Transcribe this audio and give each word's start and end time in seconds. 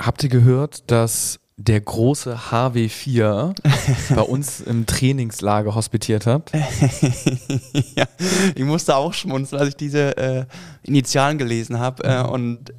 Habt 0.00 0.22
ihr 0.22 0.30
gehört, 0.30 0.90
dass 0.90 1.40
der 1.58 1.80
große 1.80 2.38
HW4 2.50 3.54
bei 4.14 4.22
uns 4.22 4.60
im 4.60 4.86
Trainingslager 4.86 5.74
hospitiert 5.74 6.24
hat? 6.26 6.50
ja, 7.96 8.06
ich 8.54 8.64
musste 8.64 8.96
auch 8.96 9.12
schmunzeln, 9.12 9.60
als 9.60 9.70
ich 9.70 9.76
diese 9.76 10.16
äh, 10.16 10.44
Initialen 10.82 11.36
gelesen 11.36 11.78
habe. 11.78 12.02
Äh, 12.04 12.22
und 12.22 12.72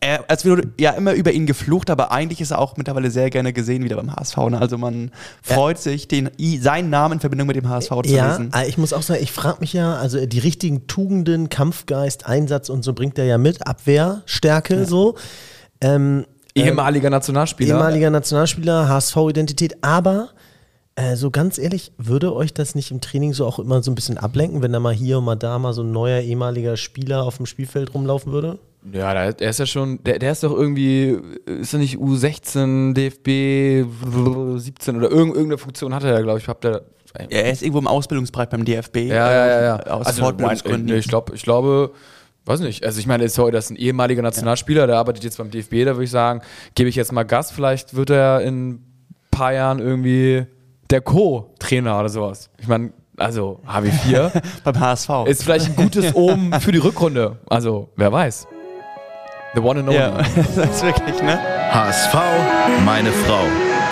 er, 0.00 0.24
als 0.28 0.44
wir 0.44 0.62
ja 0.78 0.90
immer 0.90 1.12
über 1.12 1.30
ihn 1.30 1.46
geflucht, 1.46 1.90
aber 1.90 2.10
eigentlich 2.10 2.40
ist 2.40 2.50
er 2.50 2.58
auch 2.58 2.76
mittlerweile 2.76 3.10
sehr 3.10 3.30
gerne 3.30 3.52
gesehen 3.52 3.84
wieder 3.84 3.96
beim 3.96 4.14
HSV. 4.14 4.36
Ne? 4.50 4.60
Also 4.60 4.76
man 4.78 5.12
freut 5.42 5.78
sich, 5.78 6.08
den, 6.08 6.28
seinen 6.60 6.90
Namen 6.90 7.14
in 7.14 7.20
Verbindung 7.20 7.46
mit 7.46 7.56
dem 7.56 7.68
HSV 7.68 7.90
zu 8.02 8.10
ja, 8.12 8.32
lesen. 8.32 8.50
äh, 8.52 8.66
ich 8.68 8.78
muss 8.78 8.92
auch 8.92 9.02
sagen, 9.02 9.22
ich 9.22 9.30
frage 9.30 9.60
mich 9.60 9.72
ja, 9.72 9.94
also 9.94 10.26
die 10.26 10.40
richtigen 10.40 10.88
Tugenden, 10.88 11.50
Kampfgeist, 11.50 12.26
Einsatz 12.26 12.68
und 12.68 12.82
so 12.82 12.94
bringt 12.94 13.16
er 13.16 13.26
ja 13.26 13.38
mit, 13.38 13.64
Abwehrstärke 13.64 14.84
so. 14.86 15.14
Ähm, 15.80 16.26
Ehemaliger 16.56 17.10
Nationalspieler. 17.10 17.74
ehemaliger 17.74 18.10
Nationalspieler, 18.10 18.88
HSV-Identität, 18.88 19.76
aber 19.82 20.28
äh, 20.96 21.16
so 21.16 21.30
ganz 21.32 21.58
ehrlich, 21.58 21.92
würde 21.98 22.34
euch 22.34 22.54
das 22.54 22.74
nicht 22.76 22.90
im 22.92 23.00
Training 23.00 23.32
so 23.32 23.44
auch 23.46 23.58
immer 23.58 23.82
so 23.82 23.90
ein 23.90 23.96
bisschen 23.96 24.18
ablenken, 24.18 24.62
wenn 24.62 24.72
da 24.72 24.78
mal 24.78 24.94
hier 24.94 25.18
und 25.18 25.24
mal 25.24 25.34
da 25.34 25.58
mal 25.58 25.72
so 25.72 25.82
ein 25.82 25.90
neuer 25.90 26.20
ehemaliger 26.20 26.76
Spieler 26.76 27.24
auf 27.24 27.38
dem 27.38 27.46
Spielfeld 27.46 27.92
rumlaufen 27.94 28.32
würde? 28.32 28.58
Ja, 28.92 29.12
der, 29.14 29.32
der 29.32 29.50
ist 29.50 29.58
ja 29.58 29.66
schon, 29.66 30.02
der, 30.04 30.18
der 30.18 30.30
ist 30.32 30.44
doch 30.44 30.52
irgendwie, 30.52 31.18
ist 31.46 31.72
er 31.72 31.78
nicht 31.80 31.96
U16, 31.96 32.92
DFB 32.92 33.88
17 34.60 34.96
oder 34.96 35.10
irgend, 35.10 35.34
irgendeine 35.34 35.58
Funktion 35.58 35.94
hat 35.94 36.04
er 36.04 36.12
ja, 36.12 36.20
glaube 36.20 36.38
ich. 36.38 36.46
Habt 36.48 36.64
ihr, 36.66 36.82
Ja, 37.18 37.38
er 37.38 37.50
ist 37.50 37.62
irgendwo 37.62 37.78
im 37.78 37.86
Ausbildungsbereich 37.88 38.48
beim 38.50 38.64
DFB. 38.64 38.96
ja, 38.96 39.14
ja, 39.32 39.46
ja, 39.46 39.62
ja. 39.62 39.76
äh, 39.86 39.90
Aus 39.90 40.06
Also, 40.06 40.22
Fortbildungsgründen. 40.22 40.84
nee, 40.84 40.96
Ich 40.98 41.08
glaube, 41.08 41.34
ich 41.34 41.42
glaube, 41.42 41.92
weiß 42.46 42.60
nicht. 42.60 42.84
Also 42.84 43.00
ich 43.00 43.06
meine, 43.06 43.28
sorry, 43.28 43.52
das 43.52 43.66
ist 43.66 43.70
ein 43.70 43.76
ehemaliger 43.76 44.22
Nationalspieler, 44.22 44.86
der 44.86 44.96
arbeitet 44.96 45.24
jetzt 45.24 45.38
beim 45.38 45.50
DFB, 45.50 45.84
da 45.84 45.94
würde 45.94 46.04
ich 46.04 46.10
sagen, 46.10 46.42
gebe 46.74 46.88
ich 46.88 46.96
jetzt 46.96 47.12
mal 47.12 47.24
Gas, 47.24 47.50
vielleicht 47.50 47.94
wird 47.94 48.10
er 48.10 48.40
in 48.42 48.70
ein 48.70 48.84
paar 49.30 49.52
Jahren 49.52 49.78
irgendwie 49.78 50.46
der 50.90 51.00
Co-Trainer 51.00 51.98
oder 51.98 52.08
sowas. 52.08 52.50
Ich 52.58 52.68
meine, 52.68 52.92
also 53.16 53.60
HW4 53.66 54.42
beim 54.64 54.80
HSV. 54.80 55.08
ist 55.26 55.44
vielleicht 55.44 55.66
ein 55.66 55.76
gutes 55.76 56.14
Omen 56.14 56.52
für 56.60 56.72
die 56.72 56.78
Rückrunde. 56.78 57.38
Also, 57.48 57.90
wer 57.96 58.12
weiß. 58.12 58.46
The 59.54 59.60
one 59.60 59.80
and 59.80 59.88
only. 59.88 60.00
ja, 60.00 60.10
das 60.56 60.76
ist 60.76 60.82
wirklich, 60.82 61.22
ne? 61.22 61.38
HSV, 61.72 62.14
meine 62.84 63.10
Frau. 63.12 63.44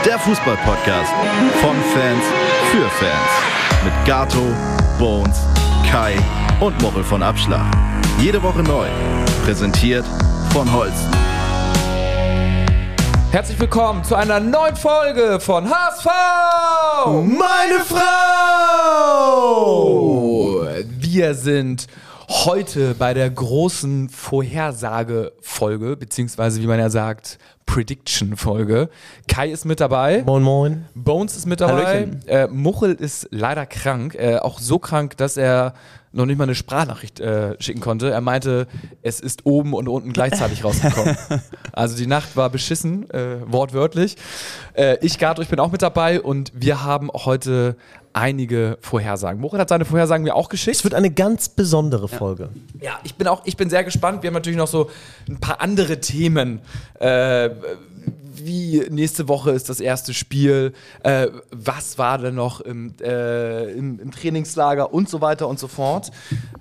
Der 0.05 0.19
Fußball-Podcast 0.19 1.13
von 1.61 1.77
Fans 1.95 2.25
für 2.73 2.89
Fans. 2.89 3.85
Mit 3.85 3.93
Gato, 4.05 4.43
Bones, 4.99 5.41
Kai 5.89 6.17
und 6.63 6.81
Mochel 6.81 7.03
von 7.03 7.25
Abschlag. 7.25 7.67
Jede 8.21 8.41
Woche 8.41 8.63
neu. 8.63 8.87
Präsentiert 9.45 10.05
von 10.53 10.73
Holsten. 10.73 11.11
Herzlich 13.33 13.59
willkommen 13.59 14.05
zu 14.05 14.15
einer 14.15 14.39
neuen 14.39 14.77
Folge 14.77 15.41
von 15.41 15.69
HSV! 15.69 16.07
Meine 17.07 17.81
Frau! 17.85 17.99
Wir 21.01 21.35
sind 21.35 21.89
heute 22.29 22.95
bei 22.95 23.13
der 23.13 23.29
großen 23.29 24.09
Vorhersage-Folge, 24.09 25.97
beziehungsweise 25.97 26.63
wie 26.63 26.69
man 26.69 26.79
ja 26.79 26.91
sagt, 26.91 27.41
Prediction-Folge. 27.67 28.89
Kai 29.27 29.51
ist 29.51 29.65
mit 29.65 29.81
dabei. 29.81 30.23
Moin, 30.25 30.45
moin. 30.45 30.85
Bones 30.95 31.37
ist 31.37 31.47
mit 31.47 31.61
dabei. 31.61 31.85
Hallöchen. 31.87 32.29
Äh, 32.29 32.47
Muchel 32.47 32.95
ist 32.95 33.27
leider 33.33 33.67
krank. 33.67 34.15
Äh, 34.15 34.37
auch 34.37 34.61
so 34.61 34.79
krank, 34.79 35.17
dass 35.17 35.37
er 35.37 35.75
noch 36.13 36.27
nicht 36.27 36.39
mal 36.39 36.45
eine 36.45 36.55
Sprachnachricht 36.55 37.21
äh, 37.21 37.57
schicken 37.61 37.81
konnte. 37.81 38.11
Er 38.11 38.21
meinte, 38.21 38.67
es 39.03 39.21
ist 39.21 39.47
oben 39.47 39.75
und 39.75 39.89
unten 39.89 40.13
gleichzeitig 40.13 40.65
rausgekommen. 40.65 41.17
also 41.73 41.97
die 41.97 42.07
Nacht 42.07 42.37
war 42.37 42.51
beschissen, 42.51 43.09
äh, 43.11 43.39
wortwörtlich. 43.47 44.17
Äh, 44.75 44.99
ich, 45.01 45.19
Gato, 45.19 45.43
ich 45.43 45.49
bin 45.49 45.59
auch 45.61 45.73
mit 45.73 45.83
dabei 45.83 46.21
und 46.21 46.53
wir 46.55 46.85
haben 46.85 47.11
heute 47.13 47.77
einige 48.13 48.79
Vorhersagen. 48.81 49.41
Muchel 49.41 49.59
hat 49.59 49.69
seine 49.69 49.85
Vorhersagen 49.85 50.25
mir 50.25 50.35
auch 50.35 50.49
geschickt. 50.49 50.77
Es 50.77 50.85
wird 50.85 50.95
eine 50.95 51.11
ganz 51.11 51.49
besondere 51.49 52.09
Folge. 52.09 52.51
Ja, 52.81 52.99
ich 53.05 53.15
bin 53.15 53.27
auch, 53.27 53.43
ich 53.45 53.57
bin 53.57 53.71
sehr 53.71 53.85
gespannt. 53.85 54.23
Wir 54.23 54.29
haben 54.29 54.35
natürlich 54.35 54.59
noch 54.59 54.67
so 54.67 54.91
ein 55.29 55.39
paar 55.39 55.61
andere 55.61 56.01
Themen. 56.01 56.61
Äh, 56.99 57.51
wie 58.35 58.85
nächste 58.91 59.29
Woche 59.29 59.51
ist 59.51 59.69
das 59.69 59.81
erste 59.81 60.15
Spiel? 60.15 60.73
Äh, 61.03 61.29
was 61.51 61.99
war 61.99 62.19
denn 62.19 62.35
noch 62.35 62.61
im, 62.61 62.95
äh, 63.01 63.71
im, 63.73 64.01
im 64.01 64.11
Trainingslager 64.11 64.93
und 64.93 65.09
so 65.09 65.21
weiter 65.21 65.49
und 65.49 65.59
so 65.59 65.69
fort? 65.69 66.11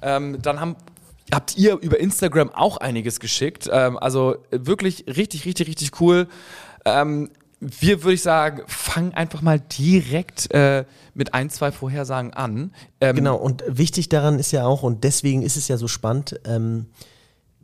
Ähm, 0.01 0.41
dann 0.41 0.59
haben 0.59 0.75
Habt 1.33 1.57
ihr 1.57 1.77
über 1.79 1.97
Instagram 1.99 2.49
auch 2.49 2.77
einiges 2.77 3.21
geschickt? 3.21 3.69
Ähm, 3.71 3.97
also 3.97 4.35
wirklich 4.51 5.05
richtig, 5.07 5.45
richtig, 5.45 5.69
richtig 5.69 6.01
cool. 6.01 6.27
Ähm, 6.83 7.29
wir 7.61 8.03
würde 8.03 8.15
ich 8.15 8.21
sagen, 8.21 8.63
fangen 8.67 9.13
einfach 9.13 9.41
mal 9.41 9.59
direkt 9.59 10.51
äh, 10.53 10.83
mit 11.13 11.33
ein, 11.33 11.49
zwei 11.49 11.71
Vorhersagen 11.71 12.33
an. 12.33 12.73
Ähm, 12.99 13.15
Genau, 13.15 13.37
und 13.37 13.63
wichtig 13.67 14.09
daran 14.09 14.39
ist 14.39 14.51
ja 14.51 14.65
auch, 14.65 14.83
und 14.83 15.03
deswegen 15.03 15.43
ist 15.43 15.55
es 15.55 15.67
ja 15.67 15.77
so 15.77 15.87
spannend, 15.87 16.39
ähm, 16.45 16.87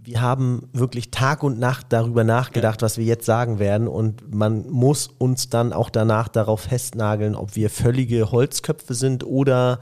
wir 0.08 0.22
haben 0.22 0.70
wirklich 0.72 1.12
Tag 1.12 1.44
und 1.44 1.60
Nacht 1.60 1.88
darüber 1.90 2.24
nachgedacht, 2.24 2.82
was 2.82 2.98
wir 2.98 3.04
jetzt 3.04 3.26
sagen 3.26 3.60
werden. 3.60 3.90
Und 3.90 4.34
man 4.34 4.66
muss 4.70 5.10
uns 5.18 5.50
dann 5.50 5.74
auch 5.74 5.90
danach 5.90 6.30
darauf 6.30 6.62
festnageln, 6.62 7.36
ob 7.36 7.58
wir 7.58 7.70
völlige 7.70 8.32
Holzköpfe 8.32 8.94
sind 8.94 9.26
oder 9.26 9.80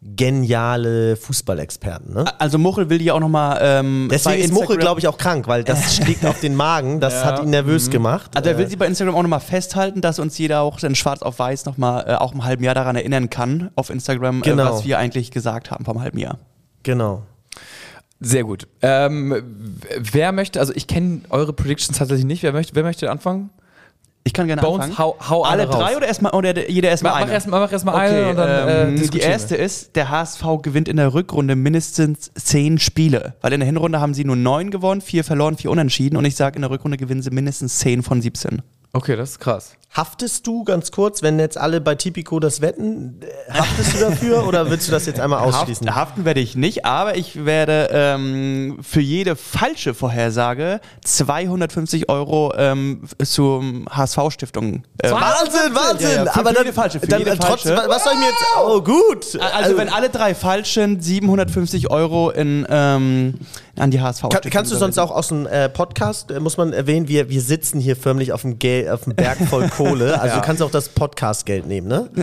geniale 0.00 1.16
Fußballexperten. 1.16 2.14
Ne? 2.14 2.24
Also 2.38 2.56
Muchel 2.56 2.88
will 2.88 2.98
die 2.98 3.10
auch 3.10 3.20
nochmal 3.20 3.58
ähm, 3.60 4.08
Deswegen 4.10 4.42
ist 4.42 4.52
Muchel, 4.54 4.78
glaube 4.78 5.00
ich, 5.00 5.08
auch 5.08 5.18
krank, 5.18 5.46
weil 5.48 5.64
das 5.64 5.96
schlägt 5.96 6.24
auf 6.24 6.40
den 6.40 6.54
Magen. 6.54 7.00
Das 7.00 7.24
hat 7.24 7.42
ihn 7.42 7.50
nervös 7.50 7.90
gemacht. 7.90 8.30
Also 8.36 8.48
er 8.48 8.56
will 8.58 8.64
Äh, 8.64 8.68
sie 8.70 8.76
bei 8.76 8.86
Instagram 8.86 9.14
auch 9.16 9.22
nochmal 9.22 9.40
festhalten, 9.40 10.00
dass 10.00 10.18
uns 10.18 10.38
jeder 10.38 10.60
auch 10.62 10.82
in 10.82 10.94
schwarz 10.94 11.20
auf 11.22 11.38
weiß 11.38 11.66
nochmal 11.66 12.04
äh, 12.08 12.14
auch 12.14 12.32
im 12.32 12.44
halben 12.44 12.64
Jahr 12.64 12.74
daran 12.74 12.96
erinnern 12.96 13.28
kann, 13.28 13.70
auf 13.74 13.90
Instagram, 13.90 14.40
Genau. 14.42 14.62
äh, 14.62 14.70
was 14.70 14.84
wir 14.84 14.98
eigentlich 14.98 15.30
gesagt 15.30 15.70
haben 15.70 15.84
vom 15.84 16.00
halben 16.00 16.18
Jahr. 16.18 16.38
genau. 16.82 17.22
Sehr 18.20 18.44
gut. 18.44 18.66
Ähm, 18.82 19.76
wer 19.96 20.32
möchte, 20.32 20.58
also 20.58 20.72
ich 20.74 20.86
kenne 20.86 21.20
eure 21.30 21.52
Predictions 21.52 21.98
tatsächlich 21.98 22.26
nicht. 22.26 22.42
Wer 22.42 22.52
möchte, 22.52 22.74
wer 22.74 22.82
möchte 22.82 23.10
anfangen? 23.10 23.50
Ich 24.24 24.34
kann 24.34 24.46
gerne 24.46 24.60
Bones, 24.60 24.86
anfangen. 24.86 24.98
hau, 24.98 25.16
hau 25.26 25.44
Alle 25.44 25.62
eine 25.62 25.70
drei 25.70 25.96
oder 25.96 26.06
erstmal 26.06 26.32
oder 26.34 26.68
jeder 26.68 26.90
erstmal 26.90 27.12
Mach, 27.12 27.18
eine? 27.20 27.26
mach 27.26 27.32
erstmal 27.32 27.60
mach 27.60 27.72
erst 27.72 27.84
mal 27.86 27.94
eine 27.94 28.18
Okay, 28.18 28.30
und 28.30 28.36
dann 28.36 28.68
äh, 28.68 28.82
ähm, 28.82 28.94
die 28.96 29.00
diskutieren 29.00 29.30
erste 29.32 29.56
ist, 29.56 29.96
der 29.96 30.10
HSV 30.10 30.42
gewinnt 30.60 30.88
in 30.88 30.98
der 30.98 31.14
Rückrunde 31.14 31.56
mindestens 31.56 32.30
zehn 32.34 32.78
Spiele. 32.78 33.36
Weil 33.40 33.54
in 33.54 33.60
der 33.60 33.66
Hinrunde 33.66 34.00
haben 34.00 34.12
sie 34.12 34.24
nur 34.24 34.36
neun 34.36 34.70
gewonnen, 34.70 35.00
vier 35.00 35.24
verloren, 35.24 35.56
vier 35.56 35.70
unentschieden. 35.70 36.16
Und 36.16 36.26
ich 36.26 36.36
sage, 36.36 36.56
in 36.56 36.62
der 36.62 36.70
Rückrunde 36.70 36.98
gewinnen 36.98 37.22
sie 37.22 37.30
mindestens 37.30 37.78
zehn 37.78 38.02
von 38.02 38.20
17. 38.20 38.60
Okay, 38.92 39.16
das 39.16 39.30
ist 39.30 39.38
krass. 39.40 39.72
Haftest 39.90 40.46
du 40.46 40.64
ganz 40.64 40.92
kurz, 40.92 41.22
wenn 41.22 41.38
jetzt 41.38 41.56
alle 41.56 41.80
bei 41.80 41.94
Tipico 41.94 42.40
das 42.40 42.60
wetten, 42.60 43.20
äh, 43.22 43.52
haftest 43.52 43.94
du 43.94 43.98
dafür 44.00 44.46
oder 44.46 44.70
willst 44.70 44.86
du 44.86 44.92
das 44.92 45.06
jetzt 45.06 45.18
einmal 45.18 45.40
ausschließen? 45.40 45.88
Haft, 45.88 45.96
haften 46.10 46.24
werde 46.26 46.40
ich 46.40 46.54
nicht, 46.56 46.84
aber 46.84 47.16
ich 47.16 47.44
werde 47.46 47.88
ähm, 47.90 48.78
für 48.82 49.00
jede 49.00 49.34
falsche 49.34 49.94
Vorhersage 49.94 50.80
250 51.04 52.10
Euro 52.10 52.52
ähm, 52.56 53.08
zum 53.24 53.86
HSV-Stiftung. 53.90 54.84
Ähm, 55.02 55.10
Wahnsinn, 55.12 55.74
Wahnsinn! 55.74 56.08
Ja, 56.10 56.24
ja, 56.26 56.32
für- 56.32 56.40
aber 56.40 56.52
dann, 56.52 56.64
jede 56.64 56.74
falsche, 56.74 57.00
für 57.00 57.06
dann 57.06 57.18
jede 57.20 57.38
trotzdem, 57.38 57.74
falsche. 57.74 57.88
was 57.90 58.04
soll 58.04 58.12
ich 58.12 58.18
mir 58.20 58.26
jetzt? 58.26 58.44
Oh, 58.62 58.82
gut. 58.82 59.40
also 59.54 59.76
wenn 59.78 59.88
alle 59.88 60.10
drei 60.10 60.34
falschen 60.34 61.00
750 61.00 61.90
Euro 61.90 62.30
in, 62.30 62.66
ähm, 62.68 63.34
an 63.78 63.90
die 63.90 64.00
HSV-Stiftung. 64.00 64.40
Kann, 64.42 64.50
kannst 64.50 64.72
du 64.72 64.76
sonst 64.76 64.98
auch 64.98 65.10
aus 65.10 65.28
dem 65.28 65.46
äh, 65.46 65.68
Podcast, 65.68 66.30
äh, 66.30 66.40
muss 66.40 66.56
man 66.56 66.72
erwähnen, 66.72 67.08
wir, 67.08 67.28
wir 67.30 67.40
sitzen 67.40 67.80
hier 67.80 67.96
förmlich 67.96 68.32
auf 68.32 68.42
dem, 68.42 68.58
Gel 68.58 68.90
auf 68.90 69.04
dem 69.04 69.14
Berg 69.14 69.38
voll 69.48 69.68
Kohle. 69.76 70.20
Also 70.20 70.36
du 70.36 70.42
kannst 70.42 70.62
auch 70.62 70.70
das 70.70 70.88
Podcast-Geld 70.88 71.66
nehmen, 71.66 71.88
ne? 71.88 72.08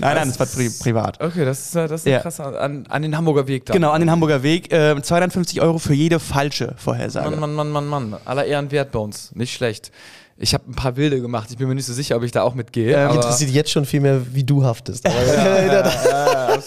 Nein, 0.00 0.14
nein, 0.16 0.28
das 0.28 0.38
war 0.38 0.46
pri 0.46 0.70
privat. 0.70 1.20
Okay, 1.20 1.44
das 1.44 1.60
ist, 1.60 1.74
das 1.74 1.90
ist 1.92 2.06
Ja. 2.06 2.20
krass 2.20 2.40
an, 2.40 2.86
an 2.88 3.02
den 3.02 3.16
Hamburger 3.16 3.46
Weg 3.46 3.66
da. 3.66 3.72
Genau, 3.72 3.90
an 3.90 4.00
den 4.00 4.10
Hamburger 4.10 4.42
Weg. 4.42 4.72
Äh, 4.72 5.00
250 5.00 5.60
Euro 5.60 5.78
für 5.78 5.94
jede 5.94 6.20
falsche 6.20 6.74
Vorhersage. 6.76 7.30
Mann, 7.36 7.54
Mann, 7.54 7.72
Mann, 7.72 7.86
Mann, 7.86 8.10
Mann. 8.10 8.20
Aller 8.24 8.44
Ehren 8.44 8.70
wert 8.70 8.92
bei 8.92 8.98
uns. 8.98 9.34
Nicht 9.34 9.52
schlecht. 9.54 9.90
Ich 10.40 10.54
habe 10.54 10.70
ein 10.70 10.74
paar 10.74 10.96
Wilde 10.96 11.20
gemacht. 11.20 11.48
Ich 11.50 11.56
bin 11.58 11.66
mir 11.68 11.74
nicht 11.74 11.86
so 11.86 11.92
sicher, 11.92 12.16
ob 12.16 12.22
ich 12.22 12.30
da 12.30 12.42
auch 12.42 12.54
mitgehe. 12.54 12.92
Ähm, 12.94 13.08
aber 13.08 13.14
Interessiert 13.16 13.50
jetzt 13.50 13.70
schon 13.72 13.84
viel 13.84 14.00
mehr, 14.00 14.20
wie 14.34 14.44
du 14.44 14.64
haftest. 14.64 15.04
Aber, 15.04 15.92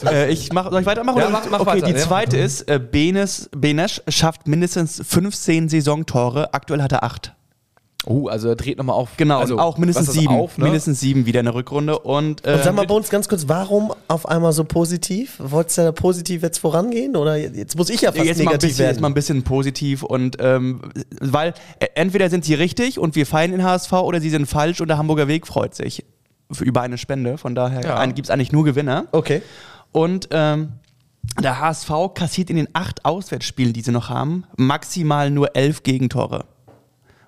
Äh, 0.11 0.31
ich 0.31 0.51
mach, 0.53 0.69
soll 0.71 0.81
ich 0.81 0.85
weitermachen? 0.87 1.17
Ja, 1.17 1.25
oder? 1.25 1.31
mach- 1.33 1.49
mach 1.49 1.59
okay, 1.61 1.69
weiter, 1.77 1.87
die 1.87 1.93
ja. 1.93 1.97
zweite 1.99 2.37
ist, 2.37 2.61
äh, 2.69 2.79
Benes, 2.79 3.49
Benes 3.55 4.01
schafft 4.07 4.47
mindestens 4.47 5.01
15 5.05 5.69
Saisontore. 5.69 6.53
Aktuell 6.53 6.81
hat 6.81 6.91
er 6.91 7.03
8. 7.03 7.33
oh, 8.05 8.27
also 8.27 8.49
er 8.49 8.55
dreht 8.55 8.77
nochmal 8.77 8.95
auf. 8.95 9.09
Genau, 9.17 9.39
also, 9.39 9.59
auch 9.59 9.77
mindestens 9.77 10.11
7. 10.13 10.27
Auf, 10.27 10.57
ne? 10.57 10.65
Mindestens 10.65 10.99
7 10.99 11.25
wieder 11.25 11.39
in 11.39 11.45
der 11.45 11.55
Rückrunde. 11.55 11.99
Und, 11.99 12.45
äh, 12.45 12.53
Und 12.53 12.63
sag 12.63 12.75
mal 12.75 12.85
bei 12.87 12.93
uns 12.95 13.09
ganz 13.09 13.27
kurz, 13.29 13.47
warum 13.47 13.93
auf 14.07 14.27
einmal 14.27 14.53
so 14.53 14.63
positiv? 14.63 15.35
Wolltest 15.39 15.77
du 15.77 15.81
da 15.83 15.91
positiv 15.91 16.41
jetzt 16.43 16.57
vorangehen? 16.57 17.15
Oder 17.15 17.37
jetzt 17.37 17.77
muss 17.77 17.89
ich 17.89 18.01
ja 18.01 18.11
fast 18.11 18.25
jetzt 18.25 18.37
mal, 18.37 18.41
ein 18.43 18.45
negativ 18.47 18.69
bisschen, 18.69 18.85
jetzt 18.85 18.95
werden? 18.95 19.01
mal 19.01 19.07
ein 19.09 19.13
bisschen 19.13 19.43
positiv 19.43 20.03
und 20.03 20.37
ähm, 20.39 20.81
weil 21.19 21.53
äh, 21.79 21.87
entweder 21.95 22.29
sind 22.29 22.45
sie 22.45 22.53
richtig 22.55 22.97
und 22.99 23.15
wir 23.15 23.25
feiern 23.25 23.51
den 23.51 23.63
HSV 23.63 23.91
oder 23.93 24.19
sie 24.21 24.29
sind 24.29 24.45
falsch 24.47 24.81
und 24.81 24.87
der 24.87 24.97
Hamburger 24.97 25.27
Weg 25.27 25.45
freut 25.47 25.75
sich 25.75 26.03
über 26.59 26.81
eine 26.81 26.97
Spende. 26.97 27.37
Von 27.37 27.55
daher 27.55 27.81
Ja. 27.83 28.05
gibt 28.07 28.27
es 28.27 28.29
eigentlich 28.29 28.51
nur 28.51 28.63
Gewinner. 28.65 29.05
okay. 29.11 29.41
Und 29.93 30.29
ähm, 30.31 30.73
der 31.41 31.59
HSV 31.59 31.89
kassiert 32.13 32.49
in 32.49 32.55
den 32.55 32.67
acht 32.73 33.05
Auswärtsspielen, 33.05 33.73
die 33.73 33.81
sie 33.81 33.91
noch 33.91 34.09
haben, 34.09 34.45
maximal 34.57 35.29
nur 35.29 35.55
elf 35.55 35.83
Gegentore. 35.83 36.45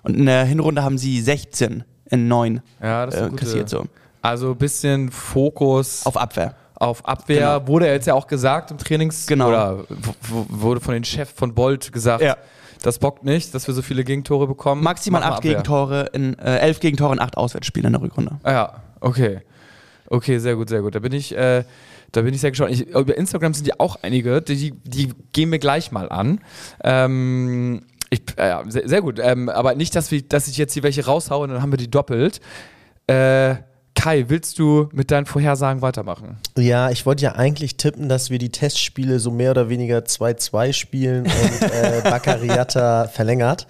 Und 0.04 0.16
in 0.16 0.26
der 0.26 0.44
Hinrunde 0.44 0.82
haben 0.84 0.98
sie 0.98 1.20
16 1.20 1.82
in 2.10 2.28
9 2.28 2.60
Ja, 2.80 3.06
das 3.06 3.14
ist 3.16 3.20
äh, 3.22 3.30
kassiert. 3.36 3.68
So. 3.68 3.84
Also 4.22 4.52
ein 4.52 4.56
bisschen 4.58 5.10
Fokus 5.10 6.06
Auf 6.06 6.16
Abwehr. 6.16 6.54
auf 6.76 7.04
Abwehr. 7.06 7.56
Genau. 7.58 7.68
Wurde 7.68 7.86
jetzt 7.88 8.06
ja 8.06 8.14
auch 8.14 8.26
gesagt 8.26 8.70
im 8.70 8.78
Trainings. 8.78 9.26
Genau. 9.26 9.48
Oder 9.48 9.84
wurde 10.28 10.80
von 10.80 10.94
den 10.94 11.04
Chef 11.04 11.30
von 11.34 11.54
Bolt 11.54 11.92
gesagt, 11.92 12.22
Ja. 12.22 12.36
das 12.82 12.98
bockt 12.98 13.24
nicht, 13.24 13.54
dass 13.54 13.66
wir 13.66 13.74
so 13.74 13.82
viele 13.82 14.04
Gegentore 14.04 14.46
bekommen. 14.46 14.82
Maximal 14.82 15.20
Mach 15.20 15.28
mal 15.28 15.32
8 15.34 15.38
Abwehr. 15.38 15.50
Gegentore 15.52 16.10
in 16.12 16.38
äh, 16.38 16.58
11 16.58 16.80
Gegentore 16.80 17.12
in 17.14 17.20
8 17.20 17.36
Auswärtsspielen 17.36 17.86
in 17.86 17.92
der 17.92 18.02
Rückrunde. 18.02 18.38
Ah, 18.42 18.52
ja, 18.52 18.72
okay. 19.00 19.40
Okay, 20.08 20.38
sehr 20.38 20.54
gut, 20.56 20.68
sehr 20.68 20.82
gut. 20.82 20.94
Da 20.94 20.98
bin 20.98 21.12
ich, 21.12 21.34
äh, 21.36 21.64
da 22.12 22.20
bin 22.22 22.34
ich 22.34 22.40
sehr 22.42 22.50
gespannt. 22.50 22.72
Ich, 22.72 22.86
über 22.88 23.16
Instagram 23.16 23.54
sind 23.54 23.66
ja 23.66 23.74
auch 23.78 23.96
einige, 24.02 24.42
die, 24.42 24.72
die 24.84 25.12
gehen 25.32 25.50
wir 25.50 25.58
gleich 25.58 25.92
mal 25.92 26.10
an. 26.10 26.40
Ähm, 26.82 27.82
ich, 28.14 28.22
äh, 28.36 28.48
ja, 28.48 28.64
sehr, 28.66 28.88
sehr 28.88 29.02
gut. 29.02 29.18
Ähm, 29.18 29.48
aber 29.48 29.74
nicht, 29.74 29.94
dass, 29.94 30.10
wir, 30.10 30.22
dass 30.22 30.48
ich 30.48 30.56
jetzt 30.56 30.72
hier 30.74 30.82
welche 30.82 31.04
raushaue 31.04 31.44
und 31.44 31.50
dann 31.50 31.62
haben 31.62 31.72
wir 31.72 31.76
die 31.76 31.90
doppelt. 31.90 32.40
Äh, 33.06 33.56
Kai, 33.94 34.24
willst 34.28 34.58
du 34.58 34.88
mit 34.92 35.10
deinen 35.10 35.24
Vorhersagen 35.24 35.80
weitermachen? 35.80 36.38
Ja, 36.58 36.90
ich 36.90 37.06
wollte 37.06 37.22
ja 37.22 37.32
eigentlich 37.32 37.76
tippen, 37.76 38.08
dass 38.08 38.28
wir 38.28 38.38
die 38.38 38.50
Testspiele 38.50 39.20
so 39.20 39.30
mehr 39.30 39.52
oder 39.52 39.68
weniger 39.68 39.98
2-2 39.98 40.72
spielen 40.72 41.24
und 41.24 41.62
äh, 41.62 42.00
Baccariata 42.04 43.06
verlängert. 43.06 43.66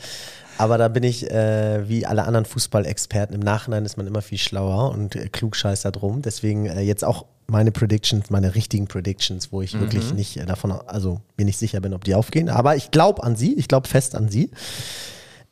Aber 0.56 0.78
da 0.78 0.88
bin 0.88 1.02
ich 1.02 1.30
äh, 1.30 1.88
wie 1.88 2.06
alle 2.06 2.24
anderen 2.24 2.46
Fußballexperten. 2.46 3.34
Im 3.34 3.40
Nachhinein 3.40 3.84
ist 3.84 3.96
man 3.96 4.06
immer 4.06 4.22
viel 4.22 4.38
schlauer 4.38 4.92
und 4.92 5.14
äh, 5.16 5.28
klugscheißer 5.28 5.90
drum. 5.90 6.22
Deswegen 6.22 6.66
äh, 6.66 6.80
jetzt 6.80 7.04
auch 7.04 7.26
meine 7.46 7.72
Predictions, 7.72 8.30
meine 8.30 8.54
richtigen 8.54 8.86
Predictions, 8.86 9.52
wo 9.52 9.62
ich 9.62 9.78
wirklich 9.78 10.14
nicht 10.14 10.36
äh, 10.36 10.46
davon, 10.46 10.72
also 10.72 11.20
mir 11.36 11.44
nicht 11.44 11.58
sicher 11.58 11.80
bin, 11.80 11.92
ob 11.94 12.04
die 12.04 12.14
aufgehen. 12.14 12.48
Aber 12.48 12.76
ich 12.76 12.90
glaube 12.90 13.22
an 13.22 13.36
sie, 13.36 13.54
ich 13.54 13.68
glaube 13.68 13.88
fest 13.88 14.14
an 14.14 14.28
sie. 14.28 14.50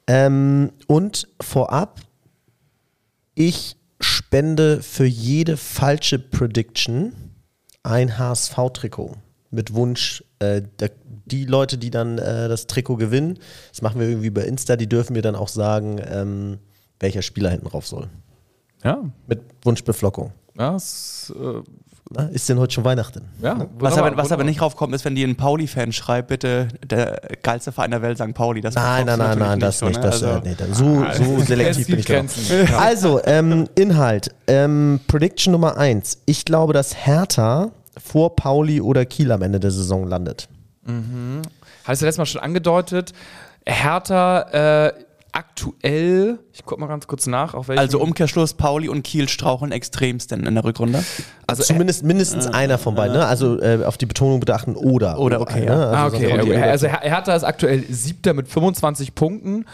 Ähm, 0.07 0.73
und 0.87 1.29
vorab, 1.41 2.01
ich 3.35 3.77
spende 4.01 4.83
für 4.83 5.05
jede 5.07 5.57
falsche 5.57 6.19
Prediction 6.19 7.13
ein 7.83 8.19
HSV-Trikot 8.19 9.17
mit 9.51 9.75
Wunsch, 9.75 10.25
äh, 10.39 10.63
der, 10.81 10.91
die 11.27 11.45
Leute, 11.45 11.79
die 11.79 11.91
dann 11.91 12.19
äh, 12.19 12.49
das 12.49 12.67
Trikot 12.67 12.97
gewinnen, 12.97 13.39
das 13.71 13.83
machen 13.83 14.01
wir 14.01 14.09
irgendwie 14.09 14.29
über 14.29 14.45
Insta, 14.45 14.77
die 14.77 14.89
dürfen 14.89 15.13
mir 15.13 15.23
dann 15.23 15.37
auch 15.37 15.49
sagen, 15.49 16.01
ähm, 16.05 16.59
welcher 17.01 17.23
Spieler 17.23 17.51
hinten 17.51 17.67
drauf 17.69 17.87
soll. 17.87 18.09
Ja, 18.83 19.05
Mit 19.27 19.41
Wunschbeflockung. 19.63 20.33
ja, 20.59 20.75
es, 20.75 21.33
äh, 21.37 21.63
Na, 22.15 22.25
ist 22.27 22.49
denn 22.49 22.59
heute 22.59 22.75
schon 22.75 22.85
Weihnachten? 22.85 23.23
ja 23.41 23.55
Was, 23.79 23.93
wunderbar, 23.93 23.99
aber, 24.13 24.17
was 24.17 24.33
aber 24.33 24.45
nicht 24.45 24.61
raufkommt, 24.61 24.95
ist, 24.95 25.05
wenn 25.05 25.15
die 25.15 25.25
einen 25.25 25.37
Pauli-Fan 25.37 25.93
schreibt, 25.93 26.29
bitte 26.29 26.69
der 26.85 27.21
geilste 27.43 27.73
Verein 27.73 27.91
der 27.91 28.03
Welt, 28.03 28.19
St. 28.19 28.35
Pauli. 28.35 28.61
Das 28.61 28.75
Nein, 28.75 29.07
nein, 29.07 29.19
nein, 29.19 29.39
nein, 29.39 29.61
das 29.61 29.81
nicht. 29.83 29.97
ne? 29.97 30.03
Das, 30.03 30.23
Also- 30.23 30.27
äh, 30.39 30.41
nee, 30.45 30.55
dann 30.57 30.75
so, 30.75 31.05
so 31.13 31.39
selektiv 31.41 31.87
bin 31.87 31.99
ich 31.99 32.07
da. 32.07 32.15
Grenzen. 32.15 32.69
Also, 32.79 33.21
ähm, 33.25 33.69
Inhalt. 33.75 34.35
Ähm, 34.47 35.01
Prediction 35.09 35.53
Nummer 35.53 35.77
eins. 35.79 36.19
Ich 36.27 36.45
glaube, 36.45 36.73
dass 36.73 36.95
Hertha 37.07 37.71
vor 38.03 38.37
Pauli 38.37 38.81
oder 38.81 39.05
Kiel 39.05 39.31
am 39.33 39.43
Ende 39.43 39.61
der 39.61 39.71
Saison 39.71 40.07
landet. 40.07 40.49
Hast 41.85 42.03
du 42.03 42.07
letztes 42.07 42.19
Mal 42.19 42.27
schon 42.27 42.41
angedeutet. 42.41 43.13
Hertha 43.67 44.87
äh, 44.89 44.93
aktuell, 45.33 46.39
ich 46.53 46.65
guck 46.65 46.79
mal 46.79 46.87
ganz 46.87 47.07
kurz 47.07 47.27
nach, 47.27 47.55
auf 47.55 47.69
welchem. 47.69 47.81
Also 47.81 48.01
Umkehrschluss, 48.01 48.55
Pauli 48.55 48.89
und 48.89 49.03
Kiel 49.03 49.29
straucheln 49.29 49.73
extremst 49.73 50.31
in, 50.33 50.45
in 50.47 50.55
der 50.55 50.65
Rückrunde. 50.65 51.03
also, 51.47 51.63
Zumindest 51.63 52.05
mindestens 52.05 52.47
einer 52.47 52.79
von 52.79 52.95
beiden. 52.95 53.17
Ne? 53.17 53.27
Also 53.27 53.61
äh, 53.61 53.85
auf 53.85 53.97
die 53.99 54.07
Betonung 54.07 54.41
beachten 54.41 54.77
oder. 54.77 55.19
Oder, 55.19 55.41
okay, 55.41 55.61
ne? 55.61 55.67
ja. 55.67 55.91
Ah, 55.93 56.05
Also 56.05 56.17
okay. 56.19 56.27
die 56.27 56.33
okay. 56.41 56.51
oder- 56.51 56.63
Also 56.71 56.87
Her- 56.87 57.01
Hertha 57.03 57.35
ist 57.35 57.45
aktuell 57.45 57.83
siebter 57.89 58.35
mit 58.35 58.49
25 58.49 59.15
Punkten. 59.15 59.65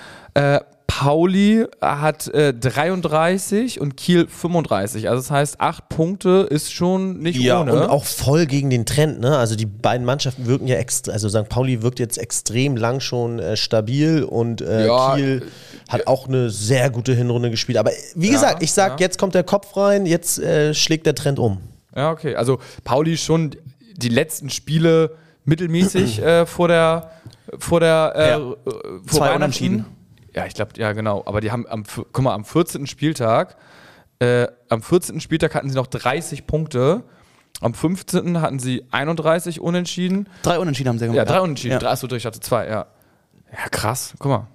Äh, 0.99 1.05
Pauli 1.05 1.67
hat 1.81 2.29
äh, 2.35 2.53
33 2.53 3.81
und 3.81 3.97
Kiel 3.97 4.27
35. 4.27 5.09
Also 5.09 5.21
das 5.23 5.31
heißt, 5.31 5.61
acht 5.61 5.89
Punkte 5.89 6.47
ist 6.51 6.73
schon 6.73 7.19
nicht 7.19 7.39
ja, 7.41 7.61
ohne. 7.61 7.73
und 7.73 7.83
auch 7.89 8.05
voll 8.05 8.47
gegen 8.47 8.71
den 8.71 8.85
Trend. 8.87 9.21
Ne? 9.21 9.37
Also 9.37 9.57
die 9.57 9.67
beiden 9.67 10.05
Mannschaften 10.05 10.47
wirken 10.47 10.67
ja 10.67 10.77
extra, 10.77 11.13
also 11.13 11.29
St. 11.29 11.49
Pauli 11.49 11.83
wirkt 11.83 11.99
jetzt 11.99 12.19
extrem 12.19 12.77
lang 12.77 13.01
schon 13.01 13.39
äh, 13.39 13.57
stabil 13.57 14.23
und 14.25 14.61
äh, 14.61 14.87
Ja, 14.87 15.15
Kiel 15.15 15.43
hat 15.89 16.07
auch 16.07 16.29
eine 16.29 16.51
sehr 16.51 16.91
gute 16.91 17.15
Hinrunde 17.15 17.51
gespielt. 17.51 17.79
Aber 17.79 17.91
wie 18.15 18.31
gesagt, 18.31 18.63
ich 18.63 18.73
sag, 18.73 19.01
jetzt 19.01 19.19
kommt 19.19 19.35
der 19.35 19.45
Kopf 19.45 19.77
rein, 19.77 20.05
jetzt 20.07 20.39
äh, 20.39 20.75
schlägt 20.75 21.07
der 21.07 21.15
Trend 21.15 21.39
um. 21.39 21.59
Ja, 21.97 22.11
okay. 22.11 22.35
Also 22.35 22.59
Pauli 22.85 23.17
schon 23.17 23.57
die 23.97 24.09
letzten 24.11 24.51
Spiele 24.51 25.13
mittelmäßig 25.45 26.21
äh, 26.23 26.47
vor 26.47 26.69
der 26.69 27.11
vor 27.59 27.81
der 27.81 28.13
äh, 28.15 28.29
Ja. 28.29 28.37
äh, 28.37 28.41
vor 28.41 28.57
Zwei 29.07 29.21
Weihnachten. 29.21 29.37
Unentschieden. 29.43 29.85
Ja, 30.39 30.47
ich 30.47 30.55
glaube, 30.55 30.73
ja 30.77 30.93
genau. 30.93 31.23
Aber 31.27 31.41
die 31.41 31.51
haben 31.51 31.67
am, 31.69 31.85
guck 32.13 32.23
mal, 32.23 32.35
am 32.35 32.45
14. 32.45 32.87
Spieltag, 32.87 33.57
äh, 34.21 34.47
am 34.69 34.83
14. 34.83 35.21
Spieltag 35.21 35.55
hatten 35.55 35.69
sie 35.69 35.77
noch 35.77 35.87
30 35.87 36.47
Punkte. 36.47 37.03
Am 37.61 37.75
15. 37.75 38.41
hatten 38.41 38.59
sie 38.61 38.85
31 38.93 39.61
Unentschieden. 39.61 40.29
Drei 40.43 40.59
Unentschieden 40.61 40.91
haben 40.91 40.99
sie 40.99 41.07
Ja, 41.07 41.11
gemacht. 41.13 41.29
drei 41.29 41.41
Unentschieden. 41.41 41.73
Ja. 41.73 41.79
Drei, 41.81 41.89
achso, 41.91 42.07
ich 42.09 42.25
hatte 42.25 42.39
zwei, 42.41 42.67
ja. 42.67 42.87
Ja, 43.51 43.69
krass. 43.71 44.15
Guck 44.19 44.31
mal. 44.31 44.47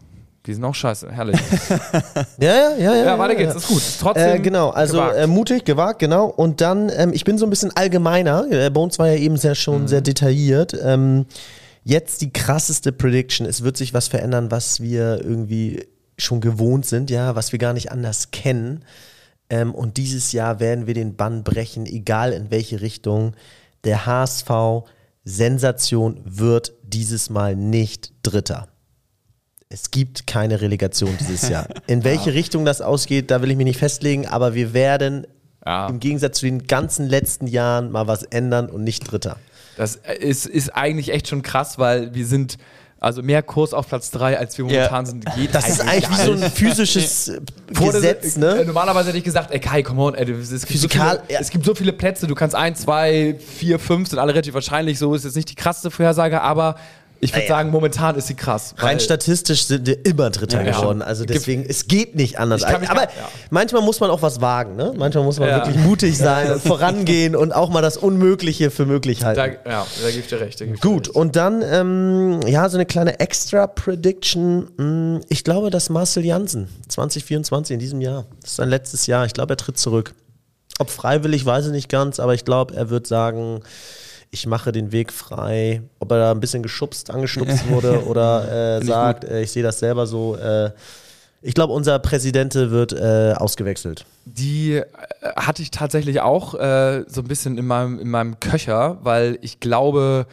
Die 0.45 0.53
sind 0.53 0.63
auch 0.65 0.75
scheiße. 0.75 1.11
Herrlich. 1.11 1.39
Ja, 2.39 2.53
ja, 2.53 2.69
ja. 2.77 2.95
Ja, 2.95 3.05
ja, 3.05 3.19
weiter 3.19 3.35
geht's. 3.35 3.55
Ist 3.55 3.67
gut. 3.67 3.81
Trotzdem. 4.01 4.35
Äh, 4.37 4.39
genau, 4.39 4.69
also 4.71 4.97
gewagt. 4.97 5.15
äh, 5.17 5.27
mutig, 5.27 5.65
gewagt, 5.65 5.99
genau. 5.99 6.25
Und 6.25 6.59
dann, 6.61 6.89
ähm, 6.95 7.11
ich 7.13 7.23
bin 7.23 7.37
so 7.37 7.45
ein 7.45 7.49
bisschen 7.49 7.71
allgemeiner. 7.75 8.45
Äh, 8.51 8.69
uns 8.69 8.99
war 8.99 9.07
ja 9.07 9.15
eben 9.15 9.37
sehr 9.37 9.55
schon 9.55 9.87
sehr 9.87 10.01
detailliert. 10.01 10.73
Ähm, 10.83 11.25
jetzt 11.83 12.21
die 12.21 12.31
krasseste 12.31 12.91
Prediction. 12.91 13.45
Es 13.47 13.63
wird 13.63 13.77
sich 13.77 13.93
was 13.93 14.07
verändern, 14.07 14.51
was 14.51 14.79
wir 14.81 15.21
irgendwie 15.23 15.85
schon 16.17 16.41
gewohnt 16.41 16.85
sind, 16.85 17.09
ja, 17.09 17.35
was 17.35 17.51
wir 17.51 17.59
gar 17.59 17.73
nicht 17.73 17.91
anders 17.91 18.31
kennen. 18.31 18.85
Ähm, 19.49 19.73
und 19.73 19.97
dieses 19.97 20.31
Jahr 20.31 20.59
werden 20.59 20.87
wir 20.87 20.93
den 20.93 21.15
Bann 21.15 21.43
brechen, 21.43 21.85
egal 21.85 22.33
in 22.33 22.51
welche 22.51 22.81
Richtung. 22.81 23.33
Der 23.83 24.05
HSV 24.05 24.49
Sensation 25.25 26.19
wird 26.25 26.73
dieses 26.83 27.29
Mal 27.29 27.55
nicht 27.55 28.13
Dritter. 28.23 28.67
Es 29.69 29.89
gibt 29.89 30.27
keine 30.27 30.61
Relegation 30.61 31.17
dieses 31.19 31.49
Jahr. 31.49 31.67
In 31.87 32.03
welche 32.03 32.33
Richtung 32.35 32.63
das 32.63 32.81
ausgeht, 32.81 33.31
da 33.31 33.41
will 33.41 33.49
ich 33.49 33.57
mich 33.57 33.65
nicht 33.65 33.79
festlegen, 33.79 34.27
aber 34.27 34.53
wir 34.53 34.73
werden 34.73 35.25
Ja. 35.65 35.87
im 35.87 35.99
Gegensatz 35.99 36.39
zu 36.39 36.45
den 36.45 36.67
ganzen 36.67 37.07
letzten 37.07 37.47
Jahren 37.47 37.89
mal 37.89 38.05
was 38.05 38.21
ändern 38.23 38.69
und 38.69 38.83
nicht 38.83 39.09
Dritter. 39.11 39.37
Das 39.77 39.95
ist, 40.19 40.45
ist 40.45 40.69
eigentlich 40.75 41.11
echt 41.11 41.27
schon 41.27 41.41
krass, 41.41 41.77
weil 41.79 42.13
wir 42.13 42.25
sind 42.25 42.57
also 42.99 43.21
mehr 43.21 43.43
Kurs 43.43 43.73
auf 43.73 43.89
Platz 43.89 44.11
3, 44.11 44.37
als 44.39 44.57
wir 44.57 44.63
momentan 44.63 45.03
Ja. 45.03 45.11
sind. 45.11 45.25
Geht 45.35 45.53
Das 45.53 45.67
ist 45.67 45.81
eigentlich 45.81 46.09
wie 46.09 46.23
so 46.25 46.31
ein 46.31 46.49
physisches 46.51 47.27
äh, 47.27 47.39
Gesetz, 47.73 48.37
äh, 48.37 48.39
ne? 48.39 48.63
Normalerweise 48.65 49.09
hätte 49.09 49.17
ich 49.17 49.25
gesagt, 49.25 49.51
ey 49.51 49.59
Kai, 49.59 49.83
come 49.83 50.01
on, 50.01 50.15
ey, 50.15 50.23
es, 50.31 50.49
gibt 50.65 50.79
so 50.79 50.87
Physikal- 50.87 51.19
viele, 51.25 51.33
ja. 51.33 51.39
es 51.41 51.49
gibt 51.49 51.65
so 51.65 51.75
viele 51.75 51.91
Plätze, 51.91 52.27
du 52.27 52.35
kannst 52.35 52.55
ein, 52.55 52.75
zwei, 52.75 53.35
vier, 53.57 53.77
fünf, 53.77 54.07
sind 54.09 54.19
alle 54.19 54.31
relativ 54.31 54.53
wahrscheinlich, 54.53 54.99
so 54.99 55.13
ist 55.15 55.25
jetzt 55.25 55.35
nicht 55.35 55.49
die 55.49 55.55
krasseste 55.55 55.91
Vorhersage, 55.91 56.41
aber 56.41 56.75
ich 57.23 57.31
würde 57.31 57.45
Naja. 57.45 57.55
sagen, 57.55 57.71
momentan 57.71 58.15
ist 58.15 58.27
sie 58.27 58.33
krass. 58.35 58.75
Rein 58.77 58.99
statistisch 58.99 59.65
sind 59.65 59.87
wir 59.87 60.05
immer 60.05 60.29
Dritter 60.29 60.63
Ja, 60.63 60.71
geworden. 60.77 61.01
Also 61.01 61.23
Gibt- 61.25 61.39
deswegen, 61.39 61.65
es 61.67 61.87
geht 61.87 62.15
nicht 62.15 62.37
anders. 62.39 62.63
Kann 62.63 62.85
Aber 62.87 63.03
ja. 63.03 63.09
manchmal 63.49 63.81
muss 63.81 63.99
man 63.99 64.09
auch 64.11 64.21
was 64.21 64.41
wagen, 64.41 64.75
ne? 64.75 64.93
Manchmal 64.95 65.23
muss 65.23 65.39
man 65.39 65.49
Ja. 65.49 65.57
wirklich 65.65 65.83
mutig 65.83 66.17
sein 66.17 66.51
und 66.51 66.61
vorangehen 66.65 67.35
und 67.35 67.51
auch 67.53 67.69
mal 67.69 67.81
das 67.81 67.97
Unmögliche 67.97 68.69
für 68.71 68.85
möglich 68.85 69.23
halten. 69.23 69.59
Da, 69.63 69.69
ja, 69.71 69.85
da 70.03 70.07
gebe 70.09 70.19
ich 70.19 70.27
dir 70.27 70.39
recht. 70.39 70.59
Gut, 70.81 71.07
recht. 71.07 71.15
und 71.15 71.35
dann, 71.35 71.61
ähm, 71.65 72.39
ja, 72.45 72.67
so 72.69 72.77
eine 72.77 72.85
kleine 72.85 73.19
Extra-Prediction. 73.19 74.67
Mm, 75.17 75.21
Ich 75.29 75.43
glaube, 75.43 75.69
dass 75.69 75.89
Marcel 75.89 76.25
Janssen 76.25 76.67
2024 76.89 77.73
in 77.75 77.79
diesem 77.79 78.01
Jahr, 78.01 78.25
das 78.41 78.51
ist 78.51 78.55
sein 78.57 78.69
letztes 78.69 79.07
Jahr, 79.07 79.25
ich 79.25 79.33
glaube, 79.33 79.53
er 79.53 79.57
tritt 79.57 79.77
zurück. 79.77 80.13
Ob 80.79 80.89
freiwillig, 80.89 81.45
weiß 81.45 81.67
ich 81.67 81.71
nicht 81.71 81.89
ganz, 81.89 82.19
aber 82.19 82.33
ich 82.33 82.45
glaube, 82.45 82.75
er 82.75 82.89
wird 82.89 83.05
sagen, 83.07 83.61
ich 84.33 84.47
mache 84.47 84.71
den 84.71 84.91
Weg 84.91 85.13
frei. 85.13 85.83
Ob 85.99 86.11
er 86.11 86.17
da 86.17 86.31
ein 86.31 86.39
bisschen 86.39 86.63
geschubst, 86.63 87.11
angestupst 87.11 87.69
wurde 87.69 88.03
oder 88.07 88.43
äh, 88.43 88.77
Find 88.77 88.83
ich 88.83 88.89
sagt, 88.89 89.23
äh, 89.25 89.41
ich 89.43 89.51
sehe 89.51 89.63
das 89.63 89.79
selber 89.79 90.07
so. 90.07 90.35
Äh, 90.35 90.71
ich 91.43 91.53
glaube, 91.53 91.73
unser 91.73 91.99
Präsident 91.99 92.55
wird 92.55 92.93
äh, 92.93 93.33
ausgewechselt. 93.37 94.05
Die 94.25 94.73
äh, 94.73 94.83
hatte 95.35 95.61
ich 95.61 95.69
tatsächlich 95.69 96.21
auch 96.21 96.55
äh, 96.55 97.03
so 97.07 97.21
ein 97.21 97.27
bisschen 97.27 97.57
in 97.59 97.67
meinem, 97.67 97.99
in 97.99 98.09
meinem 98.09 98.39
Köcher, 98.39 98.97
weil 99.03 99.37
ich 99.41 99.59
glaube, 99.59 100.25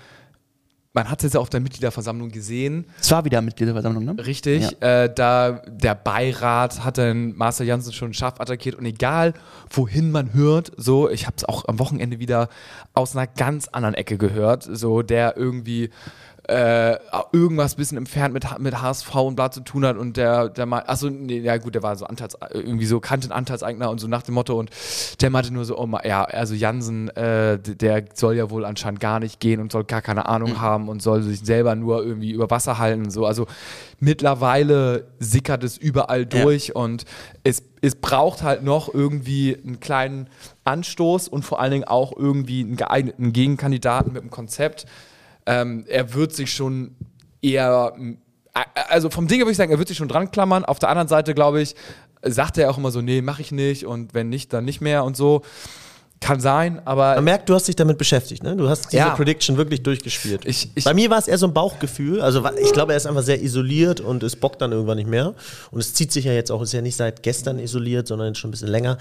man 0.93 1.09
hat 1.09 1.21
es 1.21 1.25
jetzt 1.25 1.35
ja 1.35 1.41
auf 1.41 1.51
der 1.51 1.61
Mitgliederversammlung 1.61 2.31
gesehen, 2.31 2.87
Es 3.01 3.11
war 3.13 3.25
wieder 3.25 3.41
Mitgliederversammlung, 3.43 4.05
ne? 4.05 4.27
Richtig, 4.27 4.83
äh, 4.83 5.09
da 5.15 5.63
der 5.69 5.95
Beirat 5.95 6.85
hat 6.85 6.99
dann 6.99 7.37
Marcel 7.37 7.67
Janssen 7.67 7.93
schon 7.93 8.13
scharf 8.13 8.41
attackiert 8.41 8.75
und 8.75 8.85
egal 8.87 9.35
wohin 9.71 10.11
man 10.11 10.35
hört, 10.35 10.73
so, 10.77 11.09
ich 11.09 11.27
habe 11.27 11.37
es 11.37 11.45
auch 11.45 11.67
am 11.69 11.79
Wochenende 11.79 12.19
wieder 12.19 12.49
aus 12.93 13.17
einer 13.17 13.29
ganz 13.29 13.69
anderen 13.69 13.95
Ecke 13.95 14.19
gehört, 14.19 14.65
so 14.65 15.03
der 15.03 15.37
irgendwie 15.37 15.91
äh, 16.51 16.99
irgendwas 17.33 17.77
bisschen 17.77 17.97
entfernt 17.97 18.35
mit, 18.35 18.45
mit 18.59 18.83
HSV 18.83 19.15
und 19.15 19.37
bla 19.37 19.53
zu 19.53 19.61
tun 19.61 19.87
hat 19.87 19.97
und 19.97 20.17
der, 20.17 20.49
der 20.49 20.67
mal, 20.67 20.83
achso, 20.85 21.09
nee, 21.09 21.39
ja 21.39 21.57
gut, 21.59 21.77
der 21.77 21.85
war 21.85 21.95
so 21.95 22.07
Anteils, 22.07 22.37
irgendwie 22.53 22.87
so 22.87 22.99
kannte 22.99 23.33
Anteilseigner 23.33 23.89
und 23.89 24.01
so 24.01 24.09
nach 24.09 24.23
dem 24.23 24.35
Motto 24.35 24.59
und 24.59 24.71
der 25.21 25.31
meinte 25.31 25.55
nur 25.55 25.65
so, 25.65 25.79
oh, 25.79 25.89
ja, 26.03 26.25
also 26.25 26.55
Jansen, 26.55 27.09
äh, 27.11 27.57
der 27.61 28.05
soll 28.15 28.35
ja 28.35 28.51
wohl 28.51 28.65
anscheinend 28.65 28.99
gar 28.99 29.21
nicht 29.21 29.39
gehen 29.39 29.61
und 29.61 29.71
soll 29.71 29.85
gar 29.85 30.03
keine 30.03 30.27
Ahnung 30.27 30.51
mhm. 30.51 30.61
haben 30.61 30.89
und 30.89 31.01
soll 31.03 31.23
sich 31.23 31.39
selber 31.39 31.77
nur 31.77 32.05
irgendwie 32.05 32.33
über 32.33 32.51
Wasser 32.51 32.79
halten 32.79 33.05
und 33.05 33.11
so. 33.11 33.27
Also 33.27 33.47
mittlerweile 34.01 35.07
sickert 35.21 35.63
es 35.63 35.79
überall 35.79 36.27
durch 36.27 36.69
ja. 36.69 36.75
und 36.75 37.05
es, 37.45 37.63
es 37.81 37.95
braucht 37.95 38.43
halt 38.43 38.65
noch 38.65 38.93
irgendwie 38.93 39.57
einen 39.57 39.79
kleinen 39.79 40.29
Anstoß 40.65 41.29
und 41.29 41.45
vor 41.45 41.61
allen 41.61 41.71
Dingen 41.71 41.85
auch 41.85 42.13
irgendwie 42.17 42.63
einen 42.63 42.77
geeigneten 42.77 43.33
Gegenkandidaten 43.33 44.13
mit 44.13 44.23
einem 44.23 44.33
Konzept. 44.33 44.87
Ähm, 45.51 45.85
er 45.89 46.15
wird 46.15 46.33
sich 46.33 46.53
schon 46.53 46.95
eher, 47.43 47.93
also 48.89 49.11
vom 49.11 49.27
Ding 49.27 49.41
würde 49.41 49.51
ich 49.51 49.57
sagen, 49.57 49.73
er 49.73 49.79
wird 49.79 49.89
sich 49.89 49.97
schon 49.97 50.07
dran 50.07 50.31
klammern. 50.31 50.65
Auf 50.65 50.79
der 50.79 50.91
anderen 50.91 51.09
Seite, 51.09 51.35
glaube 51.35 51.61
ich, 51.61 51.75
sagt 52.23 52.57
er 52.57 52.71
auch 52.71 52.79
immer 52.79 52.93
so, 52.93 53.01
nee, 53.01 53.21
mache 53.21 53.43
ich 53.43 53.51
nicht 53.51 53.85
und 53.85 54.15
wenn 54.15 54.29
nicht, 54.29 54.53
dann 54.53 54.65
nicht 54.65 54.81
mehr 54.81 55.03
und 55.03 55.17
so. 55.17 55.43
Kann 56.21 56.39
sein, 56.39 56.83
aber. 56.85 57.15
Man 57.15 57.25
merkt, 57.25 57.49
du 57.49 57.55
hast 57.55 57.67
dich 57.67 57.77
damit 57.77 57.97
beschäftigt, 57.97 58.43
ne? 58.43 58.55
Du 58.55 58.69
hast 58.69 58.93
diese 58.93 58.99
ja. 58.99 59.15
Prediction 59.15 59.57
wirklich 59.57 59.83
durchgespielt. 59.83 60.45
Ich, 60.45 60.71
ich 60.75 60.85
Bei 60.85 60.93
mir 60.93 61.09
war 61.09 61.19
es 61.19 61.29
eher 61.29 61.39
so 61.39 61.47
ein 61.47 61.55
Bauchgefühl. 61.55 62.21
Also 62.21 62.47
ich 62.63 62.73
glaube, 62.73 62.93
er 62.93 62.99
ist 62.99 63.07
einfach 63.07 63.23
sehr 63.23 63.41
isoliert 63.43 64.01
und 64.01 64.23
es 64.23 64.37
bockt 64.37 64.61
dann 64.61 64.71
irgendwann 64.71 64.99
nicht 64.99 65.09
mehr. 65.09 65.35
Und 65.71 65.81
es 65.81 65.95
zieht 65.95 66.13
sich 66.13 66.27
ja 66.27 66.33
jetzt 66.33 66.53
auch, 66.53 66.61
ist 66.61 66.75
ja 66.75 66.83
nicht 66.83 66.97
seit 66.97 67.23
gestern 67.23 67.59
isoliert, 67.59 68.07
sondern 68.07 68.35
schon 68.35 68.49
ein 68.49 68.51
bisschen 68.51 68.69
länger. 68.69 68.99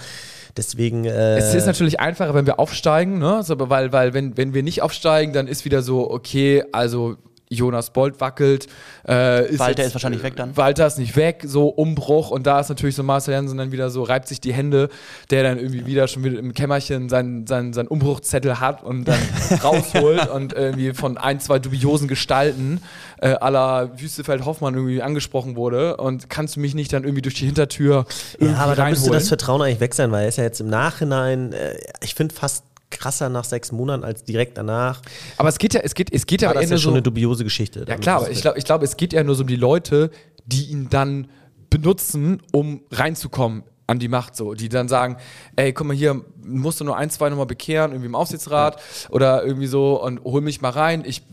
Deswegen. 0.56 1.04
Äh 1.04 1.38
es 1.38 1.54
ist 1.54 1.66
natürlich 1.66 2.00
einfacher, 2.00 2.34
wenn 2.36 2.46
wir 2.46 2.58
aufsteigen, 2.58 3.20
ne? 3.20 3.36
Also, 3.36 3.56
weil, 3.70 3.92
weil 3.92 4.14
wenn, 4.14 4.38
wenn 4.38 4.54
wir 4.54 4.64
nicht 4.64 4.82
aufsteigen, 4.82 5.34
dann 5.34 5.50
ist 5.50 5.66
wieder 5.66 5.82
so, 5.82 6.10
okay, 6.10 6.64
also 6.72 7.18
Jonas 7.50 7.89
Bolt 7.89 8.22
wackelt. 8.22 8.68
Äh, 9.08 9.50
ist 9.50 9.60
Walter 9.60 9.82
jetzt, 9.82 9.88
ist 9.88 9.96
wahrscheinlich 9.96 10.22
weg 10.22 10.36
dann. 10.36 10.56
Walter 10.56 10.86
ist 10.86 11.00
nicht 11.00 11.15
weg, 11.15 11.44
so 11.46 11.68
Umbruch. 11.68 12.29
Und 12.29 12.46
da 12.46 12.60
ist 12.60 12.70
natürlich 12.70 12.96
so 12.96 13.01
Marcel 13.01 13.34
Janssen 13.34 13.58
dann 13.58 13.72
wieder 13.72 13.89
so, 13.89 14.03
reibt 14.03 14.27
sich 14.27 14.39
die 14.39 14.53
Hände, 14.53 14.89
der 15.32 15.44
dann 15.44 15.58
irgendwie 15.58 15.88
wieder 15.88 16.08
schon 16.08 16.24
wieder 16.24 16.38
im 16.38 16.53
Kämmerchen 16.53 17.10
seinen 17.10 17.48
sein, 17.48 17.74
sein 17.74 17.88
Umbruchzettel 17.88 18.60
hat 18.60 18.84
und 18.84 19.06
dann 19.06 19.20
rausholt 19.63 20.29
und 20.29 20.53
irgendwie 20.53 20.94
von 20.94 21.18
ein, 21.18 21.39
zwei 21.39 21.58
dubiosen 21.58 22.08
Gestalten 22.08 22.82
äh, 23.20 23.29
aller 23.29 24.00
Wüstefeld 24.00 24.46
Hoffmann 24.46 24.75
irgendwie 24.75 25.01
angesprochen 25.01 25.56
wurde. 25.56 25.98
Und 25.98 26.29
kannst 26.29 26.56
du 26.56 26.60
mich 26.60 26.75
nicht 26.75 26.94
dann 26.94 27.03
irgendwie 27.03 27.24
durch 27.24 27.36
die 27.36 27.46
Hintertür 27.46 28.06
Ja, 28.39 28.56
aber 28.58 28.75
da 28.75 28.88
müsste 28.89 29.10
das 29.10 29.27
Vertrauen 29.27 29.63
eigentlich 29.63 29.79
weg 29.79 29.96
sein, 29.96 30.12
weil 30.12 30.24
er 30.24 30.29
ist 30.29 30.38
ja 30.38 30.44
jetzt 30.44 30.62
im 30.62 30.70
Nachhinein, 30.70 31.53
äh, 31.53 31.75
ich 32.01 32.13
finde 32.13 32.36
fast 32.36 32.63
krasser 32.89 33.29
nach 33.29 33.43
sechs 33.43 33.72
Monaten 33.72 34.03
als 34.03 34.24
direkt 34.24 34.58
danach. 34.58 35.01
Aber 35.38 35.50
es 35.50 35.58
geht 35.58 35.74
ja, 35.74 35.81
es 35.81 35.93
geht, 35.93 36.13
es 36.13 36.25
geht 36.25 36.41
ja, 36.41 36.53
das 36.53 36.63
ist 36.63 36.69
schon 36.69 36.79
so, 36.79 36.89
eine 36.91 37.01
dubiose 37.01 37.43
Geschichte. 37.43 37.86
Ja 37.88 37.98
klar, 37.98 38.17
aber 38.17 38.31
ich 38.31 38.41
glaube, 38.41 38.58
ich 38.58 38.65
glaube, 38.65 38.86
es 38.86 38.98
geht 38.98 39.13
ja 39.13 39.24
nur 39.24 39.36
so 39.36 39.41
um 39.41 39.48
die 39.48 39.55
Leute, 39.55 40.12
die 40.46 40.65
ihn 40.65 40.89
dann 40.89 41.27
benutzen, 41.69 42.41
um 42.51 42.81
reinzukommen 42.91 43.63
an 43.88 44.00
die 44.00 44.08
Macht 44.08 44.36
so, 44.36 44.53
die 44.53 44.69
dann 44.69 44.88
sagen, 44.88 45.17
ey, 45.55 45.74
guck 45.74 45.88
mal 45.88 45.96
hier, 45.96 46.24
musst 46.43 46.79
du 46.79 46.84
nur 46.84 46.96
ein, 46.96 47.10
zwei 47.10 47.29
nochmal 47.29 47.48
bekehren, 47.48 47.91
irgendwie 47.91 48.08
im 48.08 48.15
Aufsichtsrat 48.15 48.75
ja. 48.75 49.10
oder 49.10 49.43
irgendwie 49.43 49.67
so 49.67 50.01
und 50.01 50.24
hol 50.24 50.41
mich 50.41 50.62
mal 50.62 50.69
rein, 50.69 51.03
ich 51.05 51.24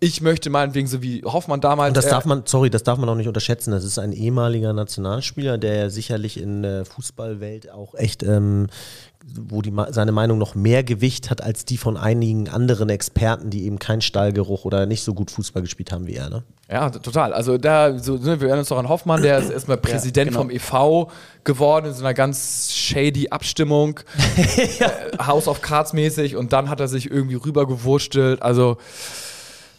ich 0.00 0.22
möchte 0.22 0.48
meinetwegen 0.48 0.86
so 0.86 1.02
wie 1.02 1.22
Hoffmann 1.22 1.60
damals. 1.60 1.88
Und 1.88 1.96
das 1.96 2.08
darf 2.08 2.24
man, 2.24 2.42
sorry, 2.46 2.70
das 2.70 2.82
darf 2.82 2.98
man 2.98 3.08
auch 3.08 3.14
nicht 3.14 3.28
unterschätzen. 3.28 3.72
Das 3.72 3.84
ist 3.84 3.98
ein 3.98 4.12
ehemaliger 4.12 4.72
Nationalspieler, 4.72 5.58
der 5.58 5.90
sicherlich 5.90 6.40
in 6.40 6.62
der 6.62 6.84
Fußballwelt 6.84 7.70
auch 7.70 7.94
echt 7.94 8.22
ähm, 8.22 8.68
wo 9.34 9.60
die, 9.60 9.72
seine 9.90 10.12
Meinung 10.12 10.38
noch 10.38 10.54
mehr 10.54 10.84
Gewicht 10.84 11.30
hat 11.30 11.42
als 11.42 11.64
die 11.64 11.76
von 11.76 11.96
einigen 11.96 12.48
anderen 12.48 12.88
Experten, 12.88 13.50
die 13.50 13.64
eben 13.64 13.78
keinen 13.78 14.00
Stallgeruch 14.00 14.64
oder 14.64 14.86
nicht 14.86 15.02
so 15.02 15.14
gut 15.14 15.30
Fußball 15.30 15.62
gespielt 15.62 15.92
haben 15.92 16.06
wie 16.06 16.14
er. 16.14 16.30
Ne? 16.30 16.44
Ja, 16.70 16.90
total. 16.90 17.32
Also 17.32 17.58
da, 17.58 17.98
so, 17.98 18.14
ne, 18.14 18.40
wir 18.40 18.48
erinnern 18.48 18.60
uns 18.60 18.68
doch 18.68 18.78
an 18.78 18.88
Hoffmann, 18.88 19.22
der 19.22 19.38
ist 19.38 19.50
erstmal 19.50 19.76
Präsident 19.76 20.32
ja, 20.32 20.38
genau. 20.38 20.40
vom 20.40 20.50
e.V. 20.50 21.10
geworden 21.44 21.86
in 21.86 21.92
so 21.92 22.00
einer 22.04 22.14
ganz 22.14 22.72
shady 22.74 23.28
Abstimmung, 23.28 24.00
ja. 24.78 24.86
äh, 25.18 25.18
House 25.26 25.48
of 25.48 25.60
Cards 25.60 25.92
mäßig 25.92 26.36
und 26.36 26.52
dann 26.52 26.68
hat 26.68 26.80
er 26.80 26.88
sich 26.88 27.10
irgendwie 27.10 27.36
rübergewurstelt. 27.36 28.42
Also 28.42 28.78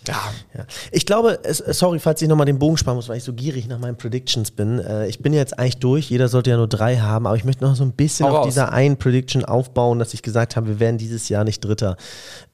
ja. 0.08 0.22
ja. 0.58 0.66
Ich 0.92 1.06
glaube, 1.06 1.40
sorry, 1.50 2.00
falls 2.00 2.22
ich 2.22 2.28
nochmal 2.28 2.46
den 2.46 2.60
Bogen 2.60 2.78
sparen 2.78 2.96
muss, 2.96 3.10
weil 3.10 3.18
ich 3.18 3.24
so 3.24 3.34
gierig 3.34 3.68
nach 3.68 3.80
meinen 3.80 3.98
Predictions 3.98 4.52
bin. 4.52 4.80
Äh, 4.80 5.08
ich 5.08 5.20
bin 5.20 5.34
jetzt 5.34 5.58
eigentlich 5.58 5.78
durch, 5.78 6.10
jeder 6.10 6.28
sollte 6.28 6.50
ja 6.50 6.58
nur 6.58 6.68
drei 6.68 6.98
haben, 6.98 7.28
aber 7.28 7.36
ich 7.36 7.44
möchte 7.44 7.64
noch 7.64 7.76
so 7.76 7.84
ein 7.84 7.94
bisschen 7.94 8.26
Hau 8.26 8.32
auf 8.32 8.38
raus. 8.38 8.46
dieser 8.46 8.72
einen 8.72 8.98
Prediction 8.98 9.46
aufbauen, 9.46 10.00
dass 10.00 10.14
ich 10.14 10.22
gesagt 10.22 10.56
habe, 10.56 10.68
wir 10.68 10.80
werden 10.80 10.98
dieses 10.98 11.30
Jahr 11.30 11.44
nicht 11.44 11.64
Dritter. 11.64 11.98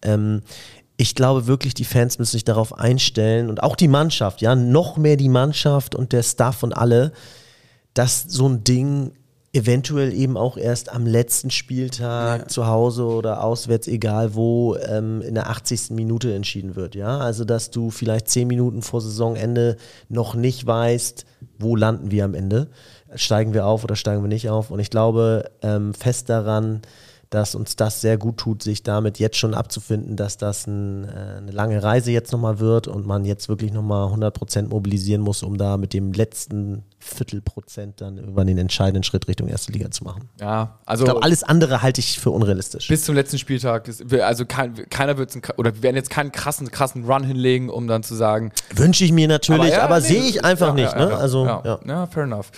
Ähm, 0.01 0.41
ich 0.97 1.15
glaube 1.15 1.47
wirklich, 1.47 1.73
die 1.73 1.85
Fans 1.85 2.19
müssen 2.19 2.33
sich 2.33 2.43
darauf 2.43 2.77
einstellen 2.77 3.49
und 3.49 3.63
auch 3.63 3.75
die 3.75 3.87
Mannschaft, 3.87 4.41
ja, 4.41 4.55
noch 4.55 4.97
mehr 4.97 5.17
die 5.17 5.29
Mannschaft 5.29 5.95
und 5.95 6.13
der 6.13 6.23
Staff 6.23 6.63
und 6.63 6.73
alle, 6.73 7.11
dass 7.93 8.23
so 8.27 8.47
ein 8.47 8.63
Ding 8.63 9.11
eventuell 9.53 10.11
eben 10.13 10.35
auch 10.35 10.57
erst 10.57 10.91
am 10.91 11.05
letzten 11.05 11.51
Spieltag 11.51 12.41
ja. 12.41 12.47
zu 12.47 12.65
Hause 12.65 13.05
oder 13.05 13.43
auswärts, 13.43 13.87
egal 13.87 14.33
wo, 14.33 14.75
ähm, 14.75 15.21
in 15.21 15.35
der 15.35 15.49
80. 15.49 15.91
Minute 15.91 16.33
entschieden 16.33 16.75
wird. 16.75 16.95
Ja, 16.95 17.19
also 17.19 17.45
dass 17.45 17.69
du 17.69 17.91
vielleicht 17.91 18.29
zehn 18.29 18.47
Minuten 18.47 18.81
vor 18.81 18.99
Saisonende 18.99 19.77
noch 20.09 20.33
nicht 20.33 20.65
weißt, 20.65 21.25
wo 21.59 21.75
landen 21.75 22.09
wir 22.09 22.25
am 22.25 22.33
Ende. 22.33 22.69
Steigen 23.13 23.53
wir 23.53 23.67
auf 23.67 23.83
oder 23.83 23.95
steigen 23.95 24.23
wir 24.23 24.27
nicht 24.27 24.49
auf? 24.49 24.71
Und 24.71 24.79
ich 24.79 24.89
glaube 24.89 25.51
ähm, 25.61 25.93
fest 25.93 26.29
daran, 26.29 26.81
dass 27.29 27.53
uns 27.53 27.75
das 27.75 28.01
sehr 28.01 28.17
gut 28.17 28.37
tut, 28.37 28.63
sich 28.63 28.81
damit 28.81 29.19
jetzt 29.19 29.37
schon 29.37 29.53
abzufinden, 29.53 30.15
dass 30.15 30.37
das 30.37 30.65
ein, 30.65 31.03
äh, 31.05 31.37
eine 31.37 31.51
lange 31.51 31.81
Reise 31.81 32.11
jetzt 32.11 32.31
nochmal 32.31 32.59
wird 32.59 32.87
und 32.87 33.05
man 33.05 33.23
jetzt 33.23 33.49
wirklich 33.49 33.71
nochmal 33.71 34.11
100% 34.11 34.69
mobilisieren 34.69 35.21
muss, 35.21 35.43
um 35.43 35.57
da 35.57 35.77
mit 35.77 35.93
dem 35.93 36.11
letzten 36.11 36.83
Viertelprozent 37.03 38.01
dann 38.01 38.17
irgendwann 38.17 38.47
den 38.47 38.57
entscheidenden 38.57 39.03
Schritt 39.03 39.27
Richtung 39.27 39.47
erste 39.47 39.71
Liga 39.71 39.91
zu 39.91 40.03
machen. 40.03 40.29
Ja, 40.39 40.79
also. 40.85 41.03
Ich 41.03 41.09
glaube, 41.09 41.23
alles 41.23 41.43
andere 41.43 41.81
halte 41.81 41.99
ich 41.99 42.19
für 42.19 42.31
unrealistisch. 42.31 42.87
Bis 42.87 43.03
zum 43.03 43.15
letzten 43.15 43.37
Spieltag. 43.37 43.89
also 44.21 44.45
kein, 44.45 44.89
keiner 44.89 45.17
wird 45.17 45.37
oder 45.57 45.75
wir 45.75 45.83
werden 45.83 45.95
jetzt 45.95 46.09
keinen 46.09 46.31
krassen, 46.31 46.71
krassen 46.71 47.05
Run 47.05 47.23
hinlegen, 47.23 47.69
um 47.69 47.87
dann 47.87 48.03
zu 48.03 48.15
sagen. 48.15 48.51
Wünsche 48.75 49.03
ich 49.03 49.11
mir 49.11 49.27
natürlich, 49.27 49.61
aber, 49.61 49.71
ja, 49.71 49.83
aber 49.83 49.99
nee, 49.99 50.07
sehe 50.07 50.23
ich 50.23 50.43
einfach 50.43 50.69
ja, 50.69 50.73
nicht. 50.73 50.93
Ja, 50.93 51.05
ne? 51.05 51.15
also, 51.15 51.45
ja. 51.45 51.79
ja, 51.85 52.07
fair 52.07 52.23
enough. 52.23 52.51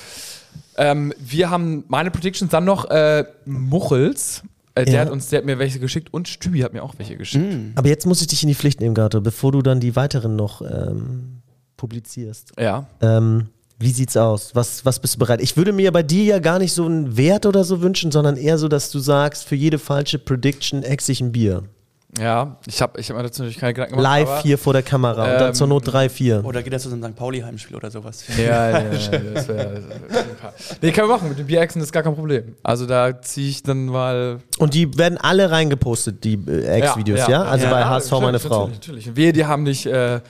Ähm, 0.78 1.14
wir 1.18 1.50
haben 1.50 1.86
meine 1.88 2.12
Predictions 2.12 2.52
dann 2.52 2.66
noch 2.66 2.90
äh, 2.90 3.26
Muchels 3.46 4.44
äh, 4.76 4.84
der, 4.84 4.94
ja. 4.94 5.02
hat 5.02 5.10
uns, 5.10 5.30
der 5.30 5.40
hat 5.40 5.46
mir 5.46 5.58
welche 5.58 5.80
geschickt 5.80 6.14
und 6.14 6.28
Stübi 6.28 6.60
hat 6.60 6.74
mir 6.74 6.84
auch 6.84 6.96
welche 6.98 7.16
geschickt. 7.16 7.46
Mhm. 7.46 7.72
Aber 7.76 7.88
jetzt 7.88 8.06
muss 8.06 8.22
ich 8.22 8.28
dich 8.28 8.44
in 8.44 8.50
die 8.50 8.56
Pflicht 8.56 8.82
nehmen, 8.82 8.94
Gato, 8.94 9.22
bevor 9.22 9.54
du 9.54 9.62
dann 9.62 9.80
die 9.80 9.96
weiteren 9.96 10.36
noch 10.36 10.62
ähm, 10.62 11.42
publizierst. 11.78 12.52
Ja. 12.60 12.86
Ähm, 13.02 13.48
wie 13.78 13.92
sieht's 13.92 14.16
aus? 14.16 14.56
Was, 14.56 14.86
was 14.86 15.00
bist 15.00 15.16
du 15.16 15.20
bereit? 15.20 15.42
Ich 15.42 15.58
würde 15.58 15.74
mir 15.74 15.92
bei 15.92 16.04
dir 16.04 16.24
ja 16.24 16.40
gar 16.40 16.60
nicht 16.60 16.74
so 16.74 16.86
einen 16.86 17.18
Wert 17.18 17.46
oder 17.46 17.64
so 17.64 17.82
wünschen, 17.82 18.12
sondern 18.12 18.38
eher 18.38 18.58
so, 18.58 18.68
dass 18.68 18.90
du 18.92 19.00
sagst, 19.00 19.46
für 19.46 19.56
jede 19.56 19.80
falsche 19.80 20.18
Prediction 20.18 20.84
ex 20.84 21.10
ich 21.10 21.20
ein 21.22 21.32
Bier. 21.32 21.64
Ja, 22.18 22.56
ich 22.66 22.82
habe 22.82 23.00
ich 23.00 23.10
hab 23.10 23.18
mir 23.18 23.24
dazu 23.24 23.42
natürlich 23.42 23.60
keine 23.60 23.74
Gedanken 23.74 23.98
gemacht. 23.98 24.20
Live 24.28 24.42
hier 24.42 24.58
vor 24.58 24.72
der 24.72 24.84
Kamera 24.84 25.28
ähm, 25.28 25.34
und 25.34 25.42
dann 25.42 25.54
zur 25.54 25.68
Not 25.68 25.88
3-4. 25.90 26.44
Oder 26.44 26.64
geht 26.64 26.72
das 26.72 26.84
zu 26.84 26.90
so 26.90 26.96
einem 26.96 27.04
St. 27.04 27.16
Pauli-Heimspiel 27.18 27.76
oder 27.76 27.92
sowas? 27.92 28.24
Ja, 28.38 28.70
ja, 28.70 28.84
ja. 28.84 28.90
das 29.34 29.48
wär, 29.50 29.82
nee, 30.82 30.92
können 30.92 31.10
wir 31.10 31.14
machen. 31.14 31.28
Mit 31.28 31.40
den 31.40 31.48
Bierechsen 31.48 31.82
ist 31.82 31.92
gar 31.92 32.04
kein 32.04 32.16
Problem. 32.16 32.56
Also 32.64 32.86
da 32.86 33.22
ziehe 33.22 33.50
ich 33.50 33.64
dann 33.64 33.88
mal. 33.88 34.40
Und 34.60 34.74
die 34.74 34.98
werden 34.98 35.18
alle 35.18 35.52
reingepostet, 35.52 36.24
die 36.24 36.36
äh, 36.48 36.66
Ex-Videos, 36.66 37.20
ja, 37.20 37.30
ja, 37.30 37.44
ja? 37.44 37.50
Also 37.50 37.68
bei 37.68 37.84
HSV 37.84 38.12
meine 38.22 38.40
Frau. 38.40 38.68
Natürlich, 38.68 39.08
natürlich. 39.08 39.16
Wir, 39.18 39.34
die 39.34 39.46
haben 39.46 39.64
nicht. 39.64 39.86
Äh, 39.86 40.22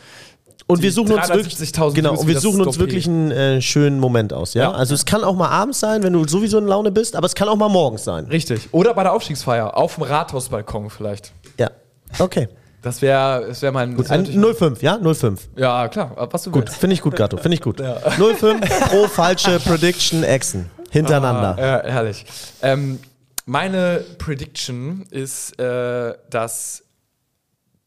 und 0.67 0.81
wir 0.81 0.91
suchen 0.91 1.11
uns 1.13 1.29
wirklich, 1.29 1.73
genau, 1.93 2.15
und 2.15 2.27
wir 2.27 2.39
suchen 2.39 2.61
uns 2.61 2.79
wirklich 2.79 3.07
einen 3.07 3.31
äh, 3.31 3.61
schönen 3.61 3.99
Moment 3.99 4.33
aus, 4.33 4.55
ja? 4.55 4.63
ja? 4.63 4.71
Also 4.71 4.95
es 4.95 5.05
kann 5.05 5.23
auch 5.23 5.35
mal 5.35 5.49
abends 5.49 5.79
sein, 5.79 6.01
wenn 6.01 6.13
du 6.13 6.27
sowieso 6.27 6.57
in 6.57 6.65
Laune 6.65 6.91
bist, 6.91 7.15
aber 7.15 7.25
es 7.25 7.35
kann 7.35 7.47
auch 7.47 7.55
mal 7.55 7.69
morgens 7.69 8.03
sein. 8.03 8.25
Richtig. 8.25 8.69
Oder 8.71 8.93
bei 8.93 9.03
der 9.03 9.13
Aufstiegsfeier, 9.13 9.77
auf 9.77 9.95
dem 9.95 10.03
Rathausbalkon 10.03 10.89
vielleicht. 10.89 11.33
Ja. 11.59 11.69
Okay. 12.17 12.47
Das 12.81 13.01
wäre 13.01 13.47
das 13.47 13.63
wär 13.63 13.71
mein. 13.71 13.95
Gut, 13.95 14.11
ein 14.11 14.25
05, 14.25 14.83
ja? 14.83 14.99
05. 15.01 15.49
Ja, 15.55 15.87
klar. 15.87 16.11
Was 16.31 16.43
du 16.43 16.51
gut, 16.51 16.69
finde 16.69 16.93
ich 16.93 17.01
gut, 17.01 17.15
Gato. 17.15 17.37
Finde 17.37 17.55
ich 17.55 17.61
gut. 17.61 17.79
Ja. 17.85 17.95
05 17.99 18.89
pro 18.89 19.07
falsche 19.07 19.59
Prediction 19.59 20.23
Exen. 20.23 20.69
Hintereinander. 20.91 21.55
Ah, 21.57 21.61
ja, 21.61 21.91
herrlich. 21.91 22.25
Ähm, 22.61 22.99
meine 23.45 24.03
Prediction 24.17 25.05
ist, 25.09 25.59
äh, 25.59 26.13
dass 26.29 26.83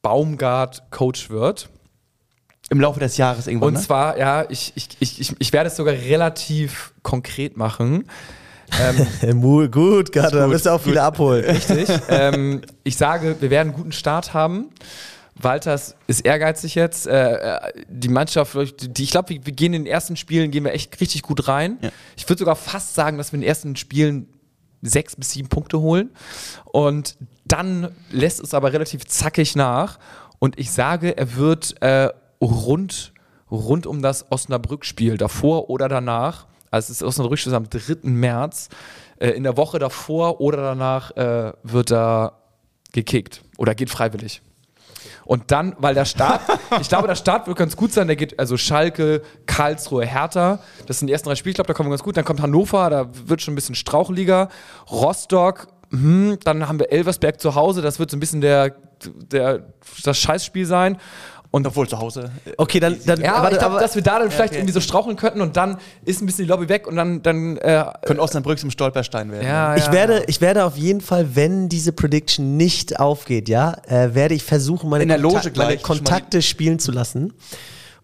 Baumgart 0.03 0.91
Coach 0.91 1.31
wird. 1.31 1.69
Im 2.71 2.81
Laufe 2.81 3.01
des 3.01 3.17
Jahres 3.17 3.47
irgendwann. 3.47 3.69
Und 3.69 3.75
ne? 3.75 3.81
zwar, 3.81 4.19
ja, 4.19 4.45
ich, 4.49 4.73
ich, 4.75 4.89
ich, 5.01 5.35
ich 5.39 5.53
werde 5.53 5.69
es 5.69 5.77
sogar 5.77 5.95
relativ 5.95 6.93
konkret 7.03 7.57
machen. 7.57 8.05
Ähm, 9.23 9.41
gut, 9.71 10.13
Gott, 10.13 10.33
da 10.33 10.51
wirst 10.51 10.67
du 10.67 10.71
auch 10.71 10.81
viele 10.81 11.03
abholen. 11.03 11.45
Richtig. 11.45 11.89
ähm, 12.09 12.63
ich 12.85 12.97
sage, 12.97 13.37
wir 13.41 13.51
werden 13.51 13.69
einen 13.69 13.77
guten 13.77 13.93
Start 13.93 14.35
haben. 14.35 14.71
Walters 15.41 15.95
ist 16.07 16.27
ehrgeizig 16.27 16.75
jetzt. 16.75 17.07
Äh, 17.07 17.35
äh 17.35 17.73
die 17.89 18.09
Mannschaft, 18.09 18.57
die, 18.81 19.03
ich 19.03 19.11
glaube, 19.11 19.31
wir, 19.31 19.47
wir, 19.47 19.53
gehen 19.53 19.73
in 19.73 19.85
den 19.85 19.93
ersten 19.93 20.17
Spielen, 20.17 20.51
gehen 20.51 20.65
wir 20.65 20.73
echt 20.73 21.01
richtig 21.01 21.23
gut 21.23 21.49
rein. 21.49 21.79
Ja. 21.81 21.91
Ich 22.17 22.29
würde 22.29 22.41
sogar 22.41 22.57
fast 22.57 22.95
sagen, 22.95 23.19
dass 23.19 23.33
wir 23.33 23.37
in 23.37 23.43
den 23.43 23.49
ersten 23.49 23.77
Spielen 23.77 24.29
sechs 24.83 25.17
bis 25.17 25.33
sieben 25.33 25.49
Punkte 25.49 25.81
holen. 25.81 26.11
Und 26.65 27.17
dann 27.45 27.95
lässt 28.11 28.41
es 28.41 28.55
aber 28.55 28.73
relativ 28.73 29.07
zackig 29.07 29.57
nach. 29.57 29.99
und 30.39 30.59
ich 30.59 30.71
sage, 30.71 31.17
er 31.17 31.37
wird 31.37 31.81
äh, 31.83 32.11
rund, 32.41 33.13
rund 33.51 33.87
um 33.87 34.03
das 34.03 34.31
Osnabrück-Spiel, 34.31 35.17
davor 35.17 35.71
oder 35.71 35.89
danach, 35.89 36.47
also 36.71 36.93
das 36.93 37.03
Osnabrück-Spiel 37.03 37.53
ist 37.53 37.57
am 37.57 37.69
3. 37.69 38.09
März, 38.09 38.69
äh, 39.19 39.31
in 39.31 39.43
der 39.43 39.57
Woche 39.57 39.79
davor 39.79 40.41
oder 40.41 40.59
danach 40.59 41.17
äh, 41.17 41.53
wird 41.63 41.93
er 41.93 42.35
gekickt 42.93 43.43
oder 43.57 43.75
geht 43.75 43.91
freiwillig. 43.91 44.43
Und 45.25 45.51
dann, 45.51 45.77
weil 45.79 45.95
der 45.95 46.07
Start, 46.07 46.41
ich 46.81 46.89
glaube, 46.89 47.07
der 47.07 47.15
Start 47.15 47.47
wird 47.47 47.59
ganz 47.59 47.77
gut 47.77 47.93
sein. 47.93 48.07
Der 48.07 48.17
geht 48.17 48.39
also 48.39 48.57
Schalke, 48.57 49.23
Karlsruhe, 49.47 50.07
Hertha. 50.07 50.59
Das 50.87 50.99
sind 50.99 51.09
die 51.09 51.13
ersten 51.13 51.29
drei 51.29 51.35
Spiele. 51.35 51.51
Ich 51.51 51.57
glaube, 51.57 51.69
da 51.69 51.75
kommen 51.75 51.89
wir 51.89 51.93
ganz 51.93 52.03
gut. 52.03 52.17
Dann 52.17 52.25
kommt 52.25 52.41
Hannover, 52.41 52.89
da 52.89 53.09
wird 53.27 53.43
schon 53.43 53.53
ein 53.53 53.55
bisschen 53.55 53.75
straucheliger. 53.75 54.49
Rostock, 54.91 55.69
hm, 55.91 56.39
dann 56.45 56.67
haben 56.67 56.79
wir 56.79 56.91
Elversberg 56.91 57.41
zu 57.41 57.55
Hause. 57.55 57.83
Das 57.83 57.99
wird 57.99 58.11
so 58.11 58.17
ein 58.17 58.21
bisschen 58.21 58.41
der, 58.41 58.75
der, 59.05 59.65
das 60.03 60.19
Scheißspiel 60.19 60.65
sein. 60.65 60.97
Und 61.51 61.67
obwohl 61.67 61.89
zu 61.89 61.99
Hause. 61.99 62.31
Okay, 62.59 62.79
dann, 62.79 62.97
dann 63.07 63.23
Ja, 63.23 63.33
aber 63.37 63.45
warte, 63.45 63.57
ich 63.57 63.61
glaube, 63.61 63.81
dass 63.81 63.95
wir 63.95 64.03
da 64.03 64.19
dann 64.19 64.31
vielleicht 64.31 64.51
okay. 64.53 64.59
irgendwie 64.61 64.75
so 64.75 64.81
straucheln 64.81 65.17
könnten 65.17 65.41
und 65.41 65.57
dann 65.57 65.79
ist 66.05 66.21
ein 66.21 66.27
bisschen 66.27 66.45
die 66.45 66.51
Lobby 66.51 66.69
weg 66.69 66.87
und 66.87 66.97
dann, 66.97 67.23
dann 67.23 67.57
äh, 67.57 67.85
Könnte 68.05 68.23
Osnabrück 68.23 68.59
zum 68.59 68.71
Stolperstein 68.71 69.33
werden. 69.33 69.47
ja, 69.47 69.75
Ich 69.77 69.87
ja. 69.87 69.93
werde, 69.93 70.25
ich 70.27 70.43
werde 70.43 70.65
auf 70.67 70.77
jeden 70.77 71.01
Fall, 71.01 71.35
wenn 71.37 71.71
diese 71.71 71.93
Prediction 71.93 72.59
nicht 72.59 73.01
aufgeht, 73.01 73.49
ja, 73.49 73.79
äh, 73.87 74.15
werde 74.15 74.35
ich 74.35 74.45
versuchen, 74.45 74.91
meine, 74.91 75.05
In 75.05 75.09
der 75.09 75.17
Loge 75.17 75.37
Kontak- 75.39 75.53
gleich 75.55 75.67
meine 75.69 75.81
Kontakte 75.81 76.43
spielen 76.43 76.79
zu 76.79 76.93
lassen 76.93 77.33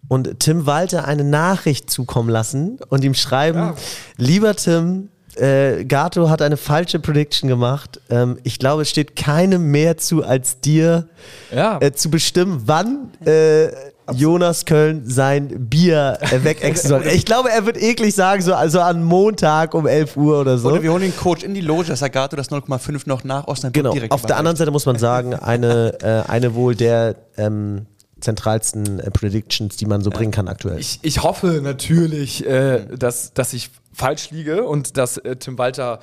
und 0.07 0.39
Tim 0.39 0.65
Walter 0.65 1.05
eine 1.07 1.23
Nachricht 1.23 1.91
zukommen 1.91 2.29
lassen 2.29 2.79
und 2.89 3.03
ihm 3.03 3.13
schreiben, 3.13 3.73
lieber 4.17 4.55
Tim, 4.55 5.09
äh, 5.37 5.85
Gato 5.85 6.29
hat 6.29 6.41
eine 6.41 6.57
falsche 6.57 6.99
Prediction 6.99 7.47
gemacht. 7.49 7.99
Ähm, 8.09 8.37
ich 8.43 8.59
glaube, 8.59 8.83
es 8.83 8.89
steht 8.89 9.15
keinem 9.15 9.71
mehr 9.71 9.97
zu, 9.97 10.23
als 10.23 10.59
dir 10.61 11.07
Ja. 11.53 11.77
äh, 11.81 11.91
zu 11.91 12.09
bestimmen, 12.09 12.63
wann 12.65 13.11
äh, 13.25 13.69
Jonas 14.13 14.65
Köln 14.65 15.01
sein 15.09 15.67
Bier 15.67 16.19
äh, 16.21 16.43
wegexen 16.43 16.89
soll. 16.89 17.07
Ich 17.07 17.25
glaube, 17.25 17.49
er 17.51 17.65
wird 17.65 17.81
eklig 17.81 18.13
sagen, 18.13 18.41
so 18.43 18.53
also 18.53 18.79
an 18.79 19.03
Montag 19.03 19.73
um 19.73 19.87
11 19.87 20.15
Uhr 20.15 20.41
oder 20.41 20.59
so. 20.59 20.69
Oder 20.69 20.83
wir 20.83 20.91
holen 20.91 21.01
den 21.01 21.15
Coach 21.17 21.43
in 21.43 21.55
die 21.55 21.61
Loge, 21.61 21.87
dass 21.87 22.03
Agato 22.03 22.35
das 22.35 22.51
0,5 22.51 23.01
noch 23.05 23.23
nach 23.23 23.47
Osnabrück 23.47 23.73
Genau. 23.73 23.93
direkt 23.93 24.13
Auf 24.13 24.21
der 24.23 24.37
anderen. 24.37 24.57
Seite 24.57 24.69
muss 24.69 24.85
man 24.85 24.97
sagen, 24.99 25.33
eine, 25.33 25.97
äh, 26.03 26.29
eine 26.31 26.53
wohl 26.53 26.75
der 26.75 27.15
ähm, 27.37 27.87
zentralsten 28.19 28.99
äh, 28.99 29.11
Predictions, 29.11 29.77
die 29.77 29.85
man 29.85 30.01
so 30.01 30.09
bringen 30.09 30.31
kann 30.31 30.47
aktuell. 30.47 30.79
Ich, 30.79 30.99
ich 31.01 31.23
hoffe 31.23 31.59
natürlich, 31.61 32.45
äh, 32.45 32.85
dass, 32.97 33.33
dass 33.33 33.53
ich 33.53 33.69
falsch 33.93 34.31
liege 34.31 34.63
und 34.63 34.97
dass 34.97 35.17
äh, 35.17 35.35
Tim 35.35 35.57
Walter 35.57 35.99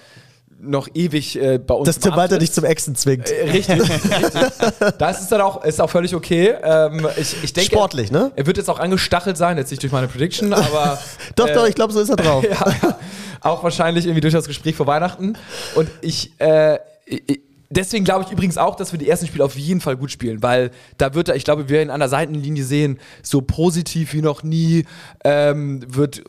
noch 0.60 0.88
ewig 0.94 1.40
äh, 1.40 1.58
bei 1.58 1.74
uns 1.74 1.86
Dass 1.86 1.96
im 1.96 2.02
Tim 2.02 2.16
Walter 2.16 2.38
dich 2.38 2.52
zum 2.52 2.64
Exen 2.64 2.94
zwingt. 2.94 3.30
Äh, 3.30 3.50
Richtig, 3.50 3.80
richtig. 3.80 4.96
Das 4.98 5.20
ist 5.20 5.32
dann 5.32 5.40
auch, 5.40 5.64
ist 5.64 5.80
auch 5.80 5.90
völlig 5.90 6.14
okay. 6.14 6.54
Ähm, 6.62 7.06
ich, 7.16 7.42
ich 7.42 7.52
denke, 7.52 7.72
Sportlich, 7.72 8.12
ne? 8.12 8.30
Er 8.36 8.46
wird 8.46 8.58
jetzt 8.58 8.70
auch 8.70 8.78
angestachelt 8.78 9.36
sein, 9.36 9.58
jetzt 9.58 9.70
nicht 9.70 9.82
durch 9.82 9.92
meine 9.92 10.06
Prediction, 10.06 10.52
aber. 10.52 10.98
doch, 11.34 11.48
äh, 11.48 11.54
doch, 11.54 11.66
ich 11.66 11.74
glaube, 11.74 11.92
so 11.92 12.00
ist 12.00 12.10
er 12.10 12.16
drauf. 12.16 12.44
ja, 12.48 12.96
auch 13.40 13.64
wahrscheinlich 13.64 14.04
irgendwie 14.04 14.20
durch 14.20 14.34
das 14.34 14.46
Gespräch 14.46 14.76
vor 14.76 14.86
Weihnachten. 14.86 15.36
Und 15.74 15.90
ich, 16.00 16.32
äh, 16.38 16.78
ich 17.06 17.40
deswegen 17.72 18.04
glaube 18.04 18.24
ich 18.24 18.30
übrigens 18.32 18.58
auch, 18.58 18.76
dass 18.76 18.92
wir 18.92 18.98
die 18.98 19.08
ersten 19.08 19.26
Spiele 19.26 19.44
auf 19.44 19.56
jeden 19.56 19.80
Fall 19.80 19.96
gut 19.96 20.10
spielen, 20.10 20.42
weil 20.42 20.70
da 20.98 21.14
wird 21.14 21.28
er, 21.28 21.36
ich 21.36 21.44
glaube, 21.44 21.68
wir 21.68 21.76
werden 21.76 21.90
an 21.90 22.00
der 22.00 22.08
Seitenlinie 22.08 22.64
sehen, 22.64 22.98
so 23.22 23.40
positiv 23.42 24.12
wie 24.12 24.22
noch 24.22 24.42
nie, 24.42 24.84
ähm, 25.24 25.82
wird 25.86 26.22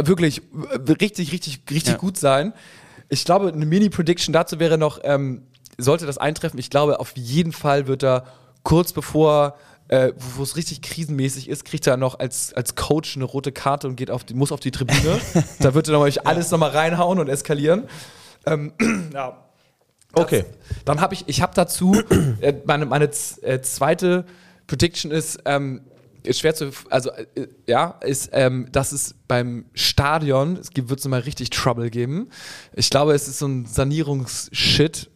wirklich 0.00 0.42
richtig, 0.88 1.32
richtig, 1.32 1.62
richtig 1.70 1.94
Ja. 1.94 1.98
gut 1.98 2.16
sein. 2.16 2.52
Ich 3.08 3.24
glaube, 3.24 3.48
eine 3.48 3.66
Mini-Prediction 3.66 4.32
dazu 4.32 4.58
wäre 4.58 4.78
noch, 4.78 5.00
ähm, 5.04 5.42
sollte 5.78 6.06
das 6.06 6.18
eintreffen, 6.18 6.58
ich 6.58 6.70
glaube, 6.70 7.00
auf 7.00 7.12
jeden 7.16 7.52
Fall 7.52 7.86
wird 7.86 8.04
er 8.04 8.24
kurz 8.62 8.92
bevor 8.92 9.56
äh, 9.88 10.12
wo 10.36 10.42
es 10.42 10.56
richtig 10.56 10.80
krisenmäßig 10.80 11.50
ist, 11.50 11.66
kriegt 11.66 11.86
er 11.86 11.98
noch 11.98 12.18
als, 12.18 12.54
als 12.54 12.76
Coach 12.76 13.16
eine 13.16 13.24
rote 13.24 13.52
Karte 13.52 13.88
und 13.88 13.96
geht 13.96 14.10
auf 14.10 14.24
die, 14.24 14.32
muss 14.32 14.50
auf 14.50 14.60
die 14.60 14.70
Tribüne. 14.70 15.20
da 15.60 15.74
wird 15.74 15.88
er 15.88 15.92
nochmal 15.92 16.10
alles 16.24 16.50
nochmal 16.50 16.70
reinhauen 16.70 17.18
und 17.18 17.28
eskalieren. 17.28 17.88
Ähm, 18.46 18.72
ja. 19.12 19.36
Okay. 20.14 20.44
Dann 20.84 21.00
habe 21.00 21.14
ich, 21.14 21.24
ich 21.26 21.40
habe 21.40 21.52
dazu, 21.54 21.94
äh, 22.40 22.54
meine, 22.64 22.86
meine 22.86 23.10
äh, 23.42 23.60
zweite 23.60 24.24
Prediction 24.66 25.10
ist, 25.10 25.40
ähm, 25.44 25.82
ist 26.22 26.40
schwer 26.40 26.54
zu, 26.54 26.70
also 26.90 27.10
äh, 27.10 27.48
ja, 27.66 27.98
ist, 28.02 28.30
ähm, 28.32 28.68
dass 28.72 28.92
es 28.92 29.14
beim 29.28 29.66
Stadion, 29.74 30.56
es 30.56 30.70
wird 30.74 30.98
es 30.98 31.06
mal 31.06 31.20
richtig 31.20 31.50
Trouble 31.50 31.90
geben. 31.90 32.28
Ich 32.74 32.90
glaube, 32.90 33.14
es 33.14 33.28
ist 33.28 33.38
so 33.38 33.46
ein 33.46 33.66
Sanierungsshit, 33.66 35.10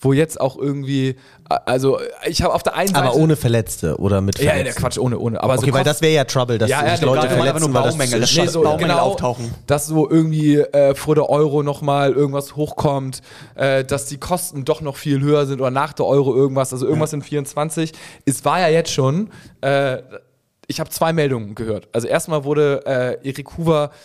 wo 0.00 0.12
jetzt 0.12 0.40
auch 0.40 0.56
irgendwie, 0.56 1.16
also 1.48 1.98
ich 2.26 2.42
habe 2.42 2.54
auf 2.54 2.62
der 2.62 2.74
einen 2.74 2.88
Seite. 2.94 3.04
Aber 3.04 3.16
ohne 3.16 3.34
Verletzte 3.34 3.96
oder 3.96 4.20
mit 4.20 4.38
Ja, 4.38 4.44
ja, 4.44 4.50
Verletzten. 4.52 4.74
der 4.74 4.80
Quatsch, 4.90 4.98
ohne, 4.98 5.18
ohne. 5.18 5.42
Aber 5.42 5.56
so 5.56 5.62
Okay, 5.62 5.72
weil 5.72 5.80
kost- 5.82 5.86
das 5.90 6.00
wäre 6.02 6.12
ja 6.14 6.24
Trouble, 6.24 6.58
dass 6.58 6.70
Ja, 6.70 6.86
ja, 6.86 6.96
der 6.96 7.06
Leute 7.06 7.22
einfach 7.22 7.36
verletzen, 7.36 7.74
weil 7.74 7.82
das 7.82 7.92
Baumängel. 7.94 8.20
Das 8.20 8.30
Nee, 8.30 8.42
Scheiß 8.42 8.52
Baumängel 8.54 8.90
auftauchen. 8.98 9.52
Dass 9.66 9.86
so 9.86 10.08
irgendwie 10.08 10.58
äh, 10.58 10.94
vor 10.94 11.14
der 11.16 11.28
Euro 11.28 11.62
nochmal 11.64 12.12
irgendwas 12.12 12.54
hochkommt, 12.54 13.22
äh, 13.56 13.84
dass 13.84 14.06
die 14.06 14.18
Kosten 14.18 14.64
doch 14.64 14.80
noch 14.82 14.96
viel 14.96 15.20
höher 15.20 15.46
sind 15.46 15.60
oder 15.60 15.70
nach 15.72 15.92
der 15.92 16.06
Euro 16.06 16.34
irgendwas, 16.36 16.72
also 16.72 16.86
irgendwas 16.86 17.12
in 17.12 17.22
24. 17.22 17.92
Es 18.24 18.44
war 18.44 18.60
ja 18.60 18.68
jetzt 18.68 18.92
schon, 18.92 19.30
äh, 19.62 19.98
ich 20.68 20.78
habe 20.80 20.90
zwei 20.90 21.12
Meldungen 21.12 21.54
gehört. 21.54 21.88
Also 21.92 22.06
erstmal 22.06 22.44
wurde 22.44 22.82
äh, 22.86 23.28
Erik 23.28 23.56
Hoover 23.58 23.90
äh, 23.90 23.96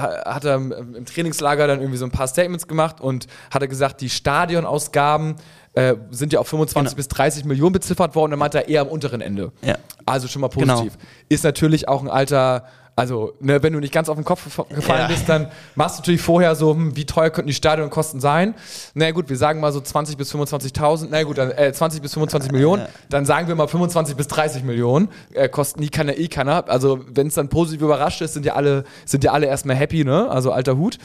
hat 0.00 0.44
er 0.44 0.56
im, 0.56 0.72
im 0.96 1.04
Trainingslager 1.04 1.66
dann 1.66 1.80
irgendwie 1.80 1.98
so 1.98 2.04
ein 2.04 2.10
paar 2.10 2.26
Statements 2.28 2.66
gemacht 2.68 3.00
und 3.00 3.26
hat 3.50 3.62
er 3.62 3.68
gesagt, 3.68 4.00
die 4.00 4.08
Stadionausgaben 4.10 5.36
äh, 5.74 5.94
sind 6.10 6.32
ja 6.32 6.40
auf 6.40 6.48
25 6.48 6.90
Genau. 6.92 6.96
bis 6.96 7.08
30 7.08 7.44
Millionen 7.44 7.72
beziffert 7.72 8.14
worden, 8.14 8.30
dann 8.32 8.38
meint 8.38 8.54
er 8.54 8.68
eher 8.68 8.82
am 8.82 8.88
unteren 8.88 9.20
Ende. 9.20 9.52
Ja. 9.62 9.76
Also 10.06 10.28
schon 10.28 10.40
mal 10.42 10.48
Genau. 10.48 10.74
positiv. 10.74 10.98
Ist 11.28 11.44
natürlich 11.44 11.88
auch 11.88 12.02
ein 12.02 12.08
alter, 12.10 12.64
also 12.96 13.34
ne, 13.40 13.62
wenn 13.62 13.72
du 13.72 13.80
nicht 13.80 13.92
ganz 13.92 14.08
auf 14.08 14.14
den 14.16 14.24
Kopf 14.24 14.46
gef- 14.46 14.72
gefallen 14.72 15.00
Ja. 15.02 15.06
bist, 15.08 15.28
dann 15.28 15.48
machst 15.74 15.96
du 15.98 16.00
natürlich 16.02 16.20
vorher 16.22 16.54
so, 16.54 16.72
hm, 16.72 16.94
wie 16.96 17.04
teuer 17.04 17.30
könnten 17.30 17.48
die 17.48 17.54
Stadionkosten 17.54 18.20
sein? 18.20 18.54
Na 18.94 19.10
gut, 19.10 19.28
wir 19.28 19.36
sagen 19.36 19.58
mal 19.60 19.72
so 19.72 19.80
20 19.80 20.16
bis 20.16 20.32
25.000, 20.32 21.08
na 21.10 21.22
gut, 21.24 21.38
dann 21.38 21.50
äh, 21.50 21.72
20 21.72 22.00
bis 22.02 22.12
25 22.14 22.52
Millionen, 22.52 22.86
dann 23.10 23.26
sagen 23.26 23.48
wir 23.48 23.54
mal 23.56 23.66
25 23.66 24.14
bis 24.16 24.28
30 24.28 24.62
Millionen, 24.62 25.08
äh, 25.32 25.48
kosten 25.48 25.80
nie 25.80 25.88
keiner 25.88 26.16
eh 26.16 26.28
keiner. 26.28 26.68
Also 26.68 27.00
wenn 27.12 27.26
es 27.26 27.34
dann 27.34 27.48
positiv 27.48 27.82
überrascht 27.82 28.20
ist, 28.20 28.34
sind 28.34 28.46
ja 28.46 28.54
alle, 28.54 28.84
sind 29.06 29.24
ja 29.24 29.32
alle 29.32 29.46
erstmal 29.46 29.74
happy, 29.76 30.04
ne? 30.04 30.30
Also 30.30 30.52
alter 30.52 30.76
Hut. 30.76 30.98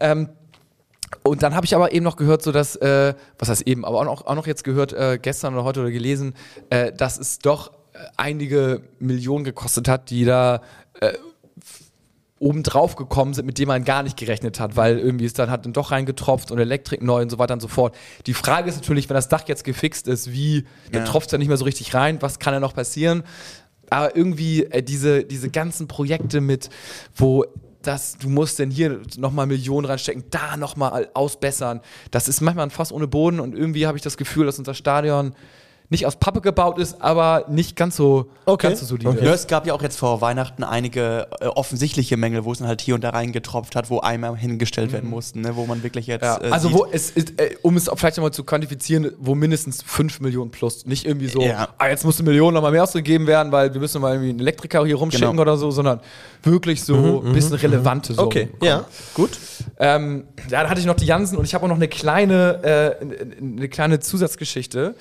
Ähm, 0.00 0.30
und 1.22 1.42
dann 1.42 1.54
habe 1.54 1.64
ich 1.66 1.74
aber 1.76 1.92
eben 1.92 2.04
noch 2.04 2.16
gehört, 2.16 2.42
so 2.42 2.52
dass, 2.52 2.74
äh, 2.76 3.14
was 3.38 3.48
heißt 3.48 3.66
eben, 3.66 3.84
aber 3.84 3.98
auch 4.00 4.04
noch, 4.04 4.26
auch 4.26 4.34
noch 4.34 4.46
jetzt 4.46 4.64
gehört, 4.64 4.92
äh, 4.94 5.18
gestern 5.20 5.54
oder 5.54 5.64
heute 5.64 5.80
oder 5.80 5.90
gelesen, 5.90 6.34
äh, 6.70 6.90
dass 6.92 7.18
es 7.18 7.38
doch 7.38 7.68
äh, 7.92 7.98
einige 8.16 8.80
Millionen 8.98 9.44
gekostet 9.44 9.88
hat, 9.88 10.10
die 10.10 10.24
da 10.24 10.60
äh, 11.00 11.12
obendrauf 12.44 12.94
gekommen 12.96 13.32
sind, 13.34 13.46
mit 13.46 13.58
denen 13.58 13.68
man 13.68 13.84
gar 13.84 14.02
nicht 14.02 14.16
gerechnet 14.16 14.60
hat, 14.60 14.76
weil 14.76 14.98
irgendwie 14.98 15.24
ist 15.24 15.38
dann 15.38 15.50
hat 15.50 15.64
dann 15.64 15.72
doch 15.72 15.90
reingetropft 15.90 16.50
und 16.50 16.58
Elektrik 16.58 17.02
neu 17.02 17.22
und 17.22 17.30
so 17.30 17.38
weiter 17.38 17.54
und 17.54 17.60
so 17.60 17.68
fort. 17.68 17.94
Die 18.26 18.34
Frage 18.34 18.68
ist 18.68 18.76
natürlich, 18.76 19.08
wenn 19.08 19.14
das 19.14 19.28
Dach 19.28 19.44
jetzt 19.48 19.64
gefixt 19.64 20.06
ist, 20.08 20.30
wie, 20.30 20.64
dann 20.92 21.04
Ja. 21.04 21.08
tropft 21.10 21.28
es 21.28 21.32
ja 21.32 21.38
nicht 21.38 21.48
mehr 21.48 21.56
so 21.56 21.64
richtig 21.64 21.94
rein, 21.94 22.20
was 22.20 22.38
kann 22.38 22.52
da 22.52 22.60
noch 22.60 22.74
passieren? 22.74 23.22
Aber 23.90 24.14
irgendwie 24.14 24.64
äh, 24.64 24.82
diese, 24.82 25.24
diese 25.24 25.48
ganzen 25.50 25.88
Projekte 25.88 26.40
mit, 26.40 26.68
wo 27.16 27.44
das, 27.82 28.16
du 28.18 28.28
musst 28.28 28.58
denn 28.58 28.70
hier 28.70 29.00
nochmal 29.16 29.46
Millionen 29.46 29.86
reinstecken, 29.86 30.24
da 30.30 30.56
nochmal 30.56 31.08
ausbessern. 31.14 31.80
Das 32.10 32.28
ist 32.28 32.40
manchmal 32.40 32.66
ein 32.66 32.70
Fass 32.70 32.92
ohne 32.92 33.06
Boden 33.06 33.40
und 33.40 33.54
irgendwie 33.54 33.86
habe 33.86 33.96
ich 33.98 34.02
das 34.02 34.16
Gefühl, 34.16 34.46
dass 34.46 34.58
unser 34.58 34.74
Stadion 34.74 35.34
nicht 35.94 36.06
aus 36.06 36.16
Pappe 36.16 36.40
gebaut 36.40 36.78
ist, 36.78 37.00
aber 37.00 37.46
nicht 37.48 37.76
ganz 37.76 37.96
so, 37.96 38.26
Okay. 38.44 38.66
ganz 38.68 38.80
so 38.80 38.86
solide. 38.86 39.08
Okay. 39.10 39.24
Ja, 39.24 39.32
es 39.32 39.46
gab 39.46 39.66
ja 39.66 39.72
auch 39.74 39.80
jetzt 39.82 39.96
vor 39.98 40.20
Weihnachten 40.20 40.62
einige 40.64 41.28
äh, 41.40 41.46
offensichtliche 41.46 42.16
Mängel, 42.16 42.44
wo 42.44 42.52
es 42.52 42.58
dann 42.58 42.68
halt 42.68 42.80
hier 42.80 42.94
und 42.96 43.02
da 43.04 43.10
reingetropft 43.10 43.76
hat, 43.76 43.88
wo 43.90 44.00
einmal 44.00 44.36
hingestellt 44.36 44.92
werden 44.92 45.08
mussten, 45.08 45.40
ne, 45.40 45.56
wo 45.56 45.64
man 45.66 45.82
wirklich 45.82 46.06
jetzt. 46.06 46.22
Ja, 46.22 46.40
äh, 46.42 46.50
also 46.50 46.68
sieht- 46.68 46.76
wo 46.76 46.86
es 46.90 47.10
ist, 47.10 47.40
äh, 47.40 47.56
um 47.62 47.76
es 47.76 47.90
vielleicht 47.96 48.16
nochmal 48.18 48.32
zu 48.32 48.44
quantifizieren, 48.44 49.12
wo 49.18 49.34
mindestens 49.34 49.82
5 49.82 50.20
Millionen 50.20 50.50
plus. 50.50 50.84
Nicht 50.86 51.06
irgendwie 51.06 51.28
so, 51.28 51.40
Ja. 51.40 51.68
ah, 51.78 51.88
jetzt 51.88 52.04
muss 52.04 52.18
eine 52.18 52.28
Million 52.28 52.52
nochmal 52.52 52.72
mehr 52.72 52.82
ausgegeben 52.82 53.26
werden, 53.26 53.52
weil 53.52 53.72
wir 53.72 53.80
müssen 53.80 54.00
mal 54.02 54.12
irgendwie 54.12 54.30
einen 54.30 54.40
Elektriker 54.40 54.84
hier 54.84 54.96
rumschicken 54.96 55.30
Genau. 55.30 55.42
oder 55.42 55.56
so, 55.56 55.70
sondern 55.70 56.00
wirklich 56.42 56.82
so 56.84 57.22
ein 57.24 57.32
bisschen 57.32 57.54
relevante 57.54 58.12
so. 58.14 58.22
Okay, 58.22 58.48
ja, 58.62 58.84
gut. 59.14 59.30
Ähm, 59.78 60.24
ja, 60.50 60.60
dann 60.60 60.70
hatte 60.70 60.80
ich 60.80 60.86
noch 60.86 60.94
die 60.96 61.06
Jansen 61.06 61.38
und 61.38 61.44
ich 61.44 61.54
habe 61.54 61.64
auch 61.64 61.68
noch 61.68 61.76
eine 61.76 61.88
kleine, 61.88 62.96
äh, 63.00 63.40
eine 63.40 63.68
kleine 63.68 64.00
Zusatzgeschichte. 64.00 64.94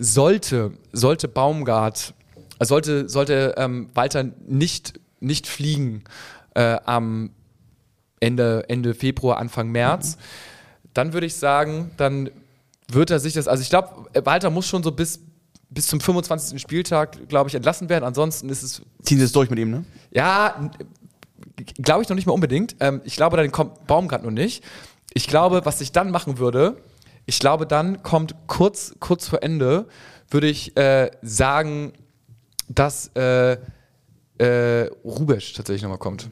Sollte, 0.00 0.72
sollte 0.92 1.28
Baumgart, 1.28 2.14
sollte, 2.60 3.08
sollte 3.08 3.54
ähm, 3.58 3.90
Walter 3.94 4.24
nicht, 4.46 4.94
nicht 5.20 5.46
fliegen 5.46 6.04
äh, 6.54 6.78
am 6.84 7.30
Ende, 8.20 8.64
Ende 8.68 8.94
Februar, 8.94 9.38
Anfang 9.38 9.70
März, 9.70 10.16
dann 10.94 11.12
würde 11.12 11.26
ich 11.26 11.34
sagen, 11.34 11.90
dann 11.96 12.30
wird 12.88 13.10
er 13.10 13.20
sich 13.20 13.34
das, 13.34 13.48
also 13.48 13.60
ich 13.60 13.70
glaube, 13.70 14.06
Walter 14.24 14.50
muss 14.50 14.66
schon 14.66 14.82
so 14.82 14.92
bis, 14.92 15.20
bis 15.70 15.86
zum 15.86 16.00
25. 16.00 16.60
Spieltag, 16.60 17.28
glaube 17.28 17.48
ich, 17.48 17.54
entlassen 17.54 17.88
werden. 17.88 18.04
Ansonsten 18.04 18.48
ist 18.48 18.62
es 18.62 18.82
ziehen 19.02 19.18
sie 19.18 19.24
es 19.24 19.32
durch 19.32 19.50
mit 19.50 19.58
ihm, 19.58 19.70
ne? 19.70 19.84
ja, 20.10 20.70
glaube 21.76 22.02
ich 22.02 22.08
noch 22.08 22.16
nicht 22.16 22.26
mehr 22.26 22.34
unbedingt. 22.34 22.76
Ähm, 22.80 23.00
ich 23.04 23.16
glaube, 23.16 23.36
dann 23.36 23.52
kommt 23.52 23.86
Baumgart 23.86 24.22
noch 24.22 24.30
nicht. 24.30 24.64
Ich 25.12 25.26
glaube, 25.26 25.64
was 25.64 25.80
ich 25.80 25.92
dann 25.92 26.10
machen 26.10 26.38
würde, 26.38 26.76
ich 27.28 27.40
glaube, 27.40 27.66
dann 27.66 28.02
kommt 28.02 28.34
kurz, 28.46 28.94
kurz 29.00 29.28
vor 29.28 29.42
Ende, 29.42 29.86
würde 30.30 30.48
ich 30.48 30.74
äh, 30.78 31.10
sagen, 31.20 31.92
dass 32.70 33.10
äh, 33.14 33.58
äh, 34.38 34.86
Rubesch 35.04 35.52
tatsächlich 35.52 35.82
nochmal 35.82 35.98
kommt. 35.98 36.30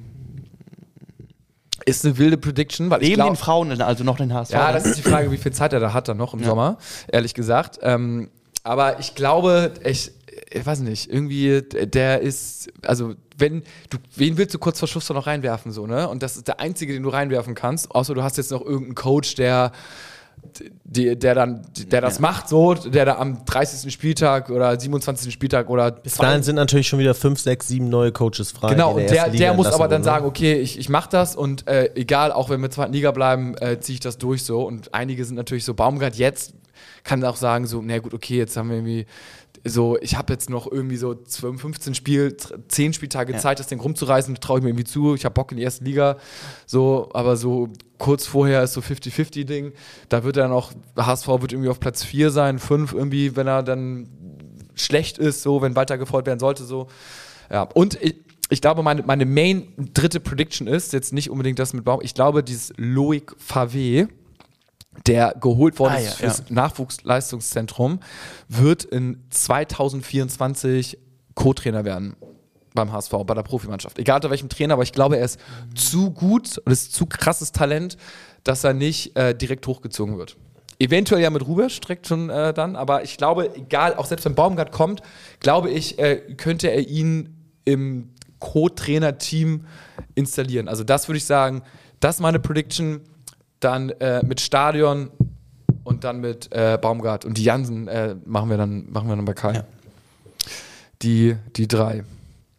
Ist 1.85 2.07
eine 2.07 2.17
wilde 2.17 2.39
Prediction, 2.39 2.89
weil 2.89 3.03
ich 3.03 3.11
Neben 3.11 3.17
glaub, 3.17 3.29
den 3.29 3.37
Frauen, 3.37 3.83
also 3.83 4.05
noch 4.05 4.17
den 4.17 4.33
HSV. 4.33 4.53
Ja, 4.55 4.73
das 4.73 4.87
ist 4.87 4.97
die 4.97 5.03
Frage, 5.03 5.31
wie 5.31 5.37
viel 5.37 5.53
Zeit 5.53 5.75
er 5.75 5.81
da 5.81 5.93
hat 5.93 6.09
dann 6.09 6.17
noch 6.17 6.33
im 6.33 6.43
Sommer, 6.43 6.79
ehrlich 7.09 7.35
gesagt. 7.35 7.79
Ähm, 7.83 8.31
aber 8.63 8.99
ich 8.99 9.15
glaube, 9.15 9.75
ich, 9.85 10.13
ich 10.51 10.65
weiß 10.65 10.81
nicht, 10.81 11.13
irgendwie, 11.13 11.61
der 11.61 12.23
ist, 12.23 12.71
also 12.87 13.13
wenn 13.37 13.65
du, 13.91 13.99
wen 14.15 14.39
willst 14.39 14.55
du 14.55 14.59
kurz 14.59 14.79
vor 14.79 14.89
Schuss 14.89 15.07
da 15.07 15.13
noch 15.13 15.27
reinwerfen, 15.27 15.73
so, 15.73 15.87
ne? 15.87 16.09
Und 16.09 16.23
das 16.23 16.39
ist 16.39 16.49
der 16.49 16.59
einzige, 16.59 16.95
den 16.95 17.03
du 17.03 17.11
reinwerfen 17.11 17.55
kannst, 17.55 17.91
außer 17.91 18.15
du 18.15 18.23
hast 18.23 18.39
jetzt 18.39 18.51
noch 18.51 18.63
irgendeinen 18.63 18.95
Coach, 18.95 19.35
der 19.35 19.73
die, 20.85 21.17
der 21.17 21.35
dann, 21.35 21.67
der 21.87 22.01
das 22.01 22.21
macht, 22.21 22.49
so, 22.49 22.75
der 22.75 23.05
da 23.05 23.17
am 23.17 23.45
30. 23.45 23.93
Spieltag 23.93 24.51
oder 24.51 24.79
27. 24.79 25.33
Spieltag 25.33 25.69
oder 25.69 25.91
Bis 25.91 26.15
dahin 26.15 26.43
sind 26.43 26.57
natürlich 26.57 26.89
schon 26.89 26.99
wieder 26.99 27.15
fünf, 27.15 27.41
sechs, 27.41 27.69
sieben 27.69 27.89
neue 27.89 28.13
Coaches 28.13 28.53
frei. 28.53 28.71
Genau, 28.71 28.93
und 28.93 29.11
der, 29.11 29.29
der, 29.29 29.31
der 29.31 29.55
muss 29.55 29.67
aber 29.67 29.89
dann 29.89 30.03
sagen, 30.03 30.27
okay, 30.27 30.55
ich, 30.55 30.79
ich 30.79 30.89
mach 30.89 31.07
das 31.07 31.37
und 31.37 31.67
äh, 31.67 31.91
egal, 31.95 32.33
auch 32.33 32.51
wenn 32.51 32.61
wir 32.61 32.71
zweiten 32.71 32.93
Liga 32.93 33.11
bleiben, 33.11 33.57
äh, 33.59 33.81
ziehe 33.81 33.95
ich 33.95 34.01
das 34.01 34.19
durch 34.19 34.45
so. 34.45 34.63
Und 34.63 34.95
einige 34.95 35.25
sind 35.25 35.37
natürlich 35.37 35.65
so, 35.65 35.75
Baumgart 35.75 36.17
jetzt 36.17 36.55
kann 37.05 37.25
auch 37.25 37.37
sagen, 37.37 37.67
so, 37.67 37.81
na 37.83 37.99
gut, 37.99 38.13
okay, 38.13 38.37
jetzt 38.37 38.57
haben 38.57 38.69
wir 38.69 38.77
irgendwie 38.77 39.07
so, 39.69 39.99
ich 40.01 40.17
habe 40.17 40.33
jetzt 40.33 40.51
noch 40.51 40.71
irgendwie 40.71 40.97
so 40.97 41.15
12, 41.15 41.61
15 41.61 41.95
Spiel, 41.95 42.37
10 42.69 42.93
Spieltage 42.93 43.33
Ja. 43.33 43.39
Zeit, 43.39 43.59
das 43.59 43.67
Ding 43.67 43.81
rumzureißen, 43.81 44.35
traue 44.37 44.59
ich 44.59 44.63
mir 44.65 44.71
irgendwie 44.71 44.85
zu, 44.85 45.15
ich 45.15 45.25
habe 45.25 45.35
Bock 45.35 45.53
in 45.53 45.59
die 45.59 45.65
erste 45.65 45.85
Liga, 45.85 46.17
so, 46.67 47.09
aber 47.13 47.37
so 47.37 47.69
kurz 47.99 48.27
vorher 48.27 48.63
ist 48.63 48.75
so 48.75 48.81
50-50-Ding, 48.81 49.73
da 50.09 50.25
wird 50.25 50.37
er 50.37 50.45
dann 50.45 50.53
auch, 50.53 50.73
HSV 50.97 51.29
wird 51.29 51.53
irgendwie 51.53 51.71
auf 51.71 51.81
Platz 51.81 52.05
4 52.05 52.31
sein, 52.31 52.59
5 52.59 52.93
irgendwie, 52.93 53.37
wenn 53.37 53.47
er 53.47 53.63
dann 53.63 54.09
schlecht 54.75 55.19
ist, 55.19 55.43
so, 55.43 55.63
wenn 55.63 55.77
weiter 55.77 55.99
gefordert 55.99 56.27
werden 56.27 56.41
sollte, 56.41 56.65
so. 56.65 56.89
Ja, 57.51 57.63
und 57.63 58.01
ich, 58.03 58.17
ich 58.49 58.61
glaube, 58.61 58.83
meine, 58.83 59.03
meine 59.03 59.27
Main 59.27 59.73
dritte 59.95 60.21
Prediction 60.21 60.67
ist, 60.67 60.93
jetzt 60.93 61.13
nicht 61.13 61.31
unbedingt 61.31 61.59
das 61.59 61.73
mit 61.73 61.85
Baum, 61.85 62.01
ich 62.03 62.15
glaube, 62.15 62.43
dieses 62.43 62.73
Loic 62.77 63.35
Favé, 63.39 64.09
der 65.07 65.35
geholt 65.41 65.79
worden 65.79 65.95
Ah, 65.95 65.99
ist 65.99 66.21
ja, 66.21 66.31
fürs 66.31 66.51
Nachwuchsleistungszentrum, 66.51 68.01
wird 68.49 68.85
in 68.85 69.23
2024 69.31 70.99
Co-Trainer 71.35 71.85
werden 71.85 72.17
beim 72.75 72.93
HSV, 72.93 73.13
bei 73.27 73.35
der 73.35 73.43
Profimannschaft. 73.43 73.99
Egal 73.99 74.17
unter 74.17 74.31
welchem 74.31 74.49
Trainer, 74.49 74.75
aber 74.75 74.85
ich 74.85 74.93
glaube, 74.93 75.17
er 75.17 75.25
ist 75.25 75.41
zu 75.75 76.11
gut 76.11 76.59
und 76.59 76.73
ist 76.73 76.93
zu 76.93 77.07
krasses 77.07 77.53
Talent, 77.53 77.97
dass 78.45 78.63
er 78.63 78.75
nicht 78.75 79.17
äh, 79.17 79.35
direkt 79.35 79.67
hochgezogen 79.67 80.19
wird. 80.19 80.37
Eventuell 80.79 81.23
ja 81.23 81.31
mit 81.31 81.47
Rubesch 81.47 81.81
direkt 81.81 82.07
schon 82.07 82.29
äh, 82.31 82.53
dann, 82.53 82.77
aber 82.77 83.03
ich 83.03 83.17
glaube, 83.17 83.55
egal, 83.57 83.95
auch 83.95 84.07
selbst 84.07 84.25
wenn 84.27 84.35
Baumgart 84.35 84.73
kommt, 84.73 85.01
glaube 85.41 85.71
ich, 85.71 85.99
äh, 85.99 86.17
könnte 86.37 86.69
er 86.69 86.87
ihn 86.87 87.35
im 87.65 88.11
Co-Trainer-Team 88.39 89.65
installieren. 90.15 90.69
Also 90.69 90.85
das 90.85 91.09
würde 91.09 91.17
ich 91.17 91.25
sagen, 91.25 91.63
das 92.01 92.17
ist 92.17 92.21
meine 92.21 92.39
Prediction. 92.39 93.01
Dann 93.61 93.91
äh, 93.91 94.23
mit 94.25 94.41
Stadion 94.41 95.11
und 95.85 96.05
dann 96.05 96.21
mit 96.21 96.53
äh, 96.53 96.79
Baumgart 96.81 97.25
und 97.25 97.39
die 97.39 97.45
Jansen 97.45 97.89
äh, 97.89 98.17
machen 98.25 98.51
wir 98.51 98.57
dann 98.57 98.91
machen 98.91 99.09
wir 99.09 99.17
dann 99.17 99.25
bei 99.25 99.33
Kai. 99.35 99.55
Ja. 99.55 99.65
Die 101.03 101.37
die 101.57 101.69
drei. 101.69 102.05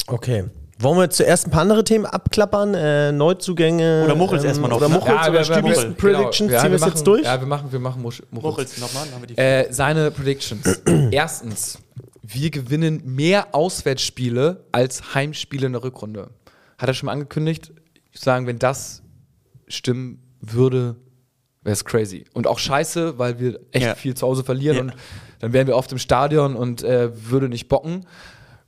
Okay. 0.07 0.45
Wollen 0.79 0.99
wir 0.99 1.09
zuerst 1.09 1.47
ein 1.47 1.51
paar 1.51 1.61
andere 1.63 1.83
Themen 1.83 2.05
abklappern? 2.05 2.75
Äh, 2.75 3.11
Neuzugänge? 3.11 4.03
Oder 4.05 4.13
Muchels 4.15 4.43
erstmal 4.43 4.69
noch, 4.69 4.77
Oder 4.77 4.89
ne? 4.89 4.95
Muchels 4.95 5.25
Ja, 5.25 5.29
oder 5.29 5.43
Stübis 5.43 5.85
Predictions? 5.97 6.37
genau. 6.37 6.51
Ja, 6.53 6.59
Ziehen 6.61 6.69
wir 6.69 6.75
es 6.75 6.81
machen- 6.81 6.91
jetzt 6.93 7.07
durch? 7.07 7.23
Ja, 7.23 7.39
wir 7.39 7.47
machen 7.47 7.71
wir 7.71 7.79
machen 7.79 8.01
Musch, 8.03 8.21
Muchels. 8.29 8.77
Muchels 8.77 8.77
nochmal, 8.79 9.07
Äh, 9.37 9.73
seine 9.73 10.11
Predictions. 10.11 10.81
Erstens, 11.11 11.79
wir 12.21 12.51
gewinnen 12.51 13.01
mehr 13.05 13.55
Auswärtsspiele 13.55 14.65
als 14.71 15.15
Heimspiele 15.15 15.65
in 15.65 15.73
der 15.73 15.83
Rückrunde. 15.83 16.29
Hat 16.77 16.87
er 16.89 16.93
schon 16.93 17.07
mal 17.07 17.13
angekündigt. 17.13 17.71
Ich 18.11 18.19
würde 18.19 18.25
sagen, 18.25 18.45
wenn 18.45 18.59
das 18.59 19.01
stimmen 19.67 20.21
würde, 20.53 20.95
wäre 21.63 21.73
es 21.73 21.83
crazy. 21.85 22.25
Und 22.33 22.47
auch 22.47 22.59
scheiße, 22.59 23.17
weil 23.19 23.39
wir 23.39 23.59
echt 23.71 23.85
Ja. 23.85 23.95
viel 23.95 24.15
zu 24.15 24.25
Hause 24.27 24.43
verlieren 24.43 24.75
Ja. 24.77 24.81
und 24.83 24.93
dann 25.39 25.53
wären 25.53 25.67
wir 25.67 25.75
oft 25.75 25.91
im 25.91 25.97
Stadion 25.99 26.55
und 26.55 26.83
äh, 26.83 27.09
würde 27.29 27.49
nicht 27.49 27.67
bocken. 27.69 28.05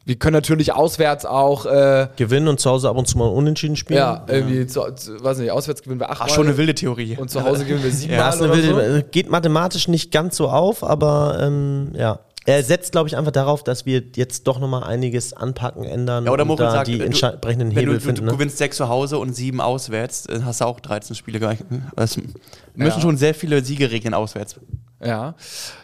Wir 0.05 0.15
können 0.15 0.33
natürlich 0.33 0.73
auswärts 0.73 1.25
auch, 1.25 1.65
äh, 1.67 2.07
Gewinnen 2.15 2.47
und 2.47 2.59
zu 2.59 2.69
Hause 2.69 2.89
ab 2.89 2.97
und 2.97 3.07
zu 3.07 3.17
mal 3.17 3.25
unentschieden 3.27 3.75
spielen? 3.75 3.99
ja, 3.99 4.25
irgendwie, 4.27 4.65
Zu, 4.65 4.81
zu, 4.95 5.23
weiß 5.23 5.37
nicht, 5.37 5.51
auswärts 5.51 5.83
gewinnen 5.83 5.99
wir 5.99 6.09
achtmal. 6.09 6.29
Ach, 6.31 6.33
schon 6.35 6.47
eine 6.47 6.57
wilde 6.57 6.73
Theorie. 6.73 7.15
Und 7.17 7.29
zu 7.29 7.43
Hause 7.43 7.63
gewinnen 7.65 7.83
wir 7.83 7.91
siebenmal. 7.91 8.19
Ja, 8.19 8.29
eine 8.31 8.43
oder 8.51 8.55
so. 8.55 8.75
wilde, 8.77 9.03
geht 9.11 9.29
mathematisch 9.29 9.87
nicht 9.87 10.11
ganz 10.11 10.35
so 10.37 10.47
auf, 10.49 10.83
aber 10.83 11.37
ähm, 11.41 11.91
ja. 11.95 12.19
Er 12.49 12.63
setzt, 12.63 12.93
glaube 12.93 13.07
ich, 13.07 13.15
einfach 13.15 13.31
darauf, 13.31 13.63
dass 13.63 13.85
wir 13.85 14.01
jetzt 14.15 14.47
doch 14.47 14.59
nochmal 14.59 14.83
einiges 14.83 15.33
anpacken, 15.33 15.83
ändern 15.83 16.25
Ja, 16.25 16.31
oder 16.31 16.49
und 16.49 16.59
da 16.59 16.71
sagt, 16.71 16.87
die 16.87 16.97
du- 16.97 17.05
entsprechenden 17.05 17.69
Hebel 17.69 17.95
du, 17.95 17.99
finden. 18.01 18.21
du 18.21 18.25
ne? 18.25 18.31
gewinnst 18.31 18.57
sechs 18.57 18.77
zu 18.77 18.89
Hause 18.89 19.19
und 19.19 19.33
sieben 19.35 19.61
auswärts, 19.61 20.23
dann 20.23 20.45
hast 20.45 20.61
du 20.61 20.65
auch 20.65 20.79
13 20.79 21.15
Spiele 21.15 21.37
gleich. 21.39 21.59
Es 21.95 22.17
müssen 22.17 22.33
Ja. 22.75 23.01
schon 23.01 23.17
sehr 23.17 23.35
viele 23.35 23.63
Siege 23.63 23.91
regnen 23.91 24.13
auswärts. 24.15 24.55
Ja, 25.03 25.35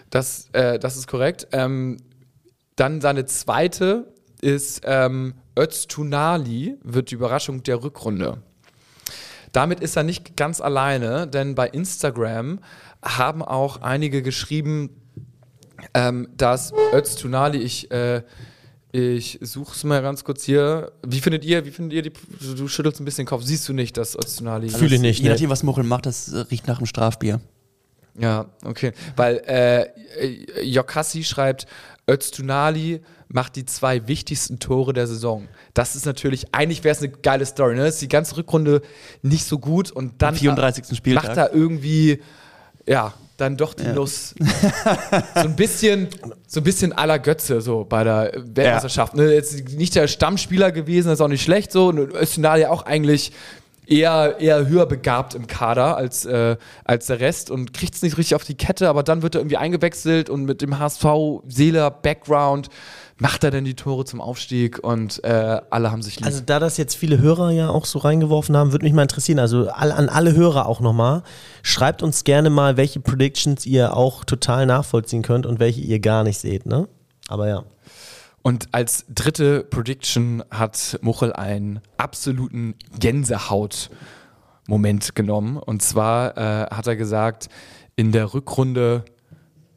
das, 0.10 0.48
äh, 0.54 0.80
das 0.80 0.98
ist 0.98 1.08
korrekt. 1.08 1.48
Ähm, 1.52 1.98
dann 2.76 3.00
seine 3.00 3.26
zweite 3.26 4.12
ist 4.42 4.82
ähm, 4.86 5.36
Öztunali 5.58 6.78
wird 6.84 7.12
die 7.12 7.16
Überraschung 7.16 7.62
der 7.64 7.84
Rückrunde. 7.84 8.42
Damit 9.52 9.80
ist 9.80 9.96
er 9.96 10.04
nicht 10.04 10.36
ganz 10.36 10.60
alleine, 10.62 11.28
denn 11.28 11.54
bei 11.56 11.68
Instagram 11.68 12.60
haben 13.04 13.42
auch 13.42 13.82
einige 13.82 14.22
geschrieben, 14.22 14.90
ähm, 15.94 16.28
dass 16.36 16.74
Öztunali, 16.94 17.60
ich, 17.60 17.92
äh, 17.92 18.22
ich 18.92 19.40
suche 19.42 19.76
es 19.76 19.84
mal 19.84 20.02
ganz 20.02 20.24
kurz 20.24 20.44
hier. 20.44 20.92
Wie 21.06 21.20
findet 21.20 21.44
ihr, 21.44 21.66
wie 21.66 21.72
findet 21.72 21.94
ihr 21.94 22.02
die, 22.02 22.14
du, 22.56 22.68
schüttelst 22.68 23.02
ein 23.02 23.06
bisschen 23.06 23.26
den 23.26 23.30
Kopf, 23.30 23.44
siehst 23.44 23.68
du 23.68 23.74
nicht, 23.74 23.98
dass 23.98 24.16
Öztunali... 24.18 24.70
Fühle 24.70 24.96
ich 24.96 25.02
nicht, 25.02 25.20
Je 25.20 25.26
ne? 25.26 25.32
nachdem, 25.32 25.50
was 25.50 25.64
Muchel 25.64 25.84
macht, 25.84 26.06
das 26.06 26.32
äh, 26.32 26.40
riecht 26.40 26.68
nach 26.68 26.78
einem 26.78 26.86
Strafbier. 26.86 27.42
Ja, 28.18 28.46
okay. 28.64 28.94
Weil 29.16 29.42
äh, 29.46 29.84
äh, 30.22 30.64
Jokassi 30.64 31.24
schreibt, 31.24 31.68
Öztunali 32.10 33.02
macht 33.28 33.56
die 33.56 33.66
zwei 33.66 34.08
wichtigsten 34.08 34.60
Tore 34.60 34.94
der 34.94 35.08
Saison. 35.08 35.48
Das 35.74 35.96
ist 35.96 36.06
natürlich, 36.06 36.54
eigentlich 36.54 36.84
wäre 36.84 36.96
es 36.96 37.02
eine 37.02 37.10
geile 37.10 37.46
Story, 37.46 37.76
ne? 37.76 37.88
Ist 37.88 38.02
die 38.02 38.08
ganze 38.08 38.38
Rückrunde 38.38 38.82
nicht 39.22 39.46
so 39.46 39.60
gut 39.60 39.92
und 39.92 40.22
dann 40.22 40.36
Am 40.36 40.40
34. 40.40 40.96
Spieltag. 40.96 41.26
macht 41.26 41.38
er 41.38 41.54
irgendwie, 41.54 42.22
ja, 42.88 43.14
dann 43.38 43.58
doch 43.58 43.74
die 43.74 43.88
Nuss. 43.88 44.34
so 45.36 45.42
ein 45.42 45.56
bisschen, 45.56 46.08
so 46.48 46.60
ein 46.60 46.64
bisschen 46.64 46.92
la 46.92 47.18
Götze, 47.18 47.62
so 47.62 47.86
bei 47.88 48.04
der 48.04 48.32
Weltmeisterschaft. 48.34 49.16
Ne? 49.16 49.34
Jetzt 49.34 49.76
nicht 49.76 49.96
der 49.96 50.08
Stammspieler 50.08 50.72
gewesen, 50.72 51.08
das 51.08 51.20
ist 51.20 51.22
auch 51.22 51.28
nicht 51.28 51.44
schlecht 51.44 51.72
so. 51.72 51.88
Und 51.88 52.14
Öztunali 52.14 52.66
auch 52.66 52.86
eigentlich 52.86 53.32
eher, 53.88 54.38
eher 54.40 54.68
höher 54.68 54.86
begabt 54.86 55.36
im 55.36 55.48
Kader 55.48 55.98
als, 55.98 56.26
äh, 56.26 56.58
als 56.84 57.08
der 57.08 57.20
Rest 57.20 57.52
und 57.52 57.74
kriegt 57.74 57.96
es 57.96 58.02
nicht 58.02 58.18
richtig 58.18 58.36
auf 58.36 58.44
die 58.44 58.56
Kette, 58.56 58.90
aber 58.90 59.04
dann 59.04 59.22
wird 59.22 59.36
er 59.36 59.42
irgendwie 59.42 59.58
eingewechselt 59.58 60.30
und 60.30 60.46
mit 60.46 60.62
dem 60.62 60.80
HSV 60.80 61.06
Seeler 61.48 61.92
Background 61.92 62.70
macht 63.18 63.46
er 63.46 63.52
dann 63.52 63.64
die 63.64 63.76
Tore 63.76 64.04
zum 64.06 64.20
Aufstieg 64.20 64.84
und 64.84 65.24
äh, 65.24 65.62
alle 65.70 65.92
haben 65.92 66.02
sich 66.02 66.16
lieb. 66.18 66.26
Also 66.26 66.42
da 66.46 66.60
das 66.60 66.76
jetzt 66.78 66.96
viele 66.96 67.20
Hörer 67.20 67.52
ja 67.52 67.70
auch 67.70 67.86
so 67.86 68.00
reingeworfen 68.00 68.58
haben, 68.58 68.74
würde 68.74 68.84
mich 68.84 68.94
mal 68.94 69.04
interessieren, 69.04 69.40
also 69.40 69.70
an 69.70 70.10
alle 70.10 70.36
Hörer 70.36 70.66
auch 70.66 70.82
nochmal, 70.82 71.24
schreibt 71.64 72.04
uns 72.04 72.26
gerne 72.26 72.50
mal, 72.50 72.76
welche 72.78 73.00
Predictions 73.00 73.66
ihr 73.66 73.96
auch 73.96 74.26
total 74.26 74.66
nachvollziehen 74.66 75.22
könnt 75.22 75.46
und 75.46 75.60
welche 75.60 75.82
ihr 75.82 76.00
gar 76.00 76.24
nicht 76.24 76.40
seht, 76.40 76.66
ne? 76.66 76.88
Aber 77.28 77.48
ja. 77.48 77.64
Und 78.42 78.70
als 78.74 79.06
dritte 79.10 79.64
Prediction 79.64 80.44
hat 80.52 81.00
Muchel 81.02 81.34
einen 81.34 81.82
absoluten 81.98 82.76
Gänsehaut-Moment 83.00 85.16
genommen. 85.16 85.58
Und 85.58 85.82
zwar 85.82 86.38
äh, 86.38 86.68
hat 86.68 86.86
er 86.86 86.96
gesagt, 86.96 87.50
in 87.96 88.12
der 88.12 88.36
Rückrunde 88.36 89.04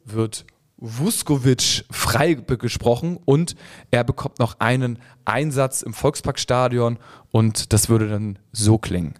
wird 0.05 0.45
Vuskovic 0.81 1.85
frei 1.91 2.35
be- 2.35 2.57
gesprochen 2.57 3.17
und 3.25 3.55
er 3.91 4.03
bekommt 4.03 4.39
noch 4.39 4.59
einen 4.59 4.99
Einsatz 5.25 5.81
im 5.81 5.93
Volksparkstadion 5.93 6.97
und 7.31 7.73
das 7.73 7.89
würde 7.89 8.09
dann 8.09 8.39
so 8.51 8.77
klingen. 8.77 9.13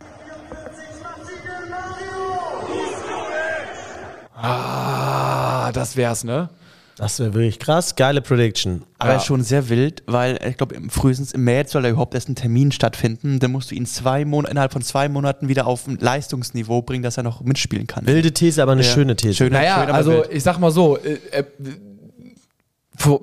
Ah, 4.42 5.72
das 5.74 5.96
wär's, 5.98 6.24
ne? 6.24 6.50
Das 7.00 7.18
wäre 7.18 7.34
wirklich 7.34 7.60
krass, 7.60 7.96
geile 7.96 8.22
Prediction. 8.22 8.84
Aber 8.98 9.14
Ja. 9.14 9.20
schon 9.22 9.42
sehr 9.42 9.70
wild, 9.70 10.04
weil 10.06 10.38
ich 10.46 10.58
glaube, 10.58 10.76
frühestens 10.90 11.32
im 11.32 11.46
März 11.46 11.72
soll 11.72 11.82
da 11.84 11.90
überhaupt 11.90 12.14
erst 12.14 12.28
ein 12.28 12.36
Termin 12.36 12.74
stattfinden. 12.74 13.40
Dann 13.40 13.52
musst 13.52 13.72
du 13.72 13.76
ihn 13.76 13.86
zwei 13.86 14.26
Mon 14.26 14.44
innerhalb 14.46 14.74
von 14.74 14.82
zwei 14.82 15.08
Monaten 15.08 15.48
wieder 15.48 15.66
auf 15.66 15.88
ein 15.88 15.98
Leistungsniveau 16.00 16.82
bringen, 16.82 17.02
dass 17.04 17.16
er 17.16 17.24
noch 17.24 17.40
mitspielen 17.42 17.88
kann. 17.88 18.06
Wilde 18.06 18.34
These, 18.34 18.62
aber 18.62 18.74
eine 18.74 18.82
Ja. 18.82 18.92
schöne 18.92 19.16
These. 19.16 19.34
Schön. 19.36 19.54
Naja, 19.54 19.86
schön, 19.86 19.96
also 19.96 20.12
wild. 20.12 20.28
ich 20.32 20.44
sag 20.44 20.60
mal 20.60 20.72
so, 20.72 20.98
äh, 20.98 21.18
äh, 21.32 21.44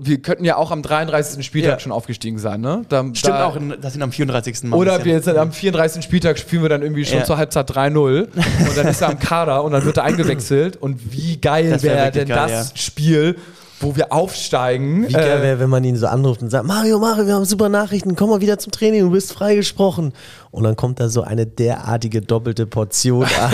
wir 0.01 0.23
könnten 0.23 0.47
ja 0.47 0.57
auch 0.57 0.71
am 0.71 0.81
33. 0.81 1.45
Spieltag 1.45 1.73
Ja. 1.73 1.79
schon 1.81 1.93
aufgestiegen 1.93 2.39
sein, 2.39 2.63
ne? 2.63 2.87
Da, 2.89 3.03
Stimmt 3.13 3.25
da, 3.35 3.45
auch, 3.45 3.57
in, 3.57 3.75
dass 3.79 3.95
ihn 3.95 4.01
am 4.03 4.11
34. 4.11 4.71
Mal 4.71 4.75
Oder 4.79 5.05
wir 5.05 5.13
ja. 5.13 5.19
jetzt 5.19 5.29
am 5.29 5.53
34. 5.53 6.03
Spieltag 6.03 6.39
spielen 6.39 6.63
wir 6.63 6.71
dann 6.71 6.81
irgendwie 6.81 7.05
schon 7.05 7.19
Ja. 7.19 7.25
zur 7.25 7.37
Halbzeit 7.37 7.69
3-0 7.69 8.23
und 8.71 8.77
dann 8.79 8.87
ist 8.87 9.03
er 9.03 9.11
am 9.11 9.19
Kader 9.19 9.63
und 9.65 9.73
dann 9.73 9.85
wird 9.85 9.99
er 9.99 10.05
eingewechselt 10.05 10.77
und 10.79 11.13
wie 11.13 11.37
geil 11.37 11.69
Das 11.69 11.83
wär 11.83 11.93
wäre 11.93 12.05
wirklich 12.07 12.25
denn 12.25 12.35
geil, 12.35 12.49
das 12.49 12.73
Spiel 12.83 13.37
wo 13.81 13.95
wir 13.95 14.13
aufsteigen. 14.13 15.07
Wie 15.09 15.13
geil 15.13 15.41
Äh, 15.41 15.43
wäre, 15.43 15.59
wenn 15.61 15.69
man 15.71 15.85
ihn 15.85 15.97
so 15.97 16.07
anruft 16.07 16.41
und 16.43 16.49
sagt, 16.51 16.65
Mario, 16.67 16.99
Mario, 16.99 17.27
wir 17.27 17.35
haben 17.35 17.45
super 17.45 17.69
Nachrichten, 17.69 18.17
komm 18.17 18.31
mal 18.31 18.41
wieder 18.41 18.59
zum 18.59 18.73
Training, 18.73 19.03
du 19.03 19.11
bist 19.11 19.33
freigesprochen. 19.35 20.13
Und 20.51 20.65
dann 20.65 20.77
kommt 20.77 20.99
da 21.01 21.11
so 21.11 21.21
eine 21.23 21.45
derartige 21.47 22.23
doppelte 22.23 22.67
Portion 22.67 23.25
an, 23.25 23.53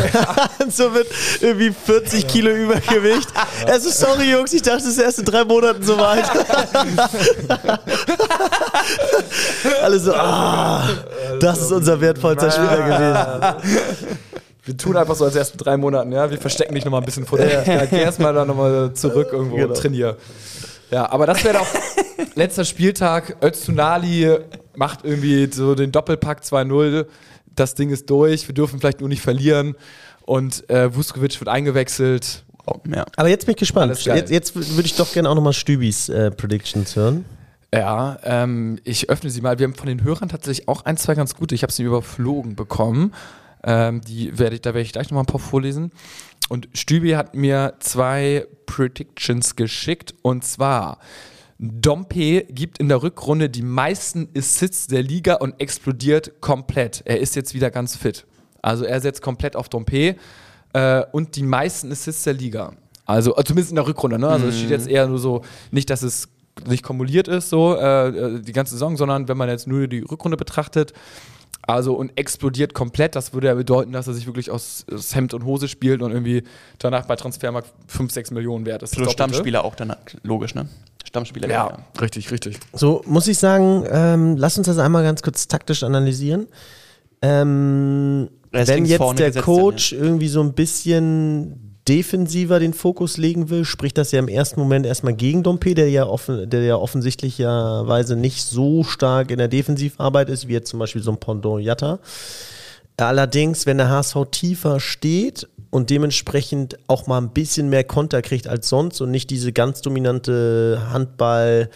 so 0.71 0.91
mit 0.91 1.07
irgendwie 1.41 1.73
40 1.73 2.29
Kilo 2.29 2.51
Übergewicht. 2.51 3.29
Also 3.67 3.91
sorry 3.91 4.31
Jungs, 4.31 4.53
ich 4.53 4.63
dachte, 4.63 4.79
es 4.79 4.87
ist 4.87 4.99
erst 5.01 5.19
in 5.19 5.25
drei 5.25 5.45
Monaten 5.45 5.83
soweit. 5.83 6.25
Alle 9.83 9.99
so, 9.99 10.15
ah, 10.15 10.89
das 11.41 11.61
ist 11.61 11.73
unser 11.73 12.01
wertvollster 12.01 12.51
Spieler 12.51 13.57
gewesen. 13.57 14.23
Wir 14.65 14.77
tun 14.77 14.97
einfach 14.97 15.15
so 15.17 15.25
als 15.25 15.35
ersten 15.35 15.59
drei 15.59 15.77
Monaten, 15.77 16.13
ja. 16.13 16.31
Wir 16.31 16.39
verstecken 16.39 16.75
dich 16.75 16.85
nochmal 16.85 17.01
ein 17.01 17.05
bisschen 17.05 17.27
vor 17.27 17.39
der 17.39 17.67
ja. 17.67 17.85
Geh 17.87 18.01
erstmal 18.01 18.33
dann 18.33 18.49
nochmal 18.49 18.93
zurück 18.95 19.29
irgendwo 19.33 19.57
Genau. 19.57 19.69
und 19.69 19.77
trainier. 19.77 20.17
Ja, 20.91 21.11
aber 21.11 21.27
das 21.27 21.43
wäre 21.45 21.59
doch 21.59 21.67
letzter 22.37 22.65
Spieltag. 22.65 23.37
Öztunali 23.43 24.37
macht 24.77 25.01
irgendwie 25.05 25.49
so 25.53 25.75
den 25.75 25.91
Doppelpack 25.91 26.43
2-0. 26.43 27.07
Das 27.55 27.75
Ding 27.75 27.91
ist 27.91 28.09
durch. 28.11 28.47
Wir 28.47 28.55
dürfen 28.55 28.79
vielleicht 28.79 29.01
nur 29.01 29.09
nicht 29.09 29.23
verlieren. 29.23 29.75
Und 30.25 30.69
äh, 30.71 30.95
Vuskovic 30.95 31.41
wird 31.41 31.49
eingewechselt. 31.49 32.45
Oh, 32.67 32.77
ja. 32.95 33.05
Aber 33.17 33.29
jetzt 33.29 33.47
bin 33.47 33.53
ich 33.55 33.59
gespannt. 33.59 33.99
Jetzt, 34.05 34.31
jetzt 34.31 34.55
würde 34.55 34.87
ich 34.87 34.95
doch 34.95 35.13
gerne 35.13 35.29
auch 35.29 35.35
nochmal 35.35 35.53
Stübis 35.53 36.09
äh, 36.09 36.31
Predictions 36.31 36.95
hören. 36.95 37.25
Ja, 37.75 38.19
ähm, 38.23 38.79
ich 38.85 39.09
öffne 39.11 39.31
sie 39.31 39.41
mal. 39.41 39.59
Wir 39.59 39.67
haben 39.67 39.75
von 39.75 39.89
den 39.89 40.05
Hörern 40.05 40.29
tatsächlich 40.29 40.69
auch 40.69 40.85
ein, 40.85 40.97
zwei 40.97 41.15
ganz 41.15 41.35
gute. 41.35 41.55
Ich 41.55 41.63
habe 41.63 41.73
sie 41.73 41.83
überflogen 41.83 42.55
bekommen. 42.55 43.13
Ähm, 43.65 44.01
die 44.01 44.39
werde 44.39 44.57
ich, 44.57 44.63
da 44.63 44.71
werde 44.71 44.83
ich 44.83 44.93
gleich 44.93 45.09
nochmal 45.11 45.23
ein 45.23 45.27
paar 45.27 45.41
vorlesen. 45.41 45.93
Und 46.49 46.69
Stübi 46.75 47.11
hat 47.13 47.35
mir 47.35 47.75
zwei 47.81 48.47
Predictions 48.67 49.57
geschickt. 49.57 50.15
Und 50.23 50.45
zwar, 50.45 50.99
Dompe 51.59 52.45
gibt 52.51 52.79
in 52.79 52.89
der 52.89 53.03
Rückrunde 53.03 53.49
die 53.49 53.63
meisten 53.63 54.29
Assists 54.37 54.89
der 54.89 55.03
Liga 55.03 55.35
und 55.35 55.61
explodiert 55.61 56.41
komplett. 56.41 57.03
Er 57.05 57.21
ist 57.21 57.37
jetzt 57.37 57.55
wieder 57.55 57.71
ganz 57.71 57.97
fit. 57.97 58.27
Also 58.63 58.85
er 58.85 59.01
setzt 59.01 59.23
komplett 59.23 59.57
auf 59.57 59.69
Dompe 59.69 60.17
äh, 60.73 61.03
und 61.13 61.37
die 61.37 61.43
meisten 61.43 61.93
Assists 61.93 62.25
der 62.25 62.35
Liga. 62.35 62.73
Also 63.07 63.37
äh, 63.37 63.45
zumindest 63.45 63.71
in 63.71 63.77
der 63.77 63.87
Rückrunde. 63.87 64.19
Ne? 64.19 64.29
Also 64.29 64.49
es 64.49 64.59
steht 64.59 64.71
jetzt 64.71 64.89
eher 64.89 65.07
nur 65.07 65.19
so, 65.19 65.43
nicht, 65.71 65.91
dass 65.91 66.03
es 66.03 66.29
nicht 66.67 66.83
kumuliert 66.83 67.29
ist, 67.29 67.49
so 67.49 67.77
äh, 67.77 68.09
äh, 68.09 68.41
die 68.41 68.53
ganze 68.53 68.73
Saison, 68.73 68.97
sondern 68.97 69.29
wenn 69.29 69.37
man 69.37 69.49
jetzt 69.49 69.67
nur 69.67 69.89
die 69.89 70.01
Rückrunde 70.01 70.37
betrachtet, 70.37 70.93
also 71.63 71.95
und 71.95 72.19
explodiert 72.19 72.75
komplett, 72.75 73.15
das 73.15 73.33
würde 73.33 73.47
ja 73.47 73.55
bedeuten, 73.55 73.93
dass 73.93 74.09
er 74.09 74.15
sich 74.15 74.27
wirklich 74.27 74.51
aus, 74.51 74.85
aus 74.93 75.15
Hemd 75.15 75.33
und 75.35 75.45
Hose 75.45 75.69
spielt 75.69 76.03
und 76.03 76.11
irgendwie 76.11 76.43
danach 76.79 77.07
bei 77.07 77.17
Transfermarkt 77.17 77.73
5, 77.87 78.13
6 78.13 78.31
Millionen 78.33 78.67
wert 78.67 78.83
ist. 78.83 78.95
Doppelte. 78.95 79.13
Stammspieler 79.13 79.65
auch 79.65 79.75
dann, 79.75 79.95
logisch, 80.23 80.55
ne? 80.55 80.69
Stammspieler. 81.05 81.49
Ja, 81.49 81.79
richtig, 82.01 82.31
richtig. 82.31 82.59
So, 82.73 83.03
muss 83.07 83.29
ich 83.29 83.39
sagen, 83.39 83.85
ähm, 83.91 84.37
lass 84.37 84.59
uns 84.59 84.67
das 84.67 84.79
einmal 84.79 85.05
ganz 85.05 85.23
kurz 85.23 85.47
taktisch 85.47 85.83
analysieren. 85.83 86.49
Ähm, 87.21 88.29
wenn 88.51 88.85
jetzt 88.85 89.19
der 89.19 89.33
Coach 89.43 89.93
irgendwie 89.93 90.29
so 90.29 90.43
ein 90.43 90.55
bisschen 90.55 91.72
defensiver 91.89 92.61
den 92.61 92.75
Fokus 92.75 93.17
legen 93.17 93.51
will, 93.51 93.65
spricht 93.65 93.99
das 93.99 94.13
ja 94.13 94.19
im 94.19 94.29
ersten 94.29 94.61
Moment 94.61 94.87
erstmal 94.87 95.15
gegen 95.15 95.43
Dompe, 95.43 95.75
der 95.75 95.91
ja, 95.91 96.07
offen, 96.07 96.49
der 96.49 96.63
ja 96.63 96.77
offensichtlicherweise 96.77 98.17
nicht 98.17 98.45
so 98.45 98.85
stark 98.85 99.31
in 99.31 99.39
der 99.39 99.49
Defensivarbeit 99.49 100.29
ist, 100.29 100.49
wie 100.49 100.53
jetzt 100.53 100.71
zum 100.71 100.79
Beispiel 100.79 101.03
so 101.03 101.11
ein 101.11 101.19
Pendant 101.19 101.63
Jatta. 101.63 101.99
Allerdings, 102.97 103.67
wenn 103.67 103.79
der 103.79 103.89
HSV 103.89 104.17
tiefer 104.31 104.79
steht 104.79 105.49
und 105.71 105.91
dementsprechend 105.91 106.79
auch 106.87 107.07
mal 107.07 107.19
ein 107.19 107.31
bisschen 107.31 107.69
mehr 107.69 107.85
Konter 107.85 108.23
kriegt 108.23 108.47
als 108.47 108.69
sonst 108.69 109.01
und 109.01 109.11
nicht 109.11 109.31
diese 109.31 109.53
ganz 109.53 109.81
dominante 109.81 110.81
Handball- 110.93 111.69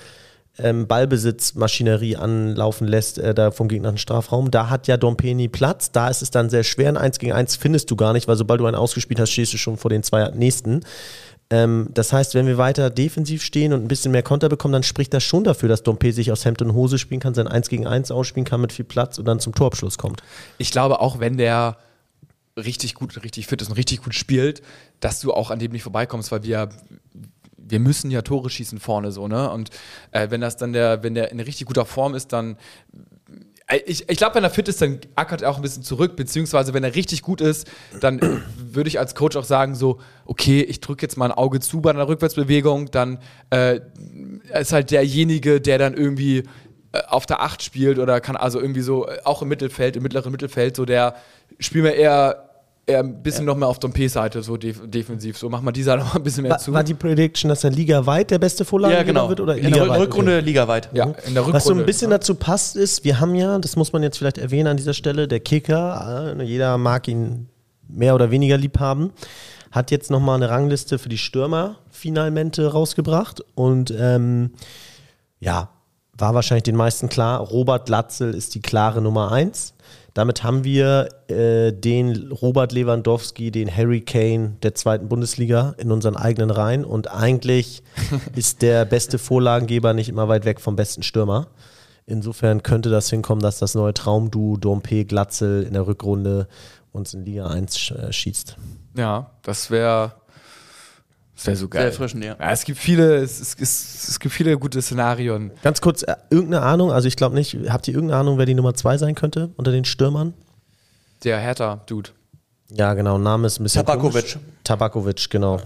ähm, 0.58 0.86
Ballbesitzmaschinerie 0.86 2.16
anlaufen 2.16 2.86
lässt, 2.86 3.18
äh, 3.18 3.34
da 3.34 3.50
vom 3.50 3.68
gegnerischen 3.68 3.98
Strafraum. 3.98 4.50
Da 4.50 4.70
hat 4.70 4.86
ja 4.86 4.96
Dompeni 4.96 5.48
Platz. 5.48 5.92
Da 5.92 6.08
ist 6.08 6.22
es 6.22 6.30
dann 6.30 6.50
sehr 6.50 6.64
schwer. 6.64 6.88
Ein 6.88 6.96
1 6.96 7.18
gegen 7.18 7.32
1 7.32 7.56
findest 7.56 7.90
du 7.90 7.96
gar 7.96 8.12
nicht, 8.12 8.28
weil 8.28 8.36
sobald 8.36 8.60
du 8.60 8.66
einen 8.66 8.76
ausgespielt 8.76 9.20
hast, 9.20 9.30
stehst 9.30 9.52
du 9.52 9.58
schon 9.58 9.76
vor 9.76 9.90
den 9.90 10.02
zwei 10.02 10.30
nächsten. 10.30 10.80
Ähm, 11.50 11.88
das 11.92 12.12
heißt, 12.12 12.34
wenn 12.34 12.46
wir 12.46 12.58
weiter 12.58 12.90
defensiv 12.90 13.42
stehen 13.42 13.72
und 13.72 13.84
ein 13.84 13.88
bisschen 13.88 14.12
mehr 14.12 14.22
Konter 14.22 14.48
bekommen, 14.48 14.72
dann 14.72 14.82
spricht 14.82 15.14
das 15.14 15.22
schon 15.22 15.44
dafür, 15.44 15.68
dass 15.68 15.82
Dompe 15.82 16.12
sich 16.12 16.32
aus 16.32 16.44
Hemd 16.44 16.62
und 16.62 16.74
Hose 16.74 16.98
spielen 16.98 17.20
kann, 17.20 17.34
sein 17.34 17.46
1 17.46 17.68
gegen 17.68 17.86
1 17.86 18.10
ausspielen 18.10 18.44
kann 18.44 18.60
mit 18.60 18.72
viel 18.72 18.84
Platz 18.84 19.18
und 19.18 19.26
dann 19.26 19.38
zum 19.38 19.54
Torabschluss 19.54 19.98
kommt. 19.98 20.22
Ich 20.58 20.70
glaube, 20.70 21.00
auch 21.00 21.20
wenn 21.20 21.36
der 21.36 21.76
richtig 22.56 22.94
gut, 22.94 23.22
richtig 23.22 23.46
fit 23.46 23.60
ist 23.62 23.68
und 23.68 23.76
richtig 23.76 24.02
gut 24.02 24.14
spielt, 24.14 24.62
dass 25.00 25.20
du 25.20 25.32
auch 25.32 25.50
an 25.50 25.58
dem 25.58 25.72
nicht 25.72 25.82
vorbeikommst, 25.82 26.32
weil 26.32 26.42
wir 26.42 26.70
wir 27.68 27.80
müssen 27.80 28.10
ja 28.10 28.22
Tore 28.22 28.50
schießen 28.50 28.78
vorne 28.78 29.12
so, 29.12 29.28
ne? 29.28 29.50
Und 29.50 29.70
äh, 30.12 30.30
wenn 30.30 30.40
das 30.40 30.56
dann 30.56 30.72
der, 30.72 31.02
wenn 31.02 31.14
der 31.14 31.30
in 31.32 31.40
richtig 31.40 31.66
guter 31.66 31.84
Form 31.84 32.14
ist, 32.14 32.32
dann 32.32 32.56
äh, 33.66 33.78
ich, 33.86 34.08
ich 34.08 34.16
glaube, 34.16 34.36
wenn 34.36 34.44
er 34.44 34.50
fit 34.50 34.68
ist, 34.68 34.80
dann 34.80 35.00
ackert 35.14 35.42
er 35.42 35.50
auch 35.50 35.56
ein 35.56 35.62
bisschen 35.62 35.82
zurück, 35.82 36.16
beziehungsweise 36.16 36.74
wenn 36.74 36.84
er 36.84 36.94
richtig 36.94 37.22
gut 37.22 37.40
ist, 37.40 37.68
dann 38.00 38.20
würde 38.56 38.88
ich 38.88 38.98
als 38.98 39.14
Coach 39.14 39.36
auch 39.36 39.44
sagen, 39.44 39.74
so, 39.74 40.00
okay, 40.24 40.62
ich 40.62 40.80
drücke 40.80 41.02
jetzt 41.02 41.16
mal 41.16 41.26
ein 41.26 41.32
Auge 41.32 41.60
zu 41.60 41.80
bei 41.80 41.90
einer 41.90 42.08
Rückwärtsbewegung, 42.08 42.90
dann 42.90 43.18
äh, 43.50 43.80
ist 44.58 44.72
halt 44.72 44.90
derjenige, 44.90 45.60
der 45.60 45.78
dann 45.78 45.94
irgendwie 45.94 46.44
äh, 46.92 47.02
auf 47.08 47.26
der 47.26 47.40
Acht 47.40 47.62
spielt 47.62 47.98
oder 47.98 48.20
kann 48.20 48.36
also 48.36 48.60
irgendwie 48.60 48.82
so, 48.82 49.06
äh, 49.06 49.18
auch 49.24 49.42
im 49.42 49.48
Mittelfeld, 49.48 49.96
im 49.96 50.02
mittleren 50.02 50.32
Mittelfeld, 50.32 50.76
so 50.76 50.84
der 50.84 51.16
spielen 51.58 51.84
wir 51.84 51.94
eher, 51.94 52.45
eher 52.86 53.00
ein 53.00 53.22
bisschen 53.22 53.44
noch 53.44 53.56
mehr 53.56 53.66
auf 53.66 53.80
Dompe-Seite, 53.80 54.42
so 54.42 54.56
def 54.56 54.80
defensiv, 54.88 55.36
so 55.36 55.48
machen 55.50 55.64
wir 55.64 55.72
die 55.72 55.82
Seite 55.82 56.04
noch 56.04 56.14
ein 56.14 56.22
bisschen 56.22 56.42
mehr 56.44 56.52
War, 56.52 56.58
zu. 56.58 56.72
war 56.72 56.84
die 56.84 56.94
Prediction, 56.94 57.48
dass 57.48 57.64
er 57.64 57.70
ligaweit 57.70 58.30
der 58.30 58.38
beste 58.38 58.64
Vorlagengeber 58.64 59.00
Ja, 59.06 59.12
genau. 59.12 59.28
wird? 59.28 59.40
Oder 59.40 59.56
in 59.56 59.62
der 59.62 59.70
ligaweit? 59.72 60.00
Rückrunde 60.00 60.40
ligaweit. 60.40 60.88
ja, 60.92 61.04
in 61.04 61.34
der 61.34 61.42
Rückrunde. 61.42 61.52
Was 61.54 61.64
so 61.64 61.74
ein 61.74 61.84
bisschen 61.84 62.10
dazu 62.10 62.36
passt, 62.36 62.76
ist, 62.76 63.04
wir 63.04 63.18
haben 63.18 63.34
ja, 63.34 63.58
das 63.58 63.74
muss 63.74 63.92
man 63.92 64.02
jetzt 64.04 64.18
vielleicht 64.18 64.38
erwähnen 64.38 64.68
an 64.68 64.76
dieser 64.76 64.94
Stelle, 64.94 65.26
der 65.26 65.40
Kicker, 65.40 66.34
äh, 66.38 66.42
jeder 66.44 66.78
mag 66.78 67.08
ihn 67.08 67.48
mehr 67.88 68.14
oder 68.14 68.30
weniger 68.30 68.56
lieb 68.56 68.78
haben, 68.78 69.12
hat 69.72 69.90
jetzt 69.90 70.10
nochmal 70.10 70.36
eine 70.36 70.48
Rangliste 70.48 70.98
für 70.98 71.08
die 71.08 71.18
Stürmer-Finalmente 71.18 72.70
rausgebracht 72.72 73.42
und 73.56 73.92
ähm, 73.98 74.52
ja, 75.40 75.70
war 76.18 76.34
wahrscheinlich 76.34 76.62
den 76.62 76.76
meisten 76.76 77.08
klar, 77.08 77.40
Robert 77.40 77.88
Latzel 77.88 78.32
ist 78.32 78.54
die 78.54 78.62
klare 78.62 79.02
Nummer 79.02 79.32
eins. 79.32 79.74
Damit 80.16 80.42
haben 80.42 80.64
wir 80.64 81.10
äh, 81.28 81.74
den 81.74 82.32
Robert 82.32 82.72
Lewandowski, 82.72 83.50
den 83.50 83.68
Harry 83.68 84.00
Kane 84.00 84.56
der 84.62 84.74
zweiten 84.74 85.10
Bundesliga 85.10 85.74
in 85.76 85.92
unseren 85.92 86.16
eigenen 86.16 86.50
Reihen. 86.50 86.86
Und 86.86 87.10
eigentlich 87.10 87.82
ist 88.34 88.62
der 88.62 88.86
beste 88.86 89.18
Vorlagengeber 89.18 89.92
nicht 89.92 90.08
immer 90.08 90.26
weit 90.26 90.46
weg 90.46 90.62
vom 90.62 90.74
besten 90.74 91.02
Stürmer. 91.02 91.48
Insofern 92.06 92.62
könnte 92.62 92.88
das 92.88 93.10
hinkommen, 93.10 93.42
dass 93.42 93.58
das 93.58 93.74
neue 93.74 93.92
Traumduo 93.92 94.56
Dompe 94.56 95.04
Glatzel 95.04 95.64
in 95.64 95.74
der 95.74 95.86
Rückrunde 95.86 96.48
uns 96.92 97.12
in 97.12 97.26
Liga 97.26 97.48
1 97.48 97.78
sch 97.78 97.90
äh, 97.90 98.10
schießt. 98.10 98.56
Ja, 98.96 99.32
das 99.42 99.70
wäre 99.70 100.14
das 101.36 101.46
wäre 101.46 101.56
so 101.56 101.68
geil. 101.68 101.82
Sehr 101.82 101.90
erfrischend, 101.90 102.24
ja. 102.24 102.36
Ja, 102.40 102.50
es 102.50 102.64
gibt 102.64 102.78
viele, 102.78 103.16
es, 103.16 103.40
es, 103.40 103.54
es, 103.60 104.08
es 104.08 104.20
gibt 104.20 104.34
viele 104.34 104.58
gute 104.58 104.80
Szenarien. 104.80 105.52
Ganz 105.62 105.82
kurz, 105.82 106.02
äh, 106.02 106.16
irgendeine 106.30 106.64
Ahnung, 106.64 106.90
also 106.90 107.08
ich 107.08 107.16
glaube 107.16 107.34
nicht, 107.34 107.56
habt 107.68 107.86
ihr 107.88 107.94
irgendeine 107.94 108.20
Ahnung, 108.20 108.38
wer 108.38 108.46
die 108.46 108.54
Nummer 108.54 108.72
2 108.72 108.96
sein 108.96 109.14
könnte 109.14 109.50
unter 109.56 109.70
den 109.70 109.84
Stürmern? 109.84 110.32
Der 111.24 111.38
Hertha-Dude. 111.38 112.10
Ja, 112.70 112.94
genau, 112.94 113.18
Name 113.18 113.46
ist 113.46 113.60
ein 113.60 113.64
bisschen 113.64 113.84
Tabakovic. 113.84 114.22
komisch. 114.22 114.38
Tabakovic, 114.64 115.28
genau. 115.28 115.60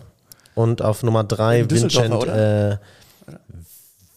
Und 0.56 0.82
auf 0.82 1.04
Nummer 1.04 1.22
3 1.22 1.60
Ein 1.60 1.68
Düsseldorfer, 1.68 2.26
Vincent 2.26 2.80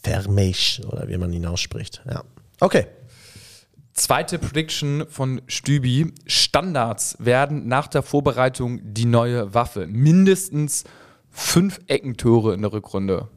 äh, 0.04 0.10
Vermeesch, 0.10 0.82
oder 0.88 1.08
wie 1.08 1.18
man 1.18 1.32
ihn 1.32 1.46
ausspricht. 1.46 2.02
Ja. 2.10 2.24
Okay. 2.60 2.88
Zweite 3.94 4.39
Prediction 4.39 5.06
von 5.08 5.44
Stübi. 5.46 6.12
Standards 6.26 7.16
werden 7.20 7.68
nach 7.68 7.86
der 7.86 8.02
Vorbereitung 8.02 8.82
die 8.84 9.06
neue 9.06 9.54
Waffe. 9.54 9.86
Mindestens 9.86 10.84
fünf 11.34 11.82
Eckentore 11.88 12.54
in 12.54 12.62
der 12.62 12.72
Rückrunde. 12.72 13.28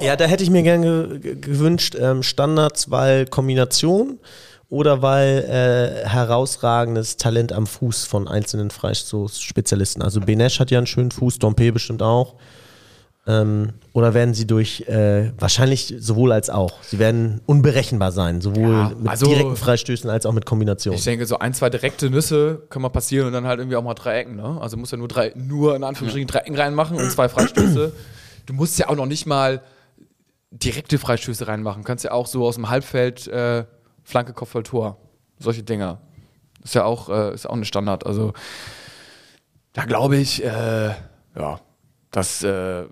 Ja, 0.00 0.14
da 0.14 0.26
hätte 0.26 0.44
ich 0.44 0.50
mir 0.50 0.62
gerne 0.62 1.18
ge 1.18 1.34
gewünscht, 1.34 1.96
ähm, 1.98 2.22
Standards, 2.22 2.90
weil 2.90 3.26
Kombination 3.26 4.20
oder 4.68 5.02
weil 5.02 5.44
äh, 5.44 6.08
herausragendes 6.08 7.16
Talent 7.16 7.52
am 7.52 7.66
Fuß 7.66 8.04
von 8.04 8.28
einzelnen 8.28 8.70
Freistoßspezialisten. 8.70 10.00
Also 10.00 10.20
Benesch 10.20 10.60
hat 10.60 10.70
ja 10.70 10.78
einen 10.78 10.86
schönen 10.86 11.10
Fuß, 11.10 11.40
Dompe 11.40 11.72
bestimmt 11.72 12.02
auch. 12.02 12.36
Ähm, 13.26 13.74
oder 13.92 14.14
werden 14.14 14.32
sie 14.34 14.46
durch, 14.46 14.82
äh, 14.88 15.32
wahrscheinlich 15.38 15.94
sowohl 15.98 16.32
als 16.32 16.48
auch. 16.48 16.82
Sie 16.82 16.98
werden 16.98 17.42
unberechenbar 17.46 18.12
sein, 18.12 18.40
sowohl 18.40 18.72
Ja, 18.72 18.92
mit 18.98 19.08
also- 19.08 19.26
direkten 19.26 19.56
Freistößen 19.56 20.08
als 20.08 20.24
auch 20.24 20.32
mit 20.32 20.46
Kombinationen. 20.46 20.96
Ich 20.98 21.04
denke, 21.04 21.26
so 21.26 21.38
ein, 21.38 21.52
zwei 21.52 21.68
direkte 21.68 22.08
Nüsse 22.08 22.62
können 22.70 22.82
mal 22.82 22.88
passieren 22.88 23.26
und 23.26 23.32
dann 23.34 23.46
halt 23.46 23.60
irgendwie 23.60 23.76
auch 23.76 23.82
mal 23.82 23.94
drei 23.94 24.20
Ecken. 24.20 24.36
Ne? 24.36 24.58
Also 24.60 24.76
muss 24.78 24.90
ja 24.90 24.96
nur 24.96 25.08
drei, 25.08 25.32
nur 25.36 25.76
in 25.76 25.84
Anführungsstrichen 25.84 26.28
drei 26.28 26.40
Ecken 26.40 26.56
reinmachen 26.56 26.96
und 26.96 27.10
zwei 27.10 27.28
Freistöße. 27.28 27.92
Du 28.46 28.54
musst 28.56 28.78
ja 28.80 28.88
auch 28.88 28.96
noch 28.96 29.06
nicht 29.06 29.26
mal 29.26 29.62
direkte 30.50 30.98
Freistöße 30.98 31.46
reinmachen. 31.46 31.82
Du 31.82 31.86
kannst 31.86 32.02
ja 32.02 32.10
auch 32.10 32.26
so 32.26 32.44
aus 32.44 32.56
dem 32.56 32.68
Halbfeld 32.68 33.28
äh, 33.28 33.64
Flanke, 34.02 34.32
Kopfball, 34.32 34.64
Tor. 34.64 34.96
Solche 35.38 35.62
Dinger. 35.62 36.00
Ist 36.64 36.74
ja 36.74 36.84
auch, 36.84 37.08
äh, 37.10 37.32
ist 37.32 37.48
auch 37.48 37.54
ein 37.54 37.64
Standard. 37.64 38.04
Also 38.06 38.32
da 39.72 39.84
glaube 39.84 40.16
ich, 40.16 40.42
äh, 40.42 40.88
ja, 41.36 41.60
Das 42.10 42.42
äh, 42.42 42.84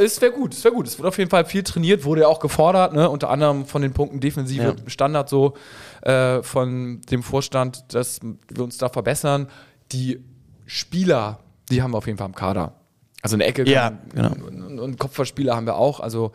es 0.00 0.20
wäre 0.20 0.32
gut, 0.32 0.52
es 0.52 0.62
wäre 0.62 0.74
gut. 0.74 0.86
Es 0.86 0.98
wurde 0.98 1.08
auf 1.08 1.16
jeden 1.18 1.30
Fall 1.30 1.46
viel 1.46 1.62
trainiert, 1.62 2.04
wurde 2.04 2.22
ja 2.22 2.28
auch 2.28 2.40
gefordert, 2.40 2.92
ne? 2.92 3.08
unter 3.08 3.30
anderem 3.30 3.64
von 3.64 3.80
den 3.80 3.92
Punkten 3.94 4.20
defensive 4.20 4.62
Ja. 4.62 4.74
Standard 4.86 5.28
so 5.30 5.54
äh, 6.02 6.42
von 6.42 7.00
dem 7.10 7.22
Vorstand, 7.22 7.94
dass 7.94 8.20
wir 8.22 8.62
uns 8.64 8.76
da 8.76 8.90
verbessern. 8.90 9.48
Die 9.92 10.22
Spieler, 10.66 11.38
die 11.70 11.82
haben 11.82 11.92
wir 11.92 11.98
auf 11.98 12.06
jeden 12.06 12.18
Fall 12.18 12.26
im 12.28 12.34
Kader. 12.34 12.74
Also 13.22 13.36
eine 13.36 13.44
Ecke 13.44 13.64
Ja, 13.68 13.92
genau. 14.14 14.32
und, 14.46 14.78
und 14.78 14.98
Kopfballspieler 14.98 15.56
haben 15.56 15.66
wir 15.66 15.76
auch. 15.76 16.00
Also 16.00 16.32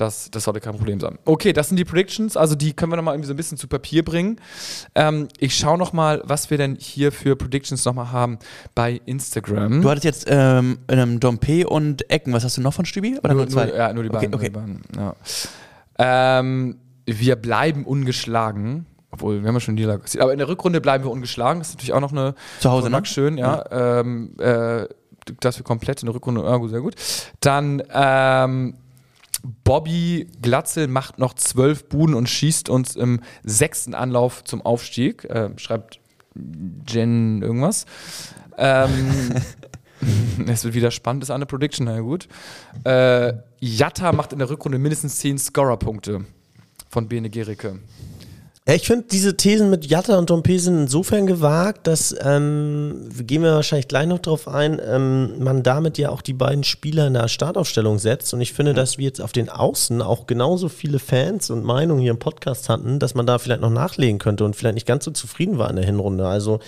das, 0.00 0.30
das 0.30 0.44
sollte 0.44 0.60
kein 0.60 0.74
Problem 0.74 0.98
sein. 1.00 1.18
Okay, 1.24 1.52
das 1.52 1.68
sind 1.68 1.76
die 1.76 1.84
Predictions. 1.84 2.36
Also 2.36 2.54
die 2.54 2.72
können 2.72 2.92
wir 2.92 2.96
nochmal 2.96 3.14
irgendwie 3.14 3.28
so 3.28 3.34
ein 3.34 3.36
bisschen 3.36 3.58
zu 3.58 3.68
Papier 3.68 4.04
bringen. 4.04 4.40
Ähm, 4.94 5.28
ich 5.38 5.54
schaue 5.56 5.78
nochmal, 5.78 6.22
was 6.24 6.50
wir 6.50 6.58
denn 6.58 6.76
hier 6.76 7.12
für 7.12 7.36
Predictions 7.36 7.84
nochmal 7.84 8.10
haben 8.10 8.38
bei 8.74 9.00
Instagram. 9.06 9.82
Du 9.82 9.90
hattest 9.90 10.04
jetzt 10.04 10.26
ähm, 10.28 10.78
ähm, 10.88 11.20
Dompe 11.20 11.68
und 11.68 12.10
Ecken. 12.10 12.32
Was 12.32 12.44
hast 12.44 12.56
du 12.56 12.62
noch 12.62 12.74
von 12.74 12.84
Stübi? 12.86 13.18
Oder 13.18 13.34
nur, 13.34 13.42
nur 13.42 13.48
zwei? 13.48 13.66
Nur, 13.66 13.76
ja, 13.76 13.92
nur 13.92 14.02
die 14.02 14.10
Okay, 14.10 14.28
beiden. 14.28 14.34
okay. 14.34 14.50
Nur 14.50 14.62
die 14.62 14.72
beiden 14.72 15.16
ja. 15.98 16.38
ähm, 16.38 16.76
wir 17.06 17.36
bleiben 17.36 17.84
ungeschlagen. 17.84 18.86
Obwohl, 19.12 19.42
wir 19.42 19.48
haben 19.48 19.56
ja 19.56 19.60
schon 19.60 19.74
Niederlage 19.74 20.02
gesehen. 20.02 20.22
Aber 20.22 20.32
in 20.32 20.38
der 20.38 20.48
Rückrunde 20.48 20.80
bleiben 20.80 21.04
wir 21.04 21.10
ungeschlagen. 21.10 21.60
Das 21.60 21.70
ist 21.70 21.74
natürlich 21.74 21.92
auch 21.92 22.00
noch 22.00 22.12
eine 22.12 22.34
Zu 22.60 22.70
Hause, 22.70 22.90
ne? 22.90 23.04
Schön, 23.04 23.38
ja. 23.38 23.64
Ähm, 23.70 24.34
äh, 24.38 24.86
dass 25.40 25.58
wir 25.58 25.64
komplett 25.64 26.02
in 26.02 26.06
der 26.06 26.14
Rückrunde, 26.14 26.42
ja, 26.42 26.56
gut, 26.56 26.70
sehr 26.70 26.80
gut. 26.80 26.94
Dann 27.40 27.82
ähm, 27.92 28.74
Bobby 29.42 30.28
Glatzel 30.42 30.88
macht 30.88 31.18
noch 31.18 31.34
zwölf 31.34 31.88
Buden 31.88 32.14
und 32.14 32.28
schießt 32.28 32.68
uns 32.68 32.96
im 32.96 33.20
sechsten 33.42 33.94
Anlauf 33.94 34.44
zum 34.44 34.62
Aufstieg. 34.62 35.24
Äh, 35.24 35.50
schreibt 35.56 36.00
Jen 36.86 37.42
irgendwas. 37.42 37.86
Ähm, 38.58 39.34
es 40.46 40.64
wird 40.64 40.74
wieder 40.74 40.90
spannend, 40.90 41.22
ist 41.22 41.30
eine 41.30 41.46
Prediction, 41.46 41.86
na 41.86 42.00
gut. 42.00 42.28
Äh, 42.84 43.34
Jatta 43.60 44.12
macht 44.12 44.32
in 44.32 44.38
der 44.38 44.50
Rückrunde 44.50 44.78
mindestens 44.78 45.18
zehn 45.18 45.38
Scorer-Punkte 45.38 46.24
von 46.88 47.08
Bene 47.08 47.30
Gericke. 47.30 47.78
Ja, 48.70 48.76
ich 48.76 48.86
finde 48.86 49.06
diese 49.10 49.36
Thesen 49.36 49.68
mit 49.68 49.86
Jatta 49.86 50.16
und 50.16 50.30
Dompe 50.30 50.56
sind 50.60 50.82
insofern 50.82 51.26
gewagt, 51.26 51.88
dass, 51.88 52.14
ähm, 52.22 53.08
gehen 53.18 53.42
wir 53.42 53.54
wahrscheinlich 53.54 53.88
gleich 53.88 54.06
noch 54.06 54.20
drauf 54.20 54.46
ein, 54.46 54.80
ähm, 54.80 55.42
man 55.42 55.64
damit 55.64 55.98
ja 55.98 56.10
auch 56.10 56.22
die 56.22 56.34
beiden 56.34 56.62
Spieler 56.62 57.08
in 57.08 57.14
der 57.14 57.26
Startaufstellung 57.26 57.98
setzt. 57.98 58.32
Und 58.32 58.40
ich 58.40 58.52
finde, 58.52 58.72
dass 58.72 58.96
wir 58.96 59.06
jetzt 59.06 59.20
auf 59.20 59.32
den 59.32 59.48
Außen 59.48 60.00
auch 60.02 60.28
genauso 60.28 60.68
viele 60.68 61.00
Fans 61.00 61.50
und 61.50 61.64
Meinungen 61.64 62.00
hier 62.00 62.12
im 62.12 62.20
Podcast 62.20 62.68
hatten, 62.68 63.00
dass 63.00 63.16
man 63.16 63.26
da 63.26 63.40
vielleicht 63.40 63.60
noch 63.60 63.70
nachlegen 63.70 64.20
könnte 64.20 64.44
und 64.44 64.54
vielleicht 64.54 64.76
nicht 64.76 64.86
ganz 64.86 65.04
so 65.04 65.10
zufrieden 65.10 65.58
war 65.58 65.68
in 65.68 65.74
der 65.74 65.84
Hinrunde. 65.84 66.28
Also, 66.28 66.60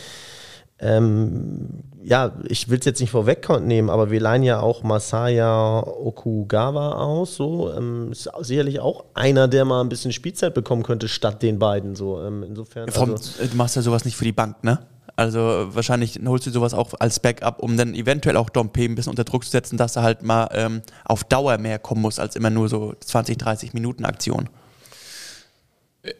ähm, 0.83 1.85
ja, 2.03 2.33
ich 2.49 2.68
will 2.68 2.81
es 2.81 2.85
jetzt 2.85 3.01
nicht 3.01 3.12
vorwegnehmen, 3.12 3.88
aber 3.88 4.11
wir 4.11 4.21
leihen 4.21 4.42
ja 4.42 4.61
auch 4.61 4.83
Masaya 4.83 5.81
Okugawa 5.87 6.95
aus. 6.97 7.37
So 7.37 7.73
ähm, 7.73 8.11
ist 8.11 8.29
sicherlich 8.40 8.81
auch 8.81 9.05
einer, 9.14 9.47
der 9.47 9.64
mal 9.64 9.81
ein 9.81 9.88
bisschen 9.88 10.12
Spielzeit 10.12 10.55
bekommen 10.55 10.83
könnte 10.83 11.07
statt 11.07 11.42
den 11.42 11.59
beiden. 11.61 11.95
So 11.95 12.21
ähm, 12.21 12.42
insofern. 12.42 12.90
Vom, 12.90 13.12
Also, 13.12 13.42
äh, 13.42 13.47
du 13.47 13.57
machst 13.57 13.77
ja 13.77 13.83
sowas 13.83 14.05
nicht 14.05 14.16
für 14.16 14.25
die 14.25 14.33
Bank, 14.33 14.64
ne? 14.64 14.81
Also 15.14 15.40
wahrscheinlich 15.40 16.18
holst 16.27 16.47
du 16.47 16.51
sowas 16.51 16.75
auch 16.75 16.95
als 16.99 17.21
Backup, 17.21 17.62
um 17.62 17.77
dann 17.77 17.95
eventuell 17.95 18.37
auch 18.37 18.49
Dompe 18.49 18.83
ein 18.83 18.95
bisschen 18.95 19.11
unter 19.11 19.25
Druck 19.25 19.45
zu 19.45 19.51
setzen, 19.51 19.77
dass 19.77 19.97
er 19.97 20.03
halt 20.03 20.23
mal 20.23 20.49
ähm, 20.53 20.83
auf 21.05 21.23
Dauer 21.23 21.59
mehr 21.59 21.79
kommen 21.79 22.01
muss, 22.01 22.18
als 22.18 22.35
immer 22.35 22.51
nur 22.51 22.68
so 22.68 22.95
20, 22.99 23.37
30 23.37 23.75
Minuten 23.75 24.05
Aktion. 24.05 24.49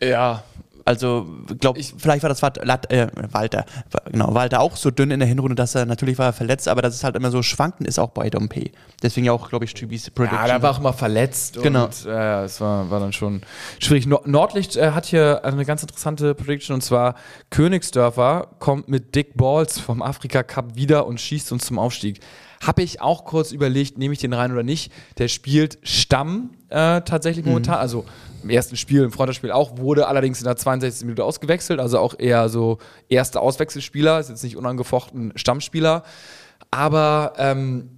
Ja, 0.01 0.44
Also, 0.85 1.27
glaub, 1.61 1.77
vielleicht 1.79 2.23
war 2.23 2.29
das 2.29 2.42
äh, 2.42 3.07
Walter, 3.31 3.64
wa- 3.90 4.03
genau, 4.11 4.35
Walter 4.35 4.61
auch 4.61 4.77
so 4.77 4.90
dünn 4.90 5.11
in 5.11 5.21
der 5.21 5.29
Hinrunde, 5.29 5.55
dass 5.55 5.75
er 5.75 5.87
natürlich 5.87 6.18
war 6.18 6.27
er 6.27 6.33
verletzt, 6.33 6.68
aber 6.68 6.83
dass 6.83 6.95
es 6.95 7.05
halt 7.05 7.16
immer 7.16 7.31
so 7.31 7.42
schwanken 7.42 7.85
ist 7.85 7.99
auch 7.99 8.11
bei 8.11 8.31
Dompe. 8.31 8.71
Deswegen 9.03 9.27
ja 9.27 9.33
auch, 9.33 9.49
glaube 9.49 9.64
ich, 9.64 9.71
Stübis 9.71 10.11
Prediction. 10.11 10.40
Ja, 10.40 10.49
da 10.49 10.62
war 10.62 10.73
auch 10.73 10.79
immer 10.79 10.92
verletzt. 10.92 11.59
Genau. 11.62 11.85
Und, 11.85 12.07
äh, 12.07 12.45
es 12.45 12.61
war, 12.61 12.90
war 12.90 13.01
dann 13.01 13.12
schon 13.12 13.42
schwierig. 13.79 14.07
Nord 14.07 14.27
Nordlicht 14.27 14.77
äh, 14.77 14.90
hat 14.92 15.07
hier 15.07 15.45
eine 15.45 15.64
ganz 15.64 15.83
interessante 15.83 16.35
Prediction 16.35 16.75
und 16.75 16.83
zwar 16.83 17.14
Königsdörfer 17.51 18.49
kommt 18.59 18.88
mit 18.88 19.14
Dick 19.14 19.37
Balls 19.37 19.79
vom 19.79 20.03
Afrika 20.03 20.42
Cup 20.42 20.75
wieder 20.77 21.07
und 21.07 21.21
schießt 21.21 21.53
uns 21.53 21.64
zum 21.66 21.79
Aufstieg. 21.79 22.21
Habe 22.62 22.83
ich 22.83 23.01
auch 23.01 23.25
kurz 23.25 23.51
überlegt, 23.51 23.98
nehme 23.98 24.14
ich 24.14 24.20
den 24.20 24.33
rein 24.33 24.53
oder 24.53 24.62
nicht. 24.62 24.92
Der 25.18 25.27
spielt 25.27 25.79
Stamm 25.83 26.51
äh, 26.68 27.01
tatsächlich 27.03 27.44
momentan. 27.44 27.75
Also 27.75 28.05
im 28.44 28.51
ersten 28.51 28.77
Spiel, 28.77 29.03
im 29.03 29.11
Freundschaftsspiel 29.11 29.51
auch, 29.51 29.79
wurde 29.79 30.07
allerdings 30.07 30.38
in 30.38 30.44
der 30.44 30.57
62. 30.57 31.05
Minute 31.07 31.25
ausgewechselt. 31.25 31.81
Also 31.81 31.98
auch 31.98 32.16
eher 32.16 32.48
so 32.48 32.79
erster 33.09 33.42
Auswechselspieler, 33.42 34.20
ist 34.20 34.29
jetzt 34.31 34.44
nicht 34.44 34.57
unangefochten 34.57 35.33
Stammspieler. 35.35 36.05
Aber 36.70 37.33
ähm, 37.37 37.90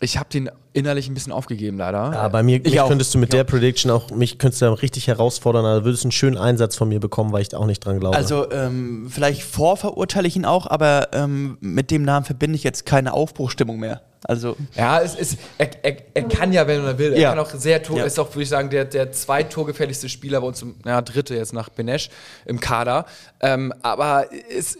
ich 0.00 0.16
habe 0.18 0.28
den 0.30 0.50
innerlich 0.72 1.08
ein 1.08 1.14
bisschen 1.14 1.32
aufgegeben, 1.32 1.76
leider. 1.78 2.12
ja, 2.12 2.28
bei 2.28 2.42
mir 2.44 2.56
Ich 2.58 2.64
mich 2.64 2.80
auch. 2.80 2.88
könntest 2.88 3.12
du 3.14 3.18
mit 3.18 3.32
der 3.32 3.42
Prediction 3.42 3.90
auch, 3.90 4.10
mich 4.10 4.38
könntest 4.38 4.62
du 4.62 4.66
da 4.66 4.72
richtig 4.74 5.08
herausfordern, 5.08 5.64
da 5.64 5.84
würdest 5.84 6.04
du 6.04 6.06
einen 6.06 6.12
schönen 6.12 6.36
Einsatz 6.38 6.76
von 6.76 6.88
mir 6.88 7.00
bekommen, 7.00 7.32
weil 7.32 7.42
ich 7.42 7.48
da 7.48 7.58
auch 7.58 7.66
nicht 7.66 7.84
dran 7.84 7.98
glaube. 7.98 8.16
Also 8.16 8.48
ähm, 8.52 9.08
vielleicht 9.10 9.42
vorverurteile 9.42 10.28
ich 10.28 10.36
ihn 10.36 10.44
auch, 10.44 10.66
aber 10.68 11.08
ähm, 11.12 11.58
mit 11.60 11.90
dem 11.90 12.02
Namen 12.04 12.24
verbinde 12.24 12.54
ich 12.54 12.62
jetzt 12.64 12.86
keine 12.86 13.12
Aufbruchstimmung 13.12 13.80
mehr. 13.80 14.02
Also 14.24 14.56
Ja, 14.76 15.00
es 15.00 15.14
ist, 15.14 15.38
er, 15.58 15.70
er, 15.84 15.96
er 16.14 16.22
kann 16.28 16.52
ja, 16.52 16.66
wenn 16.66 16.84
er 16.84 16.98
will. 16.98 17.12
Er 17.14 17.18
Ja. 17.20 17.30
kann 17.30 17.38
auch 17.40 17.50
sehr, 17.50 17.82
Tor, 17.82 17.98
Ja. 17.98 18.04
ist 18.04 18.18
auch, 18.20 18.28
würde 18.30 18.42
ich 18.42 18.48
sagen, 18.48 18.68
der, 18.70 18.84
der 18.84 19.10
zweitorgefährlichste 19.10 20.08
Spieler 20.08 20.40
bei 20.40 20.46
uns, 20.48 20.62
im, 20.62 20.76
ja, 20.84 21.00
dritte 21.02 21.34
jetzt 21.34 21.52
nach 21.52 21.68
Benesch 21.70 22.10
im 22.44 22.60
Kader. 22.60 23.06
Ähm, 23.40 23.72
aber 23.82 24.26
es, 24.56 24.76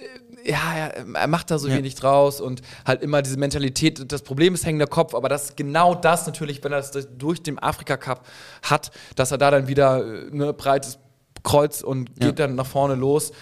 ja, 0.49 0.75
er, 0.75 1.07
er 1.15 1.27
macht 1.27 1.51
da 1.51 1.59
so 1.59 1.69
Ja. 1.69 1.77
wenig 1.77 1.95
draus 1.95 2.41
und 2.41 2.63
halt 2.87 3.03
immer 3.03 3.21
diese 3.23 3.37
Mentalität. 3.39 4.11
Das 4.11 4.23
Problem 4.23 4.55
ist 4.55 4.65
hängender 4.65 4.87
Kopf, 4.87 5.15
aber 5.15 5.29
das 5.29 5.45
ist 5.51 5.57
genau 5.57 5.95
das 5.95 6.27
natürlich, 6.27 6.65
wenn 6.65 6.73
er 6.73 6.79
das 6.81 7.09
durch 7.19 7.43
den 7.43 7.59
Afrika 7.59 7.97
Cup 7.97 8.27
hat, 8.63 8.91
dass 9.17 9.31
er 9.31 9.39
da 9.39 9.51
dann 9.51 9.69
wieder 9.69 10.05
äh, 10.05 10.31
ne, 10.31 10.53
breites 10.53 10.99
Kreuz 11.45 11.83
und 11.83 12.15
geht 12.17 12.25
Ja. 12.25 12.47
dann 12.47 12.55
nach 12.57 12.67
vorne 12.67 12.95
los. 12.95 13.33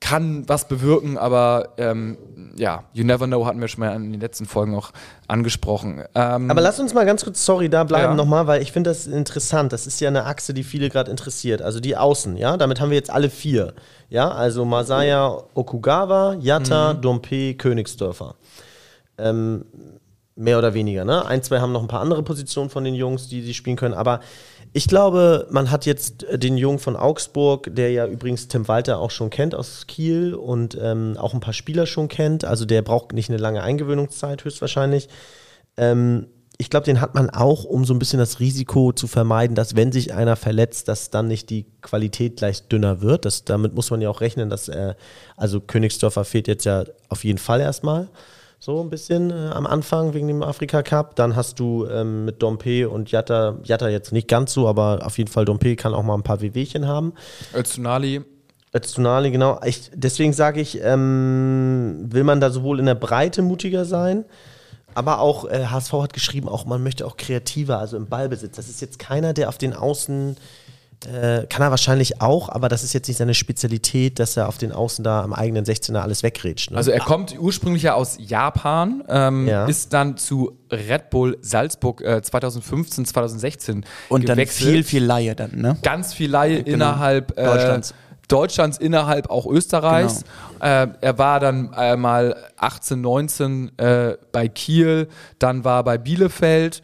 Kann 0.00 0.48
was 0.48 0.68
bewirken, 0.68 1.18
aber 1.18 1.70
ähm, 1.76 2.18
ja, 2.56 2.84
you 2.92 3.04
never 3.04 3.26
know, 3.26 3.44
hatten 3.46 3.60
wir 3.60 3.66
schon 3.68 3.80
mal 3.80 3.94
in 3.96 4.12
den 4.12 4.20
letzten 4.20 4.46
Folgen 4.46 4.74
auch 4.76 4.90
angesprochen. 5.26 6.04
Ähm, 6.14 6.50
Aber 6.50 6.60
lass 6.60 6.78
uns 6.78 6.94
mal 6.94 7.04
ganz 7.04 7.24
kurz, 7.24 7.44
sorry, 7.44 7.68
da 7.68 7.82
bleiben 7.84 8.10
Ja. 8.12 8.14
nochmal, 8.14 8.46
weil 8.46 8.62
ich 8.62 8.70
finde 8.72 8.90
das 8.90 9.06
interessant. 9.08 9.72
Das 9.72 9.86
ist 9.88 10.00
ja 10.00 10.08
eine 10.08 10.24
Achse, 10.24 10.54
die 10.54 10.62
viele 10.62 10.88
gerade 10.88 11.10
interessiert. 11.10 11.62
Also 11.62 11.80
die 11.80 11.96
Außen, 11.96 12.36
ja, 12.36 12.56
damit 12.56 12.80
haben 12.80 12.90
wir 12.90 12.96
jetzt 12.96 13.10
alle 13.10 13.28
vier. 13.28 13.74
Ja, 14.08 14.30
also 14.30 14.64
Masaya 14.64 15.36
Okugawa, 15.54 16.34
Yatta, 16.40 16.94
Mhm. 16.94 17.00
Dompe, 17.00 17.54
Königsdörfer. 17.54 18.36
Ähm, 19.18 19.64
mehr 20.36 20.58
oder 20.58 20.72
weniger, 20.74 21.04
ne? 21.04 21.26
Ein, 21.26 21.42
zwei 21.42 21.58
haben 21.60 21.72
noch 21.72 21.82
ein 21.82 21.88
paar 21.88 22.00
andere 22.00 22.22
Positionen 22.22 22.70
von 22.70 22.84
den 22.84 22.94
Jungs, 22.94 23.28
die 23.28 23.42
sie 23.42 23.54
spielen 23.54 23.76
können, 23.76 23.94
aber 23.94 24.20
ich 24.72 24.88
glaube, 24.88 25.46
man 25.50 25.70
hat 25.70 25.86
jetzt 25.86 26.24
äh, 26.24 26.38
den 26.38 26.56
Jungen 26.56 26.78
von 26.78 26.96
Augsburg, 26.96 27.74
der 27.74 27.90
ja 27.90 28.06
übrigens 28.06 28.48
Tim 28.48 28.68
Walter 28.68 28.98
auch 28.98 29.10
schon 29.10 29.30
kennt 29.30 29.54
aus 29.54 29.86
Kiel 29.86 30.34
und 30.34 30.76
ähm, 30.80 31.16
auch 31.18 31.34
ein 31.34 31.40
paar 31.40 31.54
Spieler 31.54 31.86
schon 31.86 32.08
kennt. 32.08 32.44
Also 32.44 32.64
der 32.64 32.82
braucht 32.82 33.12
nicht 33.12 33.30
eine 33.30 33.38
lange 33.38 33.62
Eingewöhnungszeit 33.62 34.44
höchstwahrscheinlich. 34.44 35.08
Ähm, 35.76 36.26
ich 36.60 36.70
glaube, 36.70 36.84
den 36.84 37.00
hat 37.00 37.14
man 37.14 37.30
auch, 37.30 37.62
um 37.62 37.84
so 37.84 37.94
ein 37.94 38.00
bisschen 38.00 38.18
das 38.18 38.40
Risiko 38.40 38.92
zu 38.92 39.06
vermeiden, 39.06 39.54
dass 39.54 39.76
wenn 39.76 39.92
sich 39.92 40.12
einer 40.12 40.34
verletzt, 40.34 40.88
dass 40.88 41.10
dann 41.10 41.28
nicht 41.28 41.50
die 41.50 41.66
Qualität 41.82 42.36
gleich 42.36 42.66
dünner 42.66 43.00
wird. 43.00 43.24
Das, 43.24 43.44
damit 43.44 43.74
muss 43.74 43.90
man 43.92 44.00
ja 44.00 44.10
auch 44.10 44.20
rechnen, 44.20 44.50
dass 44.50 44.68
er, 44.68 44.96
also 45.36 45.60
Königsdorfer 45.60 46.24
fehlt 46.24 46.48
jetzt 46.48 46.64
ja 46.64 46.84
auf 47.08 47.22
jeden 47.22 47.38
Fall 47.38 47.60
erstmal. 47.60 48.08
So 48.60 48.80
ein 48.80 48.90
bisschen 48.90 49.30
äh, 49.30 49.50
am 49.52 49.68
Anfang 49.68 50.14
wegen 50.14 50.26
dem 50.26 50.42
Afrika 50.42 50.82
Cup. 50.82 51.14
Dann 51.14 51.36
hast 51.36 51.60
du 51.60 51.86
ähm, 51.86 52.24
mit 52.24 52.42
Dompe 52.42 52.88
und 52.88 53.10
Jatta, 53.10 53.56
Jatta 53.62 53.88
jetzt 53.88 54.12
nicht 54.12 54.26
ganz 54.26 54.52
so, 54.52 54.66
aber 54.66 55.06
auf 55.06 55.16
jeden 55.16 55.30
Fall 55.30 55.44
Dompe 55.44 55.76
kann 55.76 55.94
auch 55.94 56.02
mal 56.02 56.14
ein 56.14 56.24
paar 56.24 56.40
Wehwehchen 56.40 56.88
haben. 56.88 57.12
Öztunali, 57.54 58.22
Öztunali, 58.74 59.30
genau. 59.30 59.60
Ich, 59.64 59.92
deswegen 59.94 60.32
sage 60.32 60.60
ich, 60.60 60.80
ähm, 60.82 62.06
will 62.08 62.24
man 62.24 62.40
da 62.40 62.50
sowohl 62.50 62.80
in 62.80 62.86
der 62.86 62.96
Breite 62.96 63.42
mutiger 63.42 63.84
sein, 63.84 64.24
aber 64.92 65.20
auch, 65.20 65.44
äh, 65.44 65.66
HSV 65.66 65.92
hat 65.92 66.12
geschrieben, 66.12 66.48
auch 66.48 66.66
man 66.66 66.82
möchte 66.82 67.06
auch 67.06 67.16
kreativer, 67.16 67.78
also 67.78 67.96
im 67.96 68.08
Ballbesitz. 68.08 68.56
Das 68.56 68.68
ist 68.68 68.80
jetzt 68.80 68.98
keiner, 68.98 69.34
der 69.34 69.50
auf 69.50 69.58
den 69.58 69.72
Außen, 69.72 70.36
äh, 71.06 71.46
kann 71.46 71.62
er 71.62 71.70
wahrscheinlich 71.70 72.20
auch, 72.20 72.48
aber 72.48 72.68
das 72.68 72.82
ist 72.82 72.92
jetzt 72.92 73.06
nicht 73.08 73.16
seine 73.18 73.34
Spezialität, 73.34 74.18
dass 74.18 74.36
er 74.36 74.48
auf 74.48 74.58
den 74.58 74.72
Außen 74.72 75.04
da 75.04 75.22
am 75.22 75.32
eigenen 75.32 75.64
16er 75.64 75.98
alles 75.98 76.22
wegrätscht. 76.22 76.70
Ne? 76.72 76.76
Also 76.76 76.90
er 76.90 77.00
kommt 77.00 77.38
ursprünglich 77.38 77.84
ja 77.84 77.94
aus 77.94 78.16
Japan, 78.18 79.04
ähm, 79.08 79.46
Ja. 79.46 79.66
ist 79.66 79.92
dann 79.92 80.16
zu 80.16 80.58
Red 80.72 81.10
Bull 81.10 81.38
Salzburg 81.40 82.00
äh, 82.02 82.20
2015, 82.20 83.04
2016 83.06 83.84
und 84.08 84.28
dann 84.28 84.36
gewechselt. 84.36 84.70
viel, 84.70 84.84
viel 84.84 85.04
Laie 85.04 85.34
dann, 85.36 85.52
ne? 85.54 85.76
ganz 85.82 86.14
viel 86.14 86.30
Laie 86.30 86.58
innerhalb 86.58 87.38
äh, 87.38 87.44
Deutschlands. 87.44 87.94
Deutschlands, 88.26 88.76
innerhalb 88.76 89.30
auch 89.30 89.46
Österreichs. 89.46 90.22
Äh, 90.60 90.88
er 91.00 91.16
war 91.18 91.40
dann 91.40 91.72
äh, 91.74 91.96
mal 91.96 92.36
18, 92.58 93.00
19 93.00 93.78
äh, 93.78 94.16
bei 94.32 94.48
Kiel, 94.48 95.08
dann 95.38 95.64
war 95.64 95.82
bei 95.82 95.96
Bielefeld, 95.96 96.82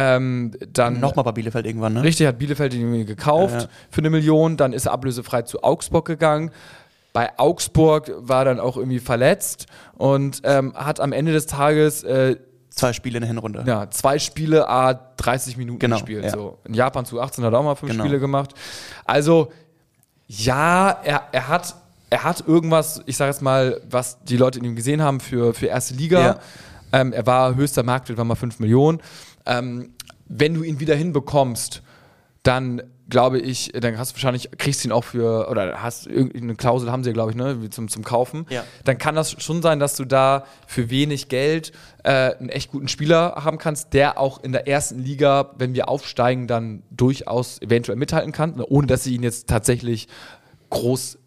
ähm, 0.00 0.52
dann 0.72 1.00
Nochmal 1.00 1.24
bei 1.24 1.32
Bielefeld 1.32 1.66
irgendwann, 1.66 1.94
ne? 1.94 2.02
Richtig, 2.02 2.26
hat 2.26 2.38
Bielefeld 2.38 2.74
ihn 2.74 2.80
irgendwie 2.80 3.04
gekauft 3.04 3.54
Ja, 3.54 3.60
ja. 3.62 3.68
für 3.90 4.00
eine 4.00 4.10
Million, 4.10 4.56
dann 4.56 4.72
ist 4.72 4.86
er 4.86 4.92
ablösefrei 4.92 5.42
zu 5.42 5.62
Augsburg 5.62 6.06
gegangen. 6.06 6.50
Bei 7.12 7.30
Augsburg 7.38 8.12
war 8.18 8.44
dann 8.44 8.60
auch 8.60 8.76
irgendwie 8.76 9.00
verletzt 9.00 9.66
und 9.96 10.40
ähm, 10.44 10.74
hat 10.74 11.00
am 11.00 11.12
Ende 11.12 11.32
des 11.32 11.46
Tages 11.46 12.04
äh, 12.04 12.36
Zwei 12.70 12.92
Spiele 12.92 13.16
in 13.16 13.22
der 13.22 13.28
Hinrunde. 13.28 13.64
Ja, 13.66 13.90
zwei 13.90 14.20
Spiele, 14.20 14.68
a 14.68 14.94
30 15.16 15.56
Minuten 15.56 15.80
Genau, 15.80 15.96
gespielt. 15.96 16.22
ja. 16.24 16.30
So. 16.30 16.58
In 16.64 16.74
Japan 16.74 17.04
zu 17.04 17.20
18 17.20 17.42
hat 17.44 17.52
er 17.52 17.58
auch 17.58 17.64
mal 17.64 17.74
fünf 17.74 17.90
Genau. 17.90 18.04
Spiele 18.04 18.20
gemacht. 18.20 18.54
Also, 19.04 19.50
ja, 20.28 20.90
er, 21.02 21.22
er 21.32 21.48
hat. 21.48 21.74
Er 22.10 22.24
hat 22.24 22.44
irgendwas, 22.46 23.02
ich 23.04 23.18
sage 23.18 23.32
jetzt 23.32 23.42
mal, 23.42 23.82
was 23.90 24.18
die 24.24 24.38
Leute 24.38 24.58
in 24.60 24.64
ihm 24.64 24.74
gesehen 24.76 25.02
haben 25.02 25.20
für, 25.20 25.52
für 25.52 25.66
erste 25.66 25.92
Liga. 25.92 26.20
Ja. 26.20 26.38
Ähm, 26.90 27.12
er 27.12 27.26
war 27.26 27.54
höchster 27.54 27.82
Marktwert, 27.82 28.16
war 28.16 28.24
mal 28.24 28.34
5 28.34 28.60
Millionen. 28.60 29.00
Ähm, 29.48 29.94
wenn 30.26 30.54
du 30.54 30.62
ihn 30.62 30.78
wieder 30.78 30.94
hinbekommst, 30.94 31.82
dann 32.42 32.82
glaube 33.08 33.38
ich, 33.38 33.72
dann 33.72 33.98
hast 33.98 34.12
du 34.12 34.16
wahrscheinlich, 34.16 34.50
kriegst 34.58 34.84
du 34.84 34.88
ihn 34.88 34.92
auch 34.92 35.04
für, 35.04 35.48
oder 35.50 35.82
hast 35.82 36.06
irgendeine 36.06 36.54
Klausel 36.56 36.92
haben 36.92 37.02
sie 37.02 37.10
ja, 37.10 37.14
glaube 37.14 37.30
ich, 37.30 37.36
ne, 37.36 37.70
zum, 37.70 37.88
zum 37.88 38.04
Kaufen. 38.04 38.46
Ja. 38.50 38.64
Dann 38.84 38.98
kann 38.98 39.14
das 39.14 39.42
schon 39.42 39.62
sein, 39.62 39.78
dass 39.78 39.96
du 39.96 40.04
da 40.04 40.44
für 40.66 40.90
wenig 40.90 41.28
Geld 41.28 41.72
äh, 42.04 42.34
einen 42.34 42.50
echt 42.50 42.70
guten 42.70 42.88
Spieler 42.88 43.36
haben 43.42 43.58
kannst, 43.58 43.94
der 43.94 44.18
auch 44.18 44.42
in 44.42 44.52
der 44.52 44.68
ersten 44.68 44.98
Liga, 44.98 45.54
wenn 45.56 45.74
wir 45.74 45.88
aufsteigen, 45.88 46.46
dann 46.46 46.82
durchaus 46.90 47.60
eventuell 47.62 47.96
mithalten 47.96 48.32
kann, 48.32 48.56
ne, 48.56 48.66
ohne 48.66 48.86
dass 48.86 49.04
sie 49.04 49.14
ihn 49.14 49.22
jetzt 49.22 49.48
tatsächlich 49.48 50.08
groß 50.70 51.17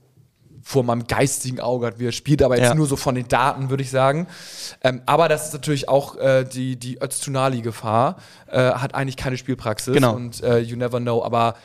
vor 0.63 0.83
meinem 0.83 1.07
geistigen 1.07 1.59
Auge 1.59 1.87
hat, 1.87 1.99
wie 1.99 2.07
er 2.07 2.11
spielt, 2.11 2.41
aber 2.43 2.55
jetzt 2.57 2.67
Ja. 2.69 2.75
nur 2.75 2.87
so 2.87 2.95
von 2.95 3.15
den 3.15 3.27
Daten, 3.27 3.69
würde 3.69 3.83
ich 3.83 3.89
sagen. 3.89 4.27
Ähm, 4.83 5.01
aber 5.05 5.27
das 5.29 5.47
ist 5.47 5.53
natürlich 5.53 5.89
auch 5.89 6.15
äh, 6.17 6.43
die, 6.43 6.75
die 6.77 6.99
Öztunali-Gefahr, 7.01 8.17
äh, 8.47 8.57
hat 8.73 8.95
eigentlich 8.95 9.17
keine 9.17 9.37
Spielpraxis 9.37 9.93
Genau. 9.93 10.13
und 10.15 10.41
äh, 10.43 10.59
you 10.59 10.75
never 10.77 10.99
know, 10.99 11.23
aber 11.23 11.55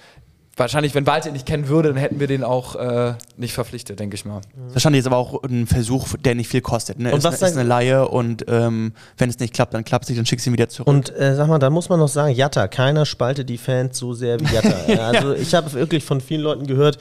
wahrscheinlich, 0.56 0.94
wenn 0.94 1.06
Walter 1.06 1.28
ihn 1.28 1.34
nicht 1.34 1.46
kennen 1.46 1.68
würde, 1.68 1.90
dann 1.90 1.98
hätten 1.98 2.18
wir 2.18 2.26
den 2.26 2.42
auch 2.42 2.76
äh, 2.76 3.14
nicht 3.36 3.52
verpflichtet, 3.52 4.00
denke 4.00 4.14
ich 4.14 4.24
mal. 4.24 4.40
Wahrscheinlich 4.72 5.00
ist 5.00 5.06
aber 5.06 5.16
auch 5.16 5.42
ein 5.42 5.66
Versuch, 5.66 6.08
der 6.18 6.34
nicht 6.34 6.48
viel 6.48 6.62
kostet. 6.62 6.98
Ne? 6.98 7.12
Und 7.12 7.18
ist, 7.18 7.24
was 7.24 7.42
ist 7.42 7.56
eine 7.56 7.62
Laie 7.62 8.08
und 8.08 8.44
ähm, 8.48 8.92
wenn 9.18 9.28
es 9.28 9.38
nicht 9.38 9.54
klappt, 9.54 9.74
dann 9.74 9.84
klappt 9.84 10.04
es 10.04 10.08
nicht, 10.08 10.18
dann 10.18 10.26
schickst 10.26 10.46
du 10.46 10.50
ihn 10.50 10.54
wieder 10.54 10.68
zurück. 10.68 10.88
Und 10.88 11.14
äh, 11.14 11.34
sag 11.34 11.48
mal, 11.48 11.58
da 11.58 11.70
muss 11.70 11.88
man 11.88 11.98
noch 11.98 12.08
sagen, 12.08 12.34
Jatta, 12.34 12.68
keiner 12.68 13.04
spaltet 13.04 13.48
die 13.48 13.58
Fans 13.58 13.98
so 13.98 14.14
sehr 14.14 14.40
wie 14.40 14.52
Jatta. 14.52 14.66
Ja, 14.86 15.08
also 15.08 15.34
ich 15.34 15.54
habe 15.54 15.72
wirklich 15.72 16.04
von 16.04 16.20
vielen 16.20 16.42
Leuten 16.42 16.66
gehört, 16.66 16.98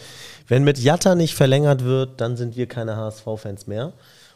wenn 0.47 0.63
mit 0.63 0.79
Jatta 0.79 1.15
nicht 1.15 1.35
verlängert 1.35 1.83
wird, 1.83 2.19
dann 2.19 2.35
sind 2.35 2.55
wir 2.55 2.67
keine 2.67 2.95
HSV-Fans 2.97 3.67
mehr. 3.67 3.93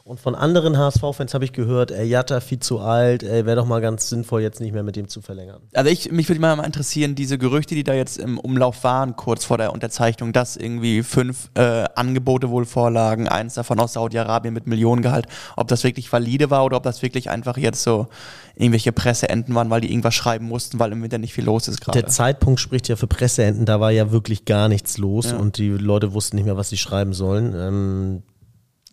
Und 0.09 0.19
von 0.19 0.33
anderen 0.33 0.75
HSV-Fans 0.75 1.35
habe 1.35 1.45
ich 1.45 1.53
gehört, 1.53 1.91
ey, 1.91 2.07
Jatta 2.07 2.39
viel 2.39 2.57
zu 2.57 2.79
alt, 2.79 3.21
ey, 3.21 3.45
wäre 3.45 3.57
doch 3.57 3.67
mal 3.67 3.79
ganz 3.79 4.09
sinnvoll, 4.09 4.41
jetzt 4.41 4.59
nicht 4.59 4.73
mehr 4.73 4.81
mit 4.81 4.95
dem 4.95 5.07
zu 5.07 5.21
verlängern. 5.21 5.61
Also 5.75 5.91
ich, 5.91 6.11
mich 6.11 6.27
würde 6.27 6.41
mal 6.41 6.55
mal 6.55 6.63
interessieren, 6.65 7.13
diese 7.13 7.37
Gerüchte, 7.37 7.75
die 7.75 7.83
da 7.83 7.93
jetzt 7.93 8.17
im 8.17 8.39
Umlauf 8.39 8.83
waren, 8.83 9.15
kurz 9.15 9.45
vor 9.45 9.59
der 9.59 9.71
Unterzeichnung, 9.71 10.33
dass 10.33 10.57
irgendwie 10.57 11.03
fünf 11.03 11.51
äh, 11.53 11.85
Angebote 11.93 12.49
wohl 12.49 12.65
vorlagen, 12.65 13.27
eins 13.27 13.53
davon 13.53 13.79
aus 13.79 13.93
Saudi-Arabien 13.93 14.51
mit 14.51 14.65
Millionengehalt, 14.65 15.27
ob 15.55 15.67
das 15.67 15.83
wirklich 15.83 16.11
valide 16.11 16.49
war 16.49 16.65
oder 16.65 16.77
ob 16.77 16.83
das 16.83 17.03
wirklich 17.03 17.29
einfach 17.29 17.57
jetzt 17.57 17.83
so 17.83 18.07
irgendwelche 18.55 18.91
Presseenten 18.91 19.53
waren, 19.53 19.69
weil 19.69 19.81
die 19.81 19.91
irgendwas 19.91 20.15
schreiben 20.15 20.47
mussten, 20.47 20.79
weil 20.79 20.91
im 20.91 21.03
Winter 21.03 21.19
nicht 21.19 21.35
viel 21.35 21.45
los 21.45 21.67
ist 21.67 21.81
gerade. 21.81 22.01
Der 22.01 22.09
Zeitpunkt 22.09 22.59
spricht 22.59 22.87
ja 22.87 22.95
für 22.95 23.05
Presseenten, 23.05 23.65
da 23.65 23.79
war 23.79 23.91
ja 23.91 24.11
wirklich 24.11 24.45
gar 24.45 24.69
nichts 24.69 24.97
los 24.97 25.29
Ja. 25.29 25.37
und 25.37 25.59
die 25.59 25.69
Leute 25.69 26.13
wussten 26.13 26.37
nicht 26.37 26.45
mehr, 26.45 26.57
was 26.57 26.69
sie 26.69 26.77
schreiben 26.77 27.13
sollen. 27.13 27.53
Ähm, 27.55 28.23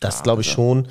das 0.00 0.22
glaube 0.22 0.42
ich 0.42 0.50
schon. 0.50 0.88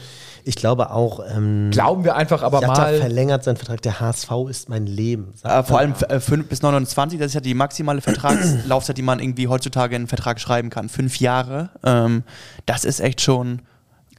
Ich 0.48 0.56
glaube 0.56 0.92
auch, 0.92 1.22
ähm, 1.36 1.70
Glauben 1.72 2.04
wir 2.04 2.16
einfach 2.16 2.44
aber 2.44 2.62
Jatta 2.62 2.82
mal. 2.82 2.98
verlängert 3.00 3.44
seinen 3.44 3.58
Vertrag. 3.58 3.82
Der 3.82 4.00
HSV 4.00 4.30
ist 4.48 4.70
mein 4.70 4.86
Leben. 4.86 5.34
sagt 5.36 5.54
Äh, 5.54 5.64
vor 5.68 5.80
allem 5.80 5.94
äh, 6.08 6.20
5 6.20 6.48
bis 6.48 6.62
29, 6.62 7.18
das 7.18 7.28
ist 7.28 7.34
ja 7.34 7.42
die 7.42 7.56
maximale 7.56 8.02
Vertragslaufzeit, 8.02 8.98
die 8.98 9.02
man 9.02 9.20
irgendwie 9.20 9.48
heutzutage 9.48 9.96
in 9.96 10.02
einen 10.02 10.08
Vertrag 10.08 10.40
schreiben 10.40 10.70
kann. 10.70 10.88
Fünf 10.90 11.20
Jahre. 11.20 11.72
Ähm, 11.84 12.24
das 12.68 12.86
ist 12.86 13.00
echt 13.00 13.22
schon. 13.22 13.64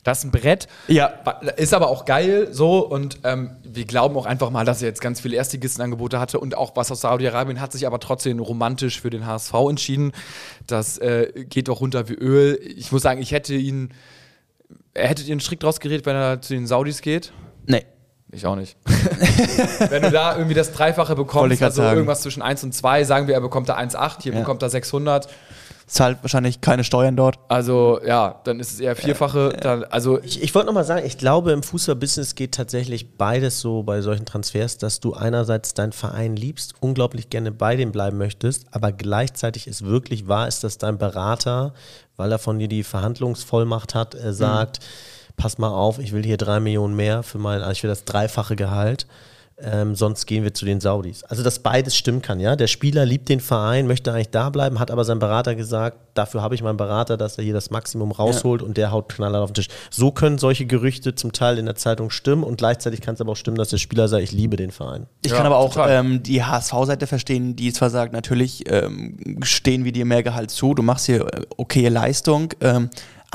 Das 0.02 0.18
ist 0.18 0.24
ein 0.24 0.30
Brett. 0.30 0.68
Ja. 0.86 1.14
Ist 1.56 1.74
aber 1.74 1.88
auch 1.88 2.04
geil 2.04 2.48
so 2.52 2.78
und 2.86 3.18
ähm, 3.24 3.56
wir 3.64 3.84
glauben 3.86 4.16
auch 4.16 4.26
einfach 4.26 4.50
mal, 4.50 4.64
dass 4.64 4.80
er 4.80 4.88
jetzt 4.88 5.00
ganz 5.00 5.20
viele 5.20 5.36
Erstligistenangebote 5.36 6.20
hatte 6.20 6.38
und 6.38 6.56
auch 6.56 6.76
was 6.76 6.92
aus 6.92 7.00
Saudi-Arabien 7.00 7.60
hat 7.60 7.72
sich 7.72 7.88
aber 7.88 7.98
trotzdem 7.98 8.38
romantisch 8.38 9.00
für 9.00 9.10
den 9.10 9.26
HSV 9.26 9.52
entschieden. 9.68 10.12
Das 10.68 10.98
äh, 10.98 11.32
geht 11.48 11.66
doch 11.66 11.80
runter 11.80 12.08
wie 12.08 12.14
Öl. 12.14 12.60
Ich 12.76 12.92
muss 12.92 13.02
sagen, 13.02 13.20
ich 13.20 13.32
hätte 13.32 13.54
ihn, 13.54 13.90
hättet 14.96 15.26
ihr 15.26 15.32
einen 15.32 15.40
Strick 15.40 15.60
draus 15.60 15.80
geredet, 15.80 16.06
wenn 16.06 16.16
er 16.16 16.40
zu 16.40 16.54
den 16.54 16.66
Saudis 16.66 17.00
geht? 17.02 17.32
Nee. 17.66 17.84
Ich 18.32 18.44
auch 18.46 18.56
nicht. 18.56 18.76
wenn 19.88 20.02
du 20.02 20.10
da 20.10 20.34
irgendwie 20.36 20.54
das 20.54 20.72
Dreifache 20.72 21.14
bekommst, 21.14 21.62
also 21.62 21.82
sagen. 21.82 21.94
irgendwas 21.96 22.22
zwischen 22.22 22.42
1 22.42 22.64
und 22.64 22.72
2, 22.74 23.04
sagen 23.04 23.28
wir, 23.28 23.34
er 23.34 23.40
bekommt 23.40 23.68
da 23.68 23.76
1,8, 23.78 24.22
hier 24.22 24.32
Ja. 24.32 24.40
bekommt 24.40 24.62
er 24.62 24.68
600. 24.68 25.28
Zahlt 25.86 26.18
wahrscheinlich 26.22 26.60
keine 26.60 26.82
Steuern 26.82 27.14
dort. 27.14 27.38
Also 27.46 28.00
ja, 28.04 28.40
dann 28.42 28.58
ist 28.58 28.72
es 28.72 28.80
eher 28.80 28.96
Vierfache. 28.96 29.56
Dann, 29.60 29.84
also 29.84 30.20
Ich, 30.22 30.42
ich 30.42 30.54
wollte 30.54 30.66
noch 30.66 30.74
mal 30.74 30.84
sagen, 30.84 31.06
ich 31.06 31.16
glaube, 31.16 31.52
im 31.52 31.62
Fußballbusiness 31.62 32.34
geht 32.34 32.52
tatsächlich 32.52 33.16
beides 33.16 33.60
so 33.60 33.84
bei 33.84 34.00
solchen 34.00 34.26
Transfers, 34.26 34.78
dass 34.78 34.98
du 34.98 35.14
einerseits 35.14 35.74
deinen 35.74 35.92
Verein 35.92 36.34
liebst, 36.34 36.74
unglaublich 36.80 37.30
gerne 37.30 37.52
bei 37.52 37.76
dem 37.76 37.92
bleiben 37.92 38.18
möchtest, 38.18 38.66
aber 38.72 38.90
gleichzeitig 38.90 39.68
ist 39.68 39.84
wirklich 39.84 40.26
wahr, 40.26 40.48
ist, 40.48 40.64
dass 40.64 40.78
dein 40.78 40.98
Berater, 40.98 41.72
weil 42.16 42.32
er 42.32 42.40
von 42.40 42.58
dir 42.58 42.68
die 42.68 42.82
Verhandlungsvollmacht 42.82 43.94
hat, 43.94 44.16
äh, 44.16 44.32
sagt, 44.32 44.80
pass 45.36 45.58
mal 45.58 45.68
auf, 45.68 45.98
ich 46.00 46.12
will 46.12 46.24
hier 46.24 46.36
drei 46.36 46.58
Millionen 46.58 46.96
mehr 46.96 47.22
für 47.22 47.38
mein, 47.38 47.60
also 47.60 47.70
ich 47.72 47.82
will 47.82 47.90
das 47.90 48.04
dreifache 48.04 48.56
Gehalt. 48.56 49.06
Ähm, 49.58 49.94
sonst 49.94 50.26
gehen 50.26 50.44
wir 50.44 50.52
zu 50.52 50.66
den 50.66 50.80
Saudis. 50.80 51.24
Also, 51.24 51.42
dass 51.42 51.60
beides 51.60 51.96
stimmen 51.96 52.20
kann, 52.20 52.40
ja. 52.40 52.56
Der 52.56 52.66
Spieler 52.66 53.06
liebt 53.06 53.30
den 53.30 53.40
Verein, 53.40 53.86
möchte 53.86 54.12
eigentlich 54.12 54.28
da 54.28 54.50
bleiben, 54.50 54.78
hat 54.78 54.90
aber 54.90 55.04
sein 55.04 55.18
Berater 55.18 55.54
gesagt, 55.54 55.96
dafür 56.12 56.42
habe 56.42 56.54
ich 56.54 56.62
meinen 56.62 56.76
Berater, 56.76 57.16
dass 57.16 57.38
er 57.38 57.44
hier 57.44 57.54
das 57.54 57.70
Maximum 57.70 58.12
rausholt 58.12 58.60
und 58.62 58.76
der 58.76 58.90
haut 58.90 59.08
knaller 59.08 59.40
auf 59.40 59.50
den 59.50 59.54
Tisch. 59.54 59.68
So 59.90 60.10
können 60.10 60.36
solche 60.36 60.66
Gerüchte 60.66 61.14
zum 61.14 61.32
Teil 61.32 61.56
in 61.56 61.64
der 61.64 61.74
Zeitung 61.74 62.10
stimmen 62.10 62.42
und 62.42 62.58
gleichzeitig 62.58 63.00
kann 63.00 63.14
es 63.14 63.20
aber 63.22 63.32
auch 63.32 63.36
stimmen, 63.36 63.56
dass 63.56 63.70
der 63.70 63.78
Spieler 63.78 64.08
sagt, 64.08 64.22
ich 64.22 64.32
liebe 64.32 64.56
den 64.56 64.72
Verein. 64.72 65.06
Ich 65.24 65.30
Ja, 65.30 65.38
kann 65.38 65.46
aber 65.46 65.56
auch 65.56 65.74
ähm, 65.88 66.22
die 66.22 66.44
HSV-Seite 66.44 67.06
verstehen, 67.06 67.56
die 67.56 67.72
zwar 67.72 67.88
sagt, 67.88 68.12
natürlich 68.12 68.70
ähm, 68.70 69.38
stehen 69.42 69.84
wir 69.84 69.92
dir 69.92 70.04
mehr 70.04 70.22
Gehalt 70.22 70.50
zu, 70.50 70.74
du 70.74 70.82
machst 70.82 71.06
hier 71.06 71.22
äh, 71.32 71.46
okaye 71.56 71.88
Leistung. 71.88 72.52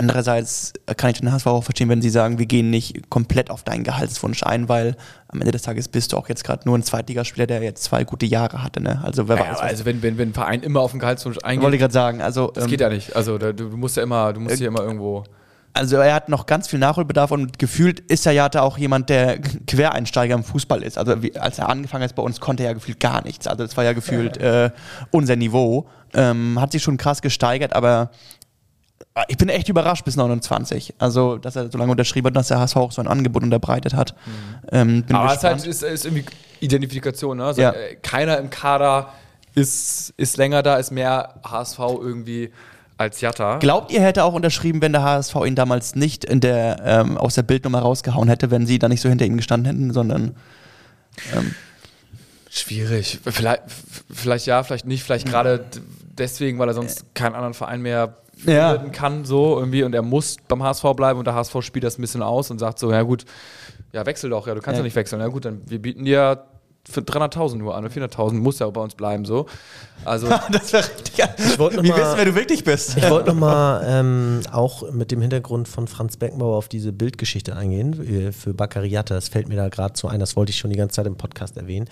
Andererseits 0.01 0.73
kann 0.97 1.11
ich 1.11 1.19
den 1.19 1.31
HSV 1.31 1.45
auch 1.45 1.63
verstehen, 1.63 1.87
wenn 1.87 2.01
sie 2.01 2.09
sagen, 2.09 2.39
wir 2.39 2.47
gehen 2.47 2.71
nicht 2.71 3.11
komplett 3.11 3.51
auf 3.51 3.61
deinen 3.61 3.83
Gehaltswunsch 3.83 4.41
ein, 4.41 4.67
weil 4.67 4.95
am 5.27 5.39
Ende 5.41 5.51
des 5.51 5.61
Tages 5.61 5.87
bist 5.87 6.11
du 6.11 6.17
auch 6.17 6.27
jetzt 6.27 6.43
gerade 6.43 6.67
nur 6.67 6.75
ein 6.75 6.81
Zweitligaspieler, 6.81 7.45
der 7.45 7.61
jetzt 7.61 7.83
zwei 7.83 8.03
gute 8.03 8.25
Jahre 8.25 8.63
hatte. 8.63 8.81
Ne? 8.81 8.99
Also 9.03 9.27
wer 9.27 9.37
Ja, 9.37 9.51
weiß. 9.51 9.59
also 9.59 9.85
wenn, 9.85 10.01
wenn, 10.01 10.17
wenn 10.17 10.29
ein 10.29 10.33
Verein 10.33 10.63
immer 10.63 10.79
auf 10.79 10.89
den 10.89 10.99
Gehaltswunsch 10.99 11.37
eingeht, 11.43 11.61
wollte 11.61 11.75
ich 11.75 11.81
gerade 11.81 11.93
sagen, 11.93 12.19
also 12.19 12.49
das 12.51 12.63
ähm, 12.63 12.71
geht 12.71 12.81
ja 12.81 12.89
nicht. 12.89 13.15
Also 13.15 13.37
da, 13.37 13.51
du, 13.53 13.65
musst 13.77 13.95
ja 13.95 14.01
immer, 14.01 14.33
du 14.33 14.39
musst 14.39 14.57
hier 14.57 14.69
immer 14.69 14.81
irgendwo. 14.81 15.23
Also 15.73 15.97
er 15.97 16.15
hat 16.15 16.29
noch 16.29 16.47
ganz 16.47 16.67
viel 16.67 16.79
Nachholbedarf 16.79 17.29
und 17.29 17.59
gefühlt 17.59 17.99
ist 17.99 18.25
er 18.25 18.31
ja 18.31 18.49
da 18.49 18.61
auch 18.61 18.79
jemand, 18.79 19.09
der 19.11 19.37
Quereinsteiger 19.67 20.33
im 20.33 20.43
Fußball 20.43 20.81
ist. 20.81 20.97
Also 20.97 21.21
wie, 21.21 21.37
als 21.37 21.59
er 21.59 21.69
angefangen 21.69 22.03
hat 22.03 22.15
bei 22.15 22.23
uns, 22.23 22.39
konnte 22.39 22.63
er 22.63 22.69
ja 22.69 22.73
gefühlt 22.73 22.99
gar 22.99 23.23
nichts. 23.23 23.45
Also 23.45 23.63
das 23.65 23.77
war 23.77 23.83
ja 23.83 23.93
gefühlt 23.93 24.37
äh, 24.37 24.71
unser 25.11 25.35
Niveau. 25.35 25.87
Ähm, 26.15 26.59
hat 26.59 26.71
sich 26.71 26.81
schon 26.81 26.97
krass 26.97 27.21
gesteigert, 27.21 27.73
aber 27.73 28.09
ich 29.27 29.37
bin 29.37 29.49
echt 29.49 29.69
überrascht 29.69 30.05
bis 30.05 30.15
29. 30.15 30.95
Also, 30.99 31.37
dass 31.37 31.55
er 31.55 31.71
so 31.71 31.77
lange 31.77 31.91
unterschrieben 31.91 32.27
hat, 32.27 32.35
dass 32.35 32.47
der 32.49 32.59
HSV 32.59 32.75
auch 32.77 32.91
so 32.91 33.01
ein 33.01 33.07
Angebot 33.07 33.43
unterbreitet 33.43 33.93
hat. 33.93 34.15
Ähm, 34.71 35.03
bin 35.03 35.15
Aber 35.15 35.33
es 35.33 35.43
halt, 35.43 35.65
ist, 35.65 35.83
ist 35.83 36.05
irgendwie 36.05 36.25
Identifikation. 36.59 37.37
Ne? 37.37 37.45
Also, 37.45 37.61
Ja. 37.61 37.71
äh, 37.71 37.95
Keiner 38.01 38.37
im 38.37 38.49
Kader 38.49 39.13
ist, 39.55 40.13
ist 40.17 40.37
länger 40.37 40.63
da, 40.63 40.77
ist 40.77 40.91
mehr 40.91 41.35
HSV 41.43 41.79
irgendwie 41.79 42.51
als 42.97 43.19
Jatta. 43.19 43.57
Glaubt 43.57 43.91
ihr, 43.91 43.99
er 43.99 44.05
hätte 44.05 44.23
auch 44.23 44.33
unterschrieben, 44.33 44.81
wenn 44.81 44.91
der 44.93 45.01
HSV 45.03 45.35
ihn 45.45 45.55
damals 45.55 45.95
nicht 45.95 46.23
in 46.23 46.39
der, 46.39 46.81
ähm, 46.85 47.17
aus 47.17 47.35
der 47.35 47.41
Bildnummer 47.43 47.79
rausgehauen 47.79 48.29
hätte, 48.29 48.51
wenn 48.51 48.65
sie 48.67 48.77
da 48.79 48.87
nicht 48.87 49.01
so 49.01 49.09
hinter 49.09 49.25
ihm 49.25 49.37
gestanden 49.37 49.65
hätten, 49.65 49.91
sondern 49.93 50.35
Schwierig. 52.49 53.19
Vielleicht, 53.25 53.63
vielleicht 54.11 54.45
ja, 54.45 54.61
vielleicht 54.63 54.85
nicht. 54.85 55.03
Vielleicht 55.03 55.25
gerade 55.27 55.59
d- 55.59 55.79
deswegen, 56.17 56.59
weil 56.59 56.67
er 56.67 56.73
sonst 56.73 57.05
keinen 57.15 57.33
anderen 57.35 57.53
Verein 57.53 57.81
mehr 57.81 58.17
Ja. 58.45 58.77
kann, 58.91 59.25
so 59.25 59.59
irgendwie. 59.59 59.83
Und 59.83 59.93
er 59.93 60.01
muss 60.01 60.37
beim 60.47 60.63
HSV 60.63 60.83
bleiben 60.95 61.19
und 61.19 61.25
der 61.25 61.35
HSV 61.35 61.57
spielt 61.61 61.83
das 61.83 61.97
ein 61.97 62.01
bisschen 62.01 62.21
aus 62.23 62.49
und 62.51 62.59
sagt 62.59 62.79
so: 62.79 62.91
Ja, 62.91 63.01
gut, 63.03 63.25
ja, 63.93 64.05
wechsel 64.05 64.29
doch, 64.29 64.47
ja, 64.47 64.53
du 64.55 64.61
kannst 64.61 64.77
ja, 64.77 64.81
Ja. 64.81 64.83
nicht 64.85 64.95
wechseln. 64.95 65.21
Ja, 65.21 65.27
gut, 65.27 65.45
dann 65.45 65.61
wir 65.67 65.81
bieten 65.81 66.05
dir 66.05 66.45
für 66.89 67.01
300.000 67.01 67.57
nur 67.57 67.75
an, 67.75 67.85
oder 67.85 67.93
400.000 67.93 68.33
muss 68.33 68.57
ja 68.57 68.67
bei 68.71 68.81
uns 68.81 68.95
bleiben, 68.95 69.23
so. 69.23 69.45
Also, 70.03 70.27
das 70.51 70.73
wäre 70.73 70.83
richtig. 70.83 71.23
Ich 71.37 71.59
wollte 71.59 71.75
noch 71.77 71.83
Wie 71.83 71.89
mal- 71.89 71.97
wissen, 71.99 72.13
wer 72.15 72.25
du 72.25 72.33
wirklich 72.33 72.63
bist? 72.63 72.97
Ich 72.97 73.07
wollte 73.07 73.29
nochmal 73.29 73.83
ähm, 73.87 74.39
auch 74.51 74.91
mit 74.91 75.11
dem 75.11 75.21
Hintergrund 75.21 75.67
von 75.67 75.87
Franz 75.87 76.17
Beckenbauer 76.17 76.57
auf 76.57 76.69
diese 76.69 76.91
Bildgeschichte 76.91 77.55
eingehen, 77.55 78.01
äh, 78.27 78.31
für 78.31 78.55
Baccariata. 78.55 79.13
Das 79.13 79.29
fällt 79.29 79.47
mir 79.47 79.57
da 79.57 79.69
gerade 79.69 79.93
so 79.95 80.07
ein, 80.07 80.19
das 80.19 80.35
wollte 80.35 80.49
ich 80.49 80.57
schon 80.57 80.71
die 80.71 80.75
ganze 80.75 80.95
Zeit 80.95 81.05
im 81.05 81.17
Podcast 81.17 81.55
erwähnen. 81.55 81.87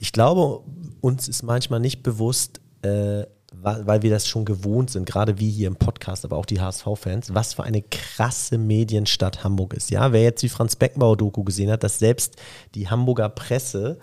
Ich 0.00 0.12
glaube, 0.12 0.60
uns 1.00 1.28
ist 1.28 1.42
manchmal 1.42 1.80
nicht 1.80 2.02
bewusst, 2.02 2.60
äh, 2.82 3.22
weil, 3.66 4.02
wir 4.02 4.10
das 4.10 4.28
schon 4.28 4.44
gewohnt 4.44 4.90
sind, 4.90 5.06
gerade 5.06 5.40
wie 5.40 5.50
hier 5.50 5.66
im 5.66 5.76
Podcast, 5.76 6.24
aber 6.24 6.36
auch 6.36 6.46
die 6.46 6.60
HSV-Fans, 6.60 7.34
was 7.34 7.54
für 7.54 7.64
eine 7.64 7.82
krasse 7.82 8.58
Medienstadt 8.58 9.42
Hamburg 9.42 9.74
ist. 9.74 9.90
Ja, 9.90 10.12
wer 10.12 10.22
jetzt 10.22 10.42
die 10.42 10.48
Franz 10.48 10.76
Beckenbauer-Doku 10.76 11.42
gesehen 11.42 11.70
hat, 11.70 11.82
dass 11.82 11.98
selbst 11.98 12.36
die 12.74 12.88
Hamburger 12.88 13.28
Presse 13.28 13.98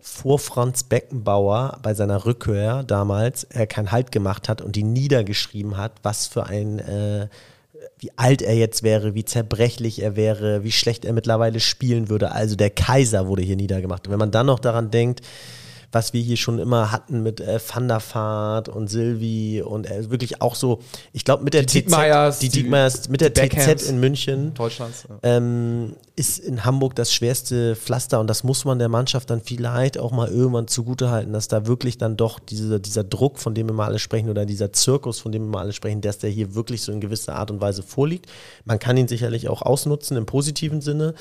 vor 0.00 0.38
Franz 0.38 0.82
Beckenbauer 0.82 1.78
bei 1.82 1.94
seiner 1.94 2.26
Rückkehr 2.26 2.82
damals 2.82 3.44
äh, 3.44 3.66
keinen 3.66 3.92
Halt 3.92 4.10
gemacht 4.12 4.48
hat 4.48 4.60
und 4.60 4.76
die 4.76 4.82
niedergeschrieben 4.82 5.76
hat, 5.76 5.92
was 6.02 6.26
für 6.26 6.44
ein 6.46 6.80
äh, 6.80 7.28
wie 7.98 8.10
alt 8.16 8.42
er 8.42 8.56
jetzt 8.56 8.82
wäre, 8.82 9.14
wie 9.14 9.24
zerbrechlich 9.24 10.02
er 10.02 10.16
wäre, 10.16 10.64
wie 10.64 10.72
schlecht 10.72 11.04
er 11.04 11.12
mittlerweile 11.12 11.60
spielen 11.60 12.08
würde. 12.08 12.32
Also 12.32 12.56
der 12.56 12.70
Kaiser 12.70 13.28
wurde 13.28 13.42
hier 13.42 13.56
niedergemacht. 13.56 14.06
Und 14.06 14.12
wenn 14.12 14.18
man 14.18 14.30
dann 14.30 14.46
noch 14.46 14.58
daran 14.58 14.90
denkt, 14.90 15.20
was 15.94 16.12
wir 16.12 16.20
hier 16.20 16.36
schon 16.36 16.58
immer 16.58 16.90
hatten 16.92 17.22
mit 17.22 17.40
äh, 17.40 17.58
Van 17.72 17.88
der 17.88 18.02
Vaart 18.12 18.68
und 18.68 18.88
Silvi 18.88 19.62
und 19.62 19.88
äh, 19.90 20.10
wirklich 20.10 20.42
auch 20.42 20.54
so, 20.56 20.80
ich 21.12 21.24
glaube 21.24 21.44
mit 21.44 21.54
der 21.54 21.62
Die 21.62 21.66
TZ, 21.66 21.74
Diekmeyers, 21.74 22.38
die 22.40 22.48
die- 22.48 22.62
Diekmeyers, 22.62 23.08
mit 23.08 23.20
der. 23.20 23.32
TZ 23.32 23.88
in 23.88 24.00
München 24.00 24.52
Deutschlands. 24.54 25.06
Ja. 25.08 25.16
ähm, 25.22 25.94
ist 26.16 26.38
in 26.38 26.64
Hamburg 26.64 26.94
das 26.94 27.12
schwerste 27.12 27.74
Pflaster 27.76 28.20
und 28.20 28.28
das 28.28 28.44
muss 28.44 28.64
man 28.64 28.78
der 28.78 28.88
Mannschaft 28.88 29.30
dann 29.30 29.40
vielleicht 29.40 29.98
auch 29.98 30.12
mal 30.12 30.28
irgendwann 30.28 30.68
zugutehalten, 30.68 31.32
dass 31.32 31.48
da 31.48 31.66
wirklich 31.66 31.98
dann 31.98 32.16
doch 32.16 32.38
diese, 32.38 32.78
dieser 32.80 33.02
Druck, 33.04 33.38
von 33.38 33.54
dem 33.54 33.66
wir 33.68 33.72
mal 33.74 33.86
alle 33.86 33.98
sprechen, 33.98 34.28
oder 34.30 34.46
dieser 34.46 34.72
Zirkus, 34.72 35.18
von 35.20 35.32
dem 35.32 35.42
wir 35.46 35.50
mal 35.50 35.60
alle 35.62 35.72
sprechen, 35.72 36.00
dass 36.00 36.18
der 36.18 36.30
hier 36.30 36.54
wirklich 36.54 36.82
so 36.82 36.92
in 36.92 37.00
gewisser 37.00 37.34
Art 37.36 37.50
und 37.50 37.60
Weise 37.60 37.82
vorliegt. 37.82 38.26
Man 38.64 38.78
kann 38.78 38.96
ihn 38.96 39.08
sicherlich 39.08 39.48
auch 39.48 39.62
ausnutzen 39.62 40.16
im 40.16 40.26
positiven 40.26 40.80
Sinne, 40.80 41.14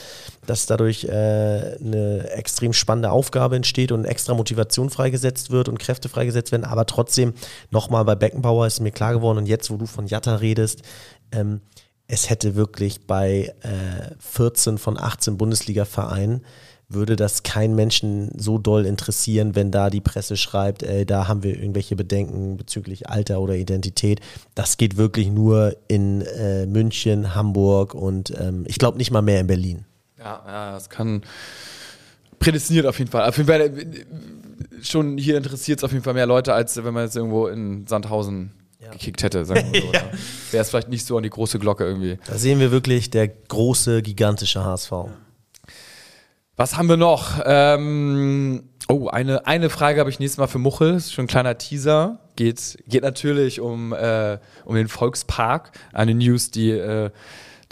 dass 0.45 0.65
dadurch 0.65 1.05
äh, 1.05 1.09
eine 1.11 2.30
extrem 2.32 2.74
spannende 2.74 3.11
Aufgabe 3.11 3.55
entsteht 3.55 3.91
und 3.91 4.05
extra 4.05 4.34
Motivation 4.34 4.62
freigesetzt 4.89 5.51
wird 5.51 5.70
und 5.70 5.80
Kräfte 5.80 6.09
freigesetzt 6.09 6.51
werden, 6.51 6.66
aber 6.66 6.86
trotzdem 6.86 7.34
nochmal 7.72 8.05
bei 8.05 8.16
Beckenbauer 8.16 8.68
ist 8.68 8.80
mir 8.80 8.91
klar 8.91 9.14
geworden 9.14 9.38
und 9.39 9.45
jetzt, 9.45 9.70
wo 9.70 9.78
du 9.78 9.86
von 9.86 10.07
Jatta 10.07 10.36
redest, 10.36 10.82
ähm, 11.32 11.61
es 12.07 12.30
hätte 12.30 12.55
wirklich 12.55 13.07
bei 13.07 13.53
äh, 13.61 14.16
14 14.20 14.78
von 14.78 14.99
18 14.99 15.38
Bundesliga-Vereinen 15.38 16.41
würde 16.89 17.16
das 17.16 17.43
keinen 17.43 17.76
Menschen 17.76 18.32
so 18.38 18.57
doll 18.57 18.86
interessieren, 18.86 19.55
wenn 19.55 19.72
da 19.72 19.89
die 19.89 20.01
Presse 20.01 20.38
schreibt, 20.38 20.84
ey, 20.84 21.05
da 21.05 21.28
haben 21.28 21.43
wir 21.43 21.55
irgendwelche 21.55 21.95
Bedenken 21.95 22.57
bezüglich 22.57 23.09
Alter 23.09 23.41
oder 23.41 23.55
Identität. 23.55 24.20
Das 24.55 24.78
geht 24.78 24.97
wirklich 24.97 25.30
nur 25.30 25.76
in 25.88 26.22
äh, 26.22 26.66
München, 26.66 27.36
Hamburg 27.36 27.93
und 27.95 28.34
ähm, 28.39 28.66
ich 28.68 28.78
glaube 28.78 28.97
nicht 28.97 29.11
mal 29.11 29.22
mehr 29.22 29.39
in 29.39 29.47
Berlin. 29.47 29.86
Ja, 30.18 30.43
ja, 30.45 30.72
das 30.74 30.89
kann 30.89 31.24
prädestiniert 32.39 32.86
auf 32.86 32.99
jeden 32.99 33.11
Fall. 33.11 33.28
Auf 33.28 33.38
jeden 33.38 33.47
Fall 33.47 33.72
schon 34.82 35.18
hier 35.18 35.38
interessiert 35.38 35.80
es 35.80 35.84
auf 35.84 35.91
jeden 35.91 36.04
Fall 36.04 36.14
mehr 36.14 36.26
Leute, 36.26 36.54
als 36.54 36.84
wenn 36.84 36.93
man 36.93 37.06
jetzt 37.06 37.16
irgendwo 37.16 37.47
in 37.47 37.88
Sandhausen 37.88 38.51
gekickt 38.91 39.24
hätte, 39.24 39.45
sagen 39.45 39.72
wir 39.72 39.82
so. 39.82 39.88
ja. 39.93 40.01
Wäre 40.51 40.62
es 40.62 40.70
vielleicht 40.70 40.89
nicht 40.89 41.06
so 41.06 41.18
an 41.18 41.24
die 41.24 41.30
große 41.30 41.60
Glocke 41.60 41.86
irgendwie. 41.86 42.20
Da 42.26 42.38
sehen 42.38 42.60
wir 42.60 42.72
wirklich 42.72 43.10
der 43.10 43.28
große, 43.28 44.01
gigantische 44.01 44.64
HSV. 44.64 44.91
Was 46.56 46.78
haben 46.78 46.88
wir 46.88 46.97
noch? 46.97 47.41
Ähm, 47.45 48.64
oh, 48.88 49.08
eine, 49.08 49.47
eine 49.47 49.70
Frage 49.70 49.99
habe 49.99 50.10
ich 50.10 50.20
nächstes 50.20 50.38
Mal 50.38 50.47
für 50.47 50.60
Muchel. 50.60 50.93
Das 50.93 51.06
ist 51.06 51.14
schon 51.14 51.26
ein 51.26 51.30
kleiner 51.30 51.58
Teaser. 51.58 52.20
Geht, 52.36 52.78
geht 52.88 53.04
natürlich 53.04 53.60
um, 53.60 53.93
äh, 53.93 54.38
um 54.66 54.76
den 54.76 54.88
Volkspark. 54.88 55.72
Eine 55.93 56.14
News, 56.14 56.51
die 56.51 56.72
äh, 56.72 57.10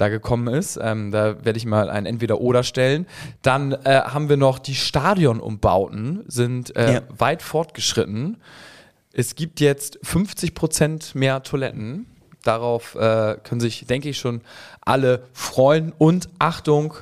da 0.02 0.10
gekommen 0.10 0.54
ist. 0.54 0.78
Ähm, 0.82 1.12
da 1.12 1.45
werde 1.45 1.58
ich 1.58 1.66
mal 1.66 1.89
ein 1.89 2.06
Entweder-Oder 2.06 2.64
stellen. 2.64 3.06
Dann 3.43 3.72
äh, 3.72 4.02
haben 4.02 4.28
wir 4.30 4.36
noch 4.38 4.60
die 4.60 4.76
Stadionumbauten, 4.76 6.24
sind 6.28 6.76
äh, 6.76 6.95
Ja. 6.95 7.02
weit 7.18 7.41
fortgeschritten. 7.41 8.38
Es 9.14 9.36
gibt 9.36 9.60
jetzt 9.60 9.99
50% 10.04 11.18
mehr 11.18 11.43
Toiletten. 11.43 12.06
Darauf 12.43 12.95
äh, 12.95 13.38
können 13.43 13.62
sich, 13.62 13.86
denke 13.86 14.10
ich, 14.10 14.18
schon 14.18 14.41
alle 14.84 15.24
freuen. 15.34 15.93
Und 15.97 16.30
Achtung, 16.39 16.95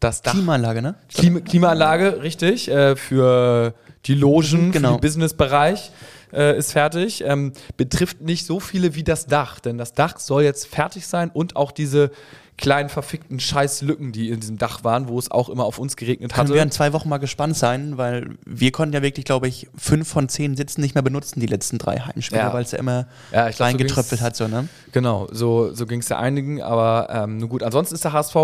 das 0.00 0.22
Dach. 0.22 0.32
Klimaanlage, 0.32 0.80
ne? 0.80 0.94
Klima 1.12 1.40
Klimaanlage, 1.40 2.22
richtig, 2.22 2.70
äh, 2.70 2.96
für 2.96 3.74
die 4.06 4.14
Logen, 4.14 4.72
Genau. 4.72 4.88
für 4.88 4.94
den 4.96 5.00
Businessbereich 5.02 5.90
äh, 6.32 6.56
ist 6.58 6.72
fertig. 6.72 7.22
Ähm, 7.26 7.52
betrifft 7.76 8.20
nicht 8.20 8.46
so 8.46 8.60
viele 8.60 8.94
wie 8.94 9.04
das 9.04 9.26
Dach, 9.26 9.60
denn 9.60 9.78
das 9.78 9.92
Dach 9.92 10.18
soll 10.18 10.42
jetzt 10.42 10.66
fertig 10.66 11.06
sein 11.06 11.30
und 11.32 11.56
auch 11.56 11.72
diese 11.72 12.10
kleinen 12.56 12.90
verfickten 12.90 13.40
Scheißlücken, 13.40 14.12
die 14.12 14.28
in 14.28 14.38
diesem 14.40 14.58
Dach 14.58 14.84
waren, 14.84 15.08
wo 15.08 15.18
es 15.18 15.30
auch 15.30 15.48
immer 15.48 15.64
auf 15.64 15.78
uns 15.78 15.96
geregnet 15.96 16.34
Können 16.34 16.48
hatte. 16.48 16.54
wir 16.54 16.62
in 16.62 16.70
zwei 16.70 16.92
Wochen 16.92 17.08
mal 17.08 17.16
gespannt 17.16 17.56
sein, 17.56 17.96
weil 17.96 18.36
wir 18.44 18.70
konnten 18.70 18.94
ja 18.94 19.00
wirklich, 19.00 19.24
glaube 19.24 19.48
ich, 19.48 19.66
fünf 19.78 20.06
von 20.06 20.28
zehn 20.28 20.58
Sitzen 20.58 20.82
nicht 20.82 20.94
mehr 20.94 21.00
benutzen, 21.02 21.40
die 21.40 21.46
letzten 21.46 21.78
drei 21.78 21.96
Heimspiele, 22.00 22.42
Ja. 22.42 22.52
weil 22.52 22.62
es 22.64 22.72
ja 22.72 22.78
immer 22.78 23.06
Ja, 23.32 23.48
ich 23.48 23.56
glaub, 23.56 23.70
so 23.70 23.76
reingetröpfelt 23.78 24.20
hat, 24.20 24.36
so, 24.36 24.46
ne? 24.46 24.68
Genau, 24.92 25.26
so, 25.32 25.72
so 25.72 25.86
ging 25.86 26.00
es 26.00 26.10
ja 26.10 26.18
einigen, 26.18 26.60
aber 26.60 27.08
ähm, 27.10 27.38
nun 27.38 27.48
gut. 27.48 27.62
Ansonsten 27.62 27.94
ist 27.94 28.04
der 28.04 28.12
HSV, 28.12 28.36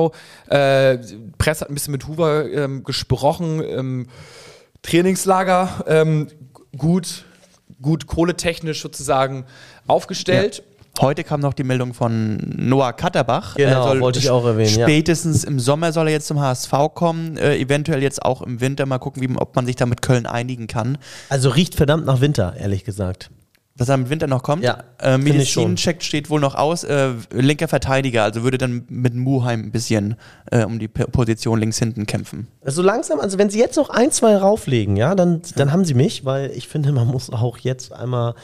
äh, 0.49 0.97
Presse 1.37 1.61
hat 1.61 1.69
ein 1.71 1.75
bisschen 1.75 1.93
mit 1.93 2.07
Huber 2.07 2.51
ähm, 2.51 2.85
gesprochen, 2.85 3.63
ähm, 3.63 4.07
Trainingslager 4.81 5.85
ähm, 5.89 6.29
gut, 6.77 7.25
gut 7.83 8.07
kohletechnisch 8.07 8.81
sozusagen 8.81 9.45
aufgestellt. 9.87 10.63
Heute 11.01 11.25
kam 11.25 11.41
noch 11.41 11.53
die 11.53 11.65
Meldung 11.65 11.93
von 11.93 12.39
Noah 12.57 12.95
Katterbach. 12.95 13.55
Genau, 13.57 13.89
soll 13.89 14.01
wollte 14.01 14.19
ich 14.19 14.31
auch 14.31 14.47
erwähnen, 14.47 14.79
ja. 14.79 14.87
Spätestens 14.87 15.45
im 15.45 15.61
Sommer 15.61 15.93
soll 15.93 16.07
er 16.07 16.13
jetzt 16.15 16.27
zum 16.27 16.41
HSV 16.41 16.73
kommen, 16.95 17.37
äh, 17.37 17.57
eventuell 17.59 18.03
jetzt 18.03 18.25
auch 18.25 18.41
im 18.41 18.61
Winter. 18.63 18.87
Mal 18.87 18.99
gucken, 18.99 19.23
wie, 19.23 19.37
ob 19.37 19.55
man 19.57 19.67
sich 19.67 19.77
da 19.77 19.85
mit 19.85 20.01
Köln 20.01 20.25
einigen 20.25 20.69
kann. 20.69 20.97
Also 21.29 21.51
riecht 21.51 21.75
verdammt 21.75 22.07
nach 22.07 22.23
Winter, 22.23 22.55
ehrlich 22.59 22.85
gesagt. 22.85 23.31
Er 23.79 23.95
im 23.95 24.09
Winter 24.09 24.27
noch 24.27 24.43
kommt. 24.43 24.63
Ja, 24.65 24.79
äh. 25.01 25.19
Medizincheck 25.19 26.03
steht 26.03 26.31
wohl 26.31 26.41
noch 26.41 26.55
aus. 26.55 26.83
Äh, 26.85 27.11
linker 27.31 27.69
Verteidiger, 27.69 28.23
also 28.25 28.43
würde 28.43 28.57
dann 28.59 28.85
mit 28.89 29.15
Muheim 29.15 29.65
ein 29.65 29.71
bisschen 29.71 30.17
äh, 30.51 30.65
um 30.65 30.79
die 30.79 30.89
P 30.89 31.05
Position 31.05 31.61
links 31.61 31.79
hinten 31.79 32.07
kämpfen. 32.07 32.49
Also 32.65 32.81
langsam, 32.83 33.21
also 33.21 33.37
wenn 33.39 33.51
sie 33.51 33.59
jetzt 33.59 33.77
noch 33.77 33.91
ein, 33.91 34.11
zwei 34.13 34.37
rauflegen, 34.37 34.97
ja, 34.97 35.15
dann, 35.15 35.43
dann 35.57 35.73
haben 35.73 35.85
sie 35.85 35.95
mich, 35.95 36.25
weil 36.25 36.51
ich 36.53 36.69
finde, 36.69 36.93
man 36.93 37.07
muss 37.07 37.29
auch 37.31 37.59
jetzt 37.59 37.93
einmal 37.93 38.35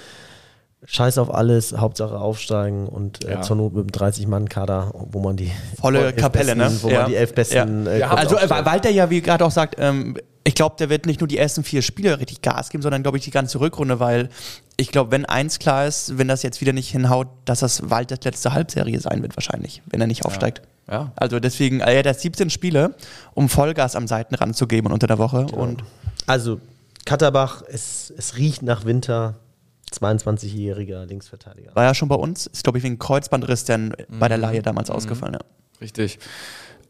Scheiß 0.84 1.18
auf 1.18 1.32
alles, 1.32 1.72
Hauptsache 1.78 2.18
aufsteigen 2.18 2.88
und 2.88 3.24
äh, 3.24 3.32
Ja. 3.34 3.42
zur 3.42 3.54
Not 3.56 3.72
mit 3.74 3.82
einem 4.02 4.10
30-Mann-Kader, 4.12 4.90
wo 5.12 5.20
man 5.20 5.36
die 5.36 5.52
Volle 5.80 6.12
Kapelle, 6.12 6.56
besten, 6.56 6.58
ne? 6.58 6.82
Wo 6.82 6.88
Ja. 6.88 7.00
man 7.02 7.10
die 7.10 7.16
elf 7.16 7.34
besten 7.34 7.86
Ja. 7.86 7.92
äh, 7.92 7.98
Ja, 8.00 8.10
Also 8.14 8.34
äh, 8.36 8.40
aufstellt. 8.40 8.66
Walter 8.66 8.90
ja, 8.90 9.08
wie 9.08 9.20
gerade 9.22 9.44
auch 9.44 9.50
sagt, 9.52 9.76
ähm, 9.78 10.16
ich 10.44 10.56
glaube, 10.56 10.74
der 10.80 10.90
wird 10.90 11.06
nicht 11.06 11.20
nur 11.20 11.28
die 11.28 11.38
ersten 11.38 11.62
vier 11.62 11.82
Spiele 11.82 12.18
richtig 12.18 12.42
Gas 12.42 12.68
geben, 12.70 12.82
sondern 12.82 13.02
glaube 13.04 13.16
ich 13.16 13.22
die 13.22 13.30
ganze 13.30 13.60
Rückrunde, 13.60 14.00
weil 14.00 14.28
ich 14.76 14.90
glaube, 14.90 15.10
wenn 15.10 15.24
eins 15.26 15.58
klar 15.58 15.86
ist, 15.86 16.18
wenn 16.18 16.28
das 16.28 16.42
jetzt 16.42 16.60
wieder 16.60 16.72
nicht 16.72 16.90
hinhaut, 16.90 17.28
dass 17.44 17.60
das 17.60 17.90
Walters 17.90 18.20
letzte 18.24 18.52
Halbserie 18.52 18.98
sein 19.00 19.22
wird 19.22 19.36
wahrscheinlich, 19.36 19.82
wenn 19.86 20.00
er 20.00 20.06
nicht 20.06 20.24
aufsteigt. 20.24 20.62
Ja. 20.90 21.12
Also 21.16 21.38
deswegen, 21.40 21.80
äh, 21.80 21.92
er 21.92 21.98
hat 22.00 22.06
erst 22.06 22.20
17 22.20 22.50
Spiele, 22.50 22.94
um 23.34 23.48
Vollgas 23.48 23.94
am 23.96 24.08
Seitenrand 24.08 24.56
zu 24.56 24.66
geben 24.66 24.90
unter 24.92 25.06
der 25.06 25.18
Woche 25.18 25.46
und 25.46 25.82
Also 26.26 26.60
Katterbach, 27.04 27.62
es, 27.68 28.12
es 28.16 28.36
riecht 28.36 28.62
nach 28.62 28.84
Winter, 28.84 29.36
22-jähriger 29.92 31.04
Linksverteidiger. 31.06 31.74
war 31.74 31.84
ja 31.84 31.94
schon 31.94 32.08
bei 32.08 32.14
uns, 32.14 32.46
ist 32.46 32.62
glaube 32.64 32.78
ich 32.78 32.84
wegen 32.84 32.98
Kreuzbandriss 32.98 33.64
dann 33.64 33.90
bei 34.08 34.26
Mhm. 34.26 34.28
der 34.30 34.38
Laie 34.38 34.62
damals 34.62 34.90
ausgefallen. 34.90 35.34
Ja. 35.34 35.40
Richtig. 35.80 36.18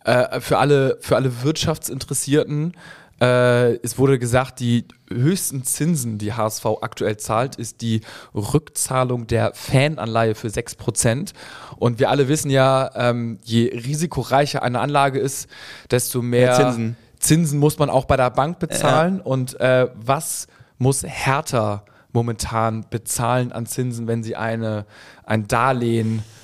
Äh, 0.05 0.41
für, 0.41 0.59
alle, 0.59 0.99
für 1.01 1.17
alle 1.17 1.43
Wirtschaftsinteressierten, 1.43 2.75
äh, 3.23 3.75
es 3.85 3.99
wurde 3.99 4.19
gesagt, 4.19 4.59
die 4.59 4.85
höchsten 5.09 5.63
Zinsen, 5.63 6.19
die 6.19 6.33
HSV 6.33 6.67
aktuell 6.81 7.19
zahlt, 7.19 7.55
ist 7.55 7.81
die 7.81 8.01
Rückzahlung 8.35 9.29
der 9.29 9.53
Fananleihe 9.55 10.35
für 10.35 10.49
6%. 10.49 11.33
Und 11.77 12.01
wir 12.01 12.11
alle 12.11 12.27
wissen 12.27 12.51
ja, 12.51 12.91
ähm, 12.97 13.39
je 13.45 13.69
risikoreicher 13.69 14.65
eine 14.65 14.81
Anlage 14.81 15.21
ist, 15.21 15.49
desto 15.91 16.21
mehr 16.21 16.49
Mehr 16.49 16.57
Zinsen. 16.57 16.97
Zinsen 17.21 17.61
muss 17.61 17.79
man 17.79 17.91
auch 17.91 18.07
bei 18.07 18.17
der 18.17 18.31
Bank 18.31 18.59
bezahlen. 18.59 19.21
Und 19.21 19.61
äh, 19.61 19.87
was 19.95 20.49
muss 20.79 21.05
Hertha 21.05 21.85
momentan 22.13 22.85
bezahlen 22.91 23.53
an 23.53 23.67
Zinsen, 23.67 24.09
wenn 24.09 24.25
sie 24.25 24.35
eine, 24.35 24.85
ein 25.25 25.47
Darlehen 25.47 26.19
äh, 26.19 26.42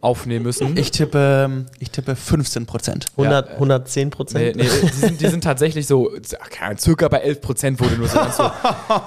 aufnehmen 0.00 0.44
müssen? 0.44 0.76
Ich 0.76 0.90
tippe, 0.90 1.44
ähm, 1.46 1.66
ich 1.78 1.90
tippe 1.90 2.14
15 2.16 2.66
Prozent. 2.66 3.06
100, 3.16 3.46
Ja, 3.46 3.52
äh, 3.52 3.54
110 3.56 4.08
Nee, 4.08 4.10
Prozent. 4.14 4.56
nee, 4.56 4.62
die, 4.62 4.88
sind, 4.88 5.20
die 5.20 5.26
sind 5.28 5.44
tatsächlich 5.44 5.86
so, 5.86 6.10
circa 6.78 7.08
bei 7.08 7.18
11 7.18 7.40
Prozent 7.40 7.80
wurde 7.80 7.96
nur 7.96 8.08
so 8.08 8.16
ganz 8.18 8.36
so. 8.36 8.50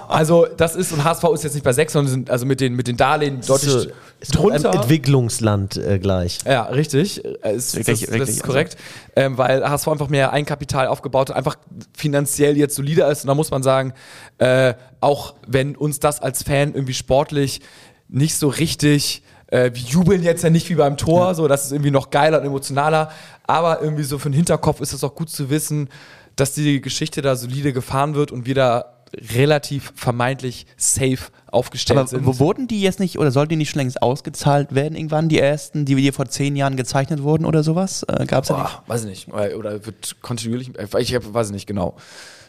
Also, 0.07 0.47
das 0.57 0.75
ist, 0.75 0.91
und 0.91 1.03
HSV 1.03 1.23
ist 1.33 1.43
jetzt 1.43 1.53
nicht 1.53 1.63
bei 1.63 1.73
6, 1.73 1.93
sondern 1.93 2.11
sind 2.11 2.29
also 2.29 2.45
mit 2.45 2.59
den, 2.61 2.73
mit 2.75 2.87
den 2.87 2.97
Darlehen 2.97 3.41
deutlich 3.45 3.71
so, 3.71 3.79
ist 4.19 4.35
doch 4.35 4.45
ein 4.51 4.61
drunter. 4.61 4.73
Entwicklungsland 4.73 5.77
äh, 5.77 5.99
gleich. 5.99 6.39
Ja, 6.45 6.63
richtig. 6.63 7.23
Äh, 7.23 7.55
Ist, 7.55 7.75
Wirklich- 7.75 7.85
das, 7.85 7.85
das 8.01 8.11
wirklich, 8.11 8.29
ist 8.29 8.41
also. 8.41 8.51
korrekt. 8.51 8.77
Ähm, 9.15 9.37
weil 9.37 9.63
HSV 9.67 9.87
einfach 9.89 10.09
mehr 10.09 10.31
Eigenkapital 10.33 10.87
aufgebaut 10.87 11.29
hat, 11.29 11.35
einfach 11.35 11.55
finanziell 11.95 12.57
jetzt 12.57 12.75
solider 12.75 13.09
ist. 13.11 13.23
Und 13.23 13.27
da 13.27 13.35
muss 13.35 13.51
man 13.51 13.63
sagen, 13.63 13.93
äh, 14.37 14.73
auch 15.01 15.35
wenn 15.47 15.75
uns 15.75 15.99
das 15.99 16.21
als 16.21 16.43
Fan 16.43 16.73
irgendwie 16.73 16.93
sportlich 16.93 17.61
nicht 18.07 18.35
so 18.35 18.47
richtig, 18.47 19.23
äh, 19.51 19.71
wir 19.73 19.81
jubeln 19.81 20.23
jetzt 20.23 20.43
ja 20.43 20.49
nicht 20.49 20.69
wie 20.69 20.75
beim 20.75 20.97
Tor, 20.97 21.35
so 21.35 21.47
das 21.47 21.65
ist 21.65 21.71
irgendwie 21.71 21.91
noch 21.91 22.09
geiler 22.09 22.39
und 22.39 22.45
emotionaler, 22.45 23.11
aber 23.43 23.81
irgendwie 23.81 24.03
so 24.03 24.17
für 24.19 24.29
den 24.29 24.35
Hinterkopf 24.35 24.81
ist 24.81 24.93
es 24.93 25.03
auch 25.03 25.15
gut 25.15 25.29
zu 25.29 25.49
wissen, 25.49 25.89
dass 26.35 26.53
die 26.53 26.81
Geschichte 26.81 27.21
da 27.21 27.35
solide 27.35 27.73
gefahren 27.73 28.15
wird 28.15 28.31
und 28.31 28.45
wir 28.45 28.55
da 28.55 28.85
relativ 29.33 29.91
vermeintlich 29.95 30.67
safe 30.77 31.31
aufgestellt 31.47 31.99
Aber 31.99 32.07
sind. 32.07 32.25
wo 32.25 32.37
wurden 32.39 32.67
die 32.67 32.81
jetzt 32.81 32.99
nicht, 32.99 33.17
oder 33.17 33.31
sollten 33.31 33.49
die 33.49 33.55
nicht 33.55 33.71
schon 33.71 33.79
längst 33.79 34.01
ausgezahlt 34.01 34.75
werden 34.75 34.95
irgendwann, 34.95 35.29
die 35.29 35.39
ersten, 35.39 35.85
die 35.85 35.95
hier 35.95 36.13
vor 36.13 36.27
zehn 36.27 36.55
Jahren 36.55 36.75
gezeichnet 36.75 37.23
wurden 37.23 37.45
oder 37.45 37.63
sowas? 37.63 38.03
Äh, 38.03 38.25
Gab 38.27 38.43
es 38.43 38.49
ja 38.49 38.57
nicht? 38.61 38.71
Boah, 38.71 38.83
weiß 38.85 39.01
ich 39.05 39.09
nicht. 39.09 39.27
Äh, 39.29 39.55
Oder 39.55 39.85
wird 39.85 40.17
kontinuierlich, 40.21 40.77
äh, 40.77 41.01
ich 41.01 41.15
hab, 41.15 41.33
weiß 41.33 41.47
ich 41.47 41.53
nicht 41.53 41.65
genau. 41.65 41.95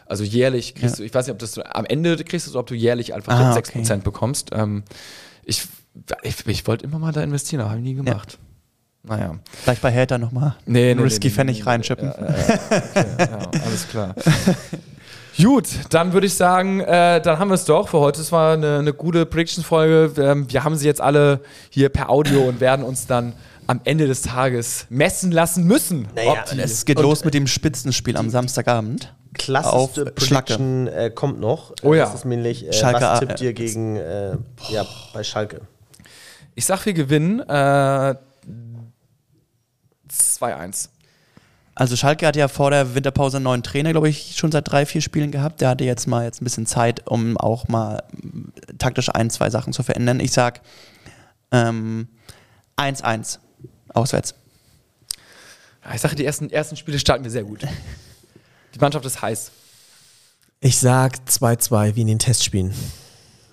Also 0.05 0.23
jährlich 0.23 0.75
kriegst 0.75 0.99
du, 0.99 1.03
ich 1.03 1.13
weiß 1.13 1.25
nicht, 1.25 1.33
ob 1.33 1.39
das 1.39 1.53
du, 1.53 1.75
am 1.75 1.85
Ende 1.85 2.15
kriegst 2.17 2.53
du 2.53 2.59
ob 2.59 2.67
du 2.67 2.75
jährlich 2.75 3.13
einfach 3.13 3.33
Ah, 3.33 3.55
jetzt 3.55 3.71
6% 3.73 4.01
bekommst. 4.03 4.49
Ähm, 4.53 4.83
ich 5.45 5.63
ich, 6.23 6.45
ich 6.47 6.67
wollte 6.67 6.85
immer 6.85 6.99
mal 6.99 7.11
da 7.11 7.21
investieren, 7.23 7.61
aber 7.61 7.71
habe 7.71 7.79
ich 7.79 7.85
nie 7.85 7.95
gemacht. 7.95 8.37
naja. 9.03 9.35
Vielleicht 9.63 9.81
bei 9.81 9.91
Hertha 9.91 10.17
nochmal 10.17 10.55
Nee, 10.65 10.93
nee, 10.95 11.01
Risky 11.01 11.27
nee, 11.27 11.33
Pfennig 11.33 11.59
nee, 11.59 11.63
reinschippen. 11.65 12.07
Ja, 12.07 12.13
okay, 12.13 13.05
ja, 13.19 13.61
alles 13.65 13.87
klar. 13.87 14.15
Gut, 15.41 15.67
dann 15.89 16.13
würde 16.13 16.27
ich 16.27 16.33
sagen, 16.35 16.81
äh, 16.81 17.21
dann 17.21 17.39
haben 17.39 17.49
wir 17.49 17.55
es 17.55 17.65
doch 17.65 17.87
für 17.87 17.99
heute. 17.99 18.21
Es 18.21 18.31
war 18.31 18.53
eine, 18.53 18.79
eine 18.79 18.93
gute 18.93 19.25
Predictions-Folge. 19.25 20.21
Ähm, 20.21 20.51
wir 20.51 20.63
haben 20.63 20.75
sie 20.75 20.85
jetzt 20.85 21.01
alle 21.01 21.39
hier 21.69 21.89
per 21.89 22.09
Audio 22.09 22.41
und 22.41 22.59
werden 22.59 22.85
uns 22.85 23.07
dann 23.07 23.33
am 23.65 23.79
Ende 23.85 24.07
des 24.07 24.21
Tages 24.21 24.85
messen 24.89 25.31
lassen 25.31 25.63
müssen. 25.63 26.07
Naja, 26.15 26.43
Es 26.57 26.85
geht 26.85 26.99
los 26.99 27.23
mit 27.23 27.33
dem 27.33 27.47
Spitzenspiel 27.47 28.17
am 28.17 28.29
Samstagabend. 28.29 29.13
Klassischste. 29.33 30.05
Prediction 30.05 30.87
äh, 30.87 31.09
kommt 31.09 31.39
noch. 31.39 31.73
Oh 31.81 31.93
ja. 31.93 32.05
Das 32.05 32.15
ist 32.15 32.25
nämlich, 32.25 32.67
äh, 32.67 32.73
Schalke, 32.73 33.01
was 33.01 33.21
äh, 33.21 33.25
tippt 33.25 33.41
ihr 33.41 33.53
gegen, 33.53 33.95
äh, 33.95 34.35
ja, 34.69 34.85
bei 35.13 35.23
Schalke? 35.23 35.61
Ich 36.55 36.65
sag, 36.65 36.85
wir 36.85 36.93
gewinnen 36.93 37.39
äh, 37.41 38.15
2-1. 40.09 40.89
Also 41.73 41.95
Schalke 41.95 42.27
hat 42.27 42.35
ja 42.35 42.47
vor 42.47 42.69
der 42.69 42.95
Winterpause 42.95 43.37
einen 43.37 43.45
neuen 43.45 43.63
Trainer, 43.63 43.91
glaube 43.91 44.09
ich, 44.09 44.35
schon 44.35 44.51
seit 44.51 44.69
drei, 44.69 44.85
vier 44.85 45.01
Spielen 45.01 45.31
gehabt. 45.31 45.61
Der 45.61 45.69
hatte 45.69 45.85
jetzt 45.85 46.05
mal 46.05 46.25
jetzt 46.25 46.41
ein 46.41 46.43
bisschen 46.43 46.65
Zeit, 46.65 47.07
um 47.07 47.37
auch 47.37 47.67
mal 47.69 48.03
mm, 48.11 48.77
taktisch 48.77 49.09
ein, 49.09 49.29
zwei 49.29 49.49
Sachen 49.49 49.71
zu 49.71 49.81
verändern. 49.81 50.19
Ich 50.19 50.33
sag 50.33 50.61
ähm, 51.51 52.09
1-1 52.77 53.39
auswärts. 53.93 54.35
Ja, 55.85 55.95
Ich 55.95 56.01
sage, 56.01 56.15
die 56.15 56.25
ersten, 56.25 56.49
ersten 56.49 56.75
Spiele 56.75 56.99
starten 56.99 57.23
wir 57.23 57.31
sehr 57.31 57.43
gut. 57.43 57.61
Die 58.75 58.79
Mannschaft 58.79 59.05
ist 59.05 59.21
heiß. 59.21 59.51
Ich 60.59 60.77
sag 60.77 61.15
2-2, 61.27 61.95
wie 61.95 62.01
in 62.01 62.07
den 62.07 62.19
Testspielen. 62.19 62.73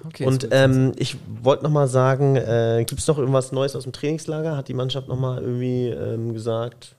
Okay, 0.07 0.27
Und 0.27 0.49
ähm, 0.53 0.93
ich 0.97 1.17
wollte 1.43 1.65
noch 1.65 1.71
mal 1.71 1.89
sagen, 1.89 2.37
äh, 2.37 2.85
gibt 2.87 3.01
es 3.01 3.07
noch 3.07 3.19
irgendwas 3.19 3.53
Neues 3.53 3.75
aus 3.75 3.83
dem 3.83 3.93
Trainingslager? 3.93 4.57
Hat 4.57 4.69
die 4.69 4.75
Mannschaft 4.75 5.09
noch 5.09 5.19
mal 5.19 5.43
irgendwie 5.43 5.89
ähm, 5.89 6.35
gesagt? 6.35 6.95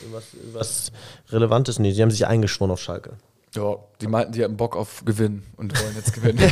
Irgendwas, 0.00 0.24
irgendwas 0.34 0.92
Relevantes? 1.30 1.78
Nee, 1.78 1.92
sie 1.92 2.02
haben 2.02 2.10
sich 2.10 2.26
eingeschworen 2.26 2.70
auf 2.70 2.80
Schalke. 2.80 3.12
ja, 3.54 3.76
die 4.00 4.06
meinten, 4.06 4.32
die 4.32 4.42
hatten 4.42 4.56
Bock 4.56 4.76
auf 4.76 5.04
Gewinn 5.04 5.42
und 5.56 5.78
wollen 5.80 5.94
jetzt 5.96 6.12
gewinnen. 6.12 6.38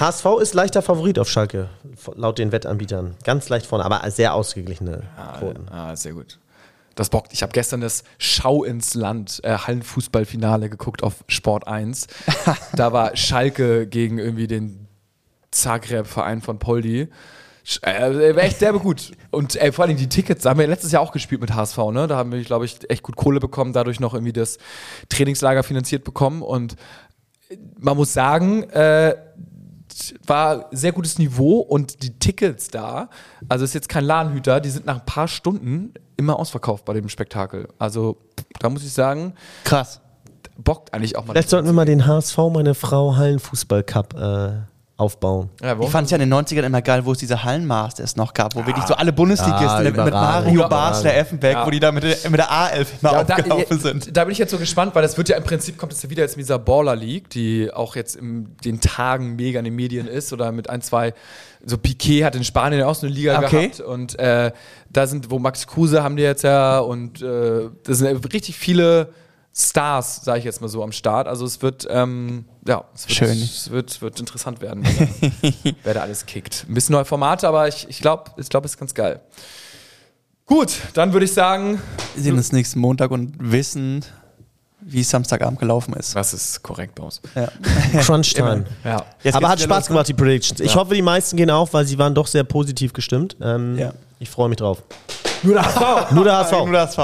HSV 0.00 0.26
ist 0.40 0.54
leichter 0.54 0.82
Favorit 0.82 1.18
auf 1.18 1.30
Schalke, 1.30 1.68
laut 2.14 2.38
den 2.38 2.52
Wettanbietern. 2.52 3.14
Ganz 3.24 3.48
leicht 3.48 3.66
vorne, 3.66 3.84
aber 3.84 4.08
sehr 4.10 4.34
ausgeglichene 4.34 5.02
Quoten. 5.38 5.66
ah, 5.70 5.96
sehr 5.96 6.12
gut. 6.12 6.38
Das 6.96 7.10
bockt. 7.10 7.32
Ich 7.32 7.42
habe 7.42 7.52
gestern 7.52 7.80
das 7.80 8.02
Schau 8.18 8.64
ins 8.64 8.94
Land 8.94 9.40
äh, 9.44 9.56
Hallenfußballfinale 9.56 10.68
geguckt 10.68 11.02
auf 11.04 11.24
Sport 11.28 11.68
1. 11.68 12.08
da 12.74 12.92
war 12.92 13.14
Schalke 13.16 13.86
gegen 13.86 14.18
irgendwie 14.18 14.46
den 14.48 14.88
Zagreb-Verein 15.50 16.40
von 16.42 16.58
Poldi. 16.58 17.08
Sch- 17.66 17.82
Äh, 17.86 18.34
war 18.34 18.42
echt 18.44 18.60
derbe 18.60 18.78
gut. 18.80 19.12
Und 19.30 19.56
äh, 19.56 19.72
vor 19.72 19.84
allem 19.84 19.96
die 19.96 20.08
Tickets, 20.08 20.42
da 20.44 20.50
haben 20.50 20.58
wir 20.58 20.66
letztes 20.66 20.92
Jahr 20.92 21.02
auch 21.02 21.12
gespielt 21.12 21.40
mit 21.40 21.54
HSV, 21.54 21.76
ne? 21.92 22.06
Da 22.06 22.16
haben 22.16 22.32
wir, 22.32 22.42
glaube 22.42 22.64
ich, 22.64 22.78
echt 22.90 23.02
gut 23.02 23.16
Kohle 23.16 23.40
bekommen, 23.40 23.72
dadurch 23.72 24.00
noch 24.00 24.14
irgendwie 24.14 24.32
das 24.32 24.58
Trainingslager 25.08 25.62
finanziert 25.62 26.02
bekommen. 26.04 26.42
Und 26.42 26.76
man 27.78 27.96
muss 27.96 28.12
sagen, 28.12 28.62
äh, 28.70 29.14
war 30.26 30.66
sehr 30.72 30.92
gutes 30.92 31.18
Niveau 31.18 31.58
und 31.58 32.02
die 32.02 32.18
Tickets 32.18 32.68
da, 32.68 33.08
also 33.48 33.64
ist 33.64 33.74
jetzt 33.74 33.88
kein 33.88 34.04
Ladenhüter, 34.04 34.60
die 34.60 34.70
sind 34.70 34.86
nach 34.86 35.00
ein 35.00 35.06
paar 35.06 35.28
Stunden 35.28 35.94
immer 36.16 36.38
ausverkauft 36.38 36.84
bei 36.84 36.94
dem 36.94 37.08
Spektakel. 37.08 37.68
Also 37.78 38.16
da 38.58 38.68
muss 38.70 38.82
ich 38.84 38.92
sagen, 38.92 39.34
Krass. 39.64 40.00
bockt 40.56 40.92
eigentlich 40.94 41.16
auch 41.16 41.24
mal. 41.26 41.32
Vielleicht 41.32 41.50
sollten 41.50 41.66
wir 41.66 41.72
mal 41.72 41.84
den 41.84 42.06
HSV, 42.06 42.38
meine 42.52 42.74
Frau, 42.74 43.16
Hallenfußball-Cup 43.16 44.14
äh, 44.14 44.75
aufbauen. 44.98 45.50
Ja, 45.62 45.78
Ich 45.78 45.90
fand 45.90 46.06
es 46.06 46.10
ja 46.10 46.16
in 46.16 46.28
den 46.30 46.32
90ern 46.32 46.62
immer 46.64 46.80
geil, 46.80 47.04
wo 47.04 47.12
es 47.12 47.18
diese 47.18 47.44
Hallenmasters 47.44 48.16
noch 48.16 48.32
gab, 48.32 48.54
wo 48.54 48.64
wirklich 48.64 48.86
so 48.86 48.94
alle 48.94 49.12
Bundesligisten 49.12 49.66
Ja, 49.68 49.82
mit. 49.82 49.94
Mario 49.96 50.60
Ja. 50.62 50.68
Basler, 50.68 51.14
Effenberg, 51.14 51.52
Ja. 51.54 51.66
wo 51.66 51.70
die 51.70 51.80
da 51.80 51.92
mit, 51.92 52.02
der- 52.02 52.16
mit 52.30 52.38
der 52.40 52.50
A11 52.50 52.86
mal 53.02 53.12
Ja, 53.12 53.24
da, 53.24 53.34
aufgelaufen 53.34 53.78
sind. 53.78 54.16
da 54.16 54.24
bin 54.24 54.32
ich 54.32 54.38
jetzt 54.38 54.50
so 54.52 54.56
gespannt, 54.58 54.94
weil 54.94 55.02
das 55.02 55.18
wird 55.18 55.28
ja 55.28 55.36
im 55.36 55.44
Prinzip, 55.44 55.76
kommt 55.76 55.92
es 55.92 56.02
ja 56.02 56.08
wieder 56.08 56.22
jetzt 56.22 56.38
mit 56.38 56.46
dieser 56.46 56.58
Baller 56.58 56.96
League, 56.96 57.28
die 57.28 57.70
auch 57.72 57.94
jetzt 57.94 58.16
in 58.16 58.56
den 58.64 58.80
Tagen 58.80 59.36
mega 59.36 59.58
in 59.58 59.66
den 59.66 59.74
Medien 59.76 60.06
ist 60.08 60.32
oder 60.32 60.50
mit 60.50 60.70
ein, 60.70 60.80
zwei, 60.80 61.12
so 61.62 61.76
Piquet 61.76 62.24
hat 62.24 62.34
in 62.34 62.44
Spanien 62.44 62.82
auch 62.82 62.94
so 62.94 63.06
eine 63.06 63.14
Liga 63.14 63.38
Okay. 63.38 63.68
gehabt 63.68 63.80
und 63.80 64.18
äh, 64.18 64.50
da 64.88 65.06
sind, 65.06 65.30
wo 65.30 65.38
Max 65.38 65.66
Kruse 65.66 66.02
haben 66.02 66.16
die 66.16 66.22
jetzt 66.22 66.42
ja 66.42 66.78
und 66.78 67.20
äh, 67.20 67.68
das 67.84 67.98
sind 67.98 68.32
richtig 68.32 68.56
viele 68.56 69.10
Stars, 69.58 70.20
sage 70.22 70.40
ich 70.40 70.44
jetzt 70.44 70.60
mal 70.60 70.68
so, 70.68 70.82
am 70.82 70.92
Start. 70.92 71.26
Also 71.26 71.46
es 71.46 71.62
wird, 71.62 71.86
ähm, 71.88 72.44
ja, 72.68 72.84
es 72.94 73.08
wird, 73.08 73.16
Schön. 73.16 73.42
Es 73.42 73.70
wird, 73.70 74.02
wird 74.02 74.20
interessant 74.20 74.60
werden, 74.60 74.84
wer 74.84 75.06
da, 75.30 75.72
wer 75.82 75.94
da 75.94 76.00
alles 76.02 76.26
kickt. 76.26 76.66
Ein 76.68 76.74
bisschen 76.74 76.92
neue 76.92 77.06
Formate, 77.06 77.48
aber 77.48 77.66
ich, 77.66 77.88
ich 77.88 78.00
glaube, 78.00 78.32
ich 78.36 78.48
glaub, 78.50 78.64
es 78.66 78.72
ist 78.72 78.78
ganz 78.78 78.92
geil. 78.92 79.20
Gut, 80.44 80.76
dann 80.92 81.12
würde 81.12 81.24
ich 81.24 81.32
sagen, 81.32 81.80
Wir 82.14 82.22
sehen 82.24 82.36
uns 82.36 82.52
nächsten 82.52 82.78
Montag 82.80 83.10
und 83.10 83.34
wissen, 83.38 84.04
wie 84.80 85.00
es 85.00 85.08
Samstagabend 85.10 85.58
gelaufen 85.58 85.94
ist. 85.94 86.14
das 86.14 86.34
ist 86.34 86.62
korrekt 86.62 86.94
bei 86.94 87.02
uns. 87.04 87.22
Ja. 87.34 87.48
Crunch 88.02 88.34
Time. 88.34 88.66
Ja. 88.84 89.04
Jetzt 89.22 89.34
Aber 89.36 89.48
hat 89.48 89.60
Spaß 89.60 89.84
ne? 89.84 89.88
gemacht, 89.88 90.08
die 90.08 90.14
Predictions. 90.14 90.60
Ich 90.60 90.76
hoffe, 90.76 90.94
die 90.94 91.02
meisten 91.02 91.36
gehen 91.36 91.50
auf, 91.50 91.72
weil 91.72 91.86
sie 91.86 91.98
waren 91.98 92.14
doch 92.14 92.26
sehr 92.26 92.44
positiv 92.44 92.92
gestimmt. 92.92 93.36
Ähm, 93.40 93.78
Ja. 93.78 93.92
Ich 94.18 94.30
freue 94.30 94.48
mich 94.48 94.56
drauf. 94.58 94.82
Nur 95.42 95.54
der 95.54 95.64
HSV. 95.64 96.10
Nur 96.12 96.24
der 96.24 96.36
HSV. 96.36 96.52
Nur 96.52 96.72
der 96.72 96.80
HSV. 96.82 96.98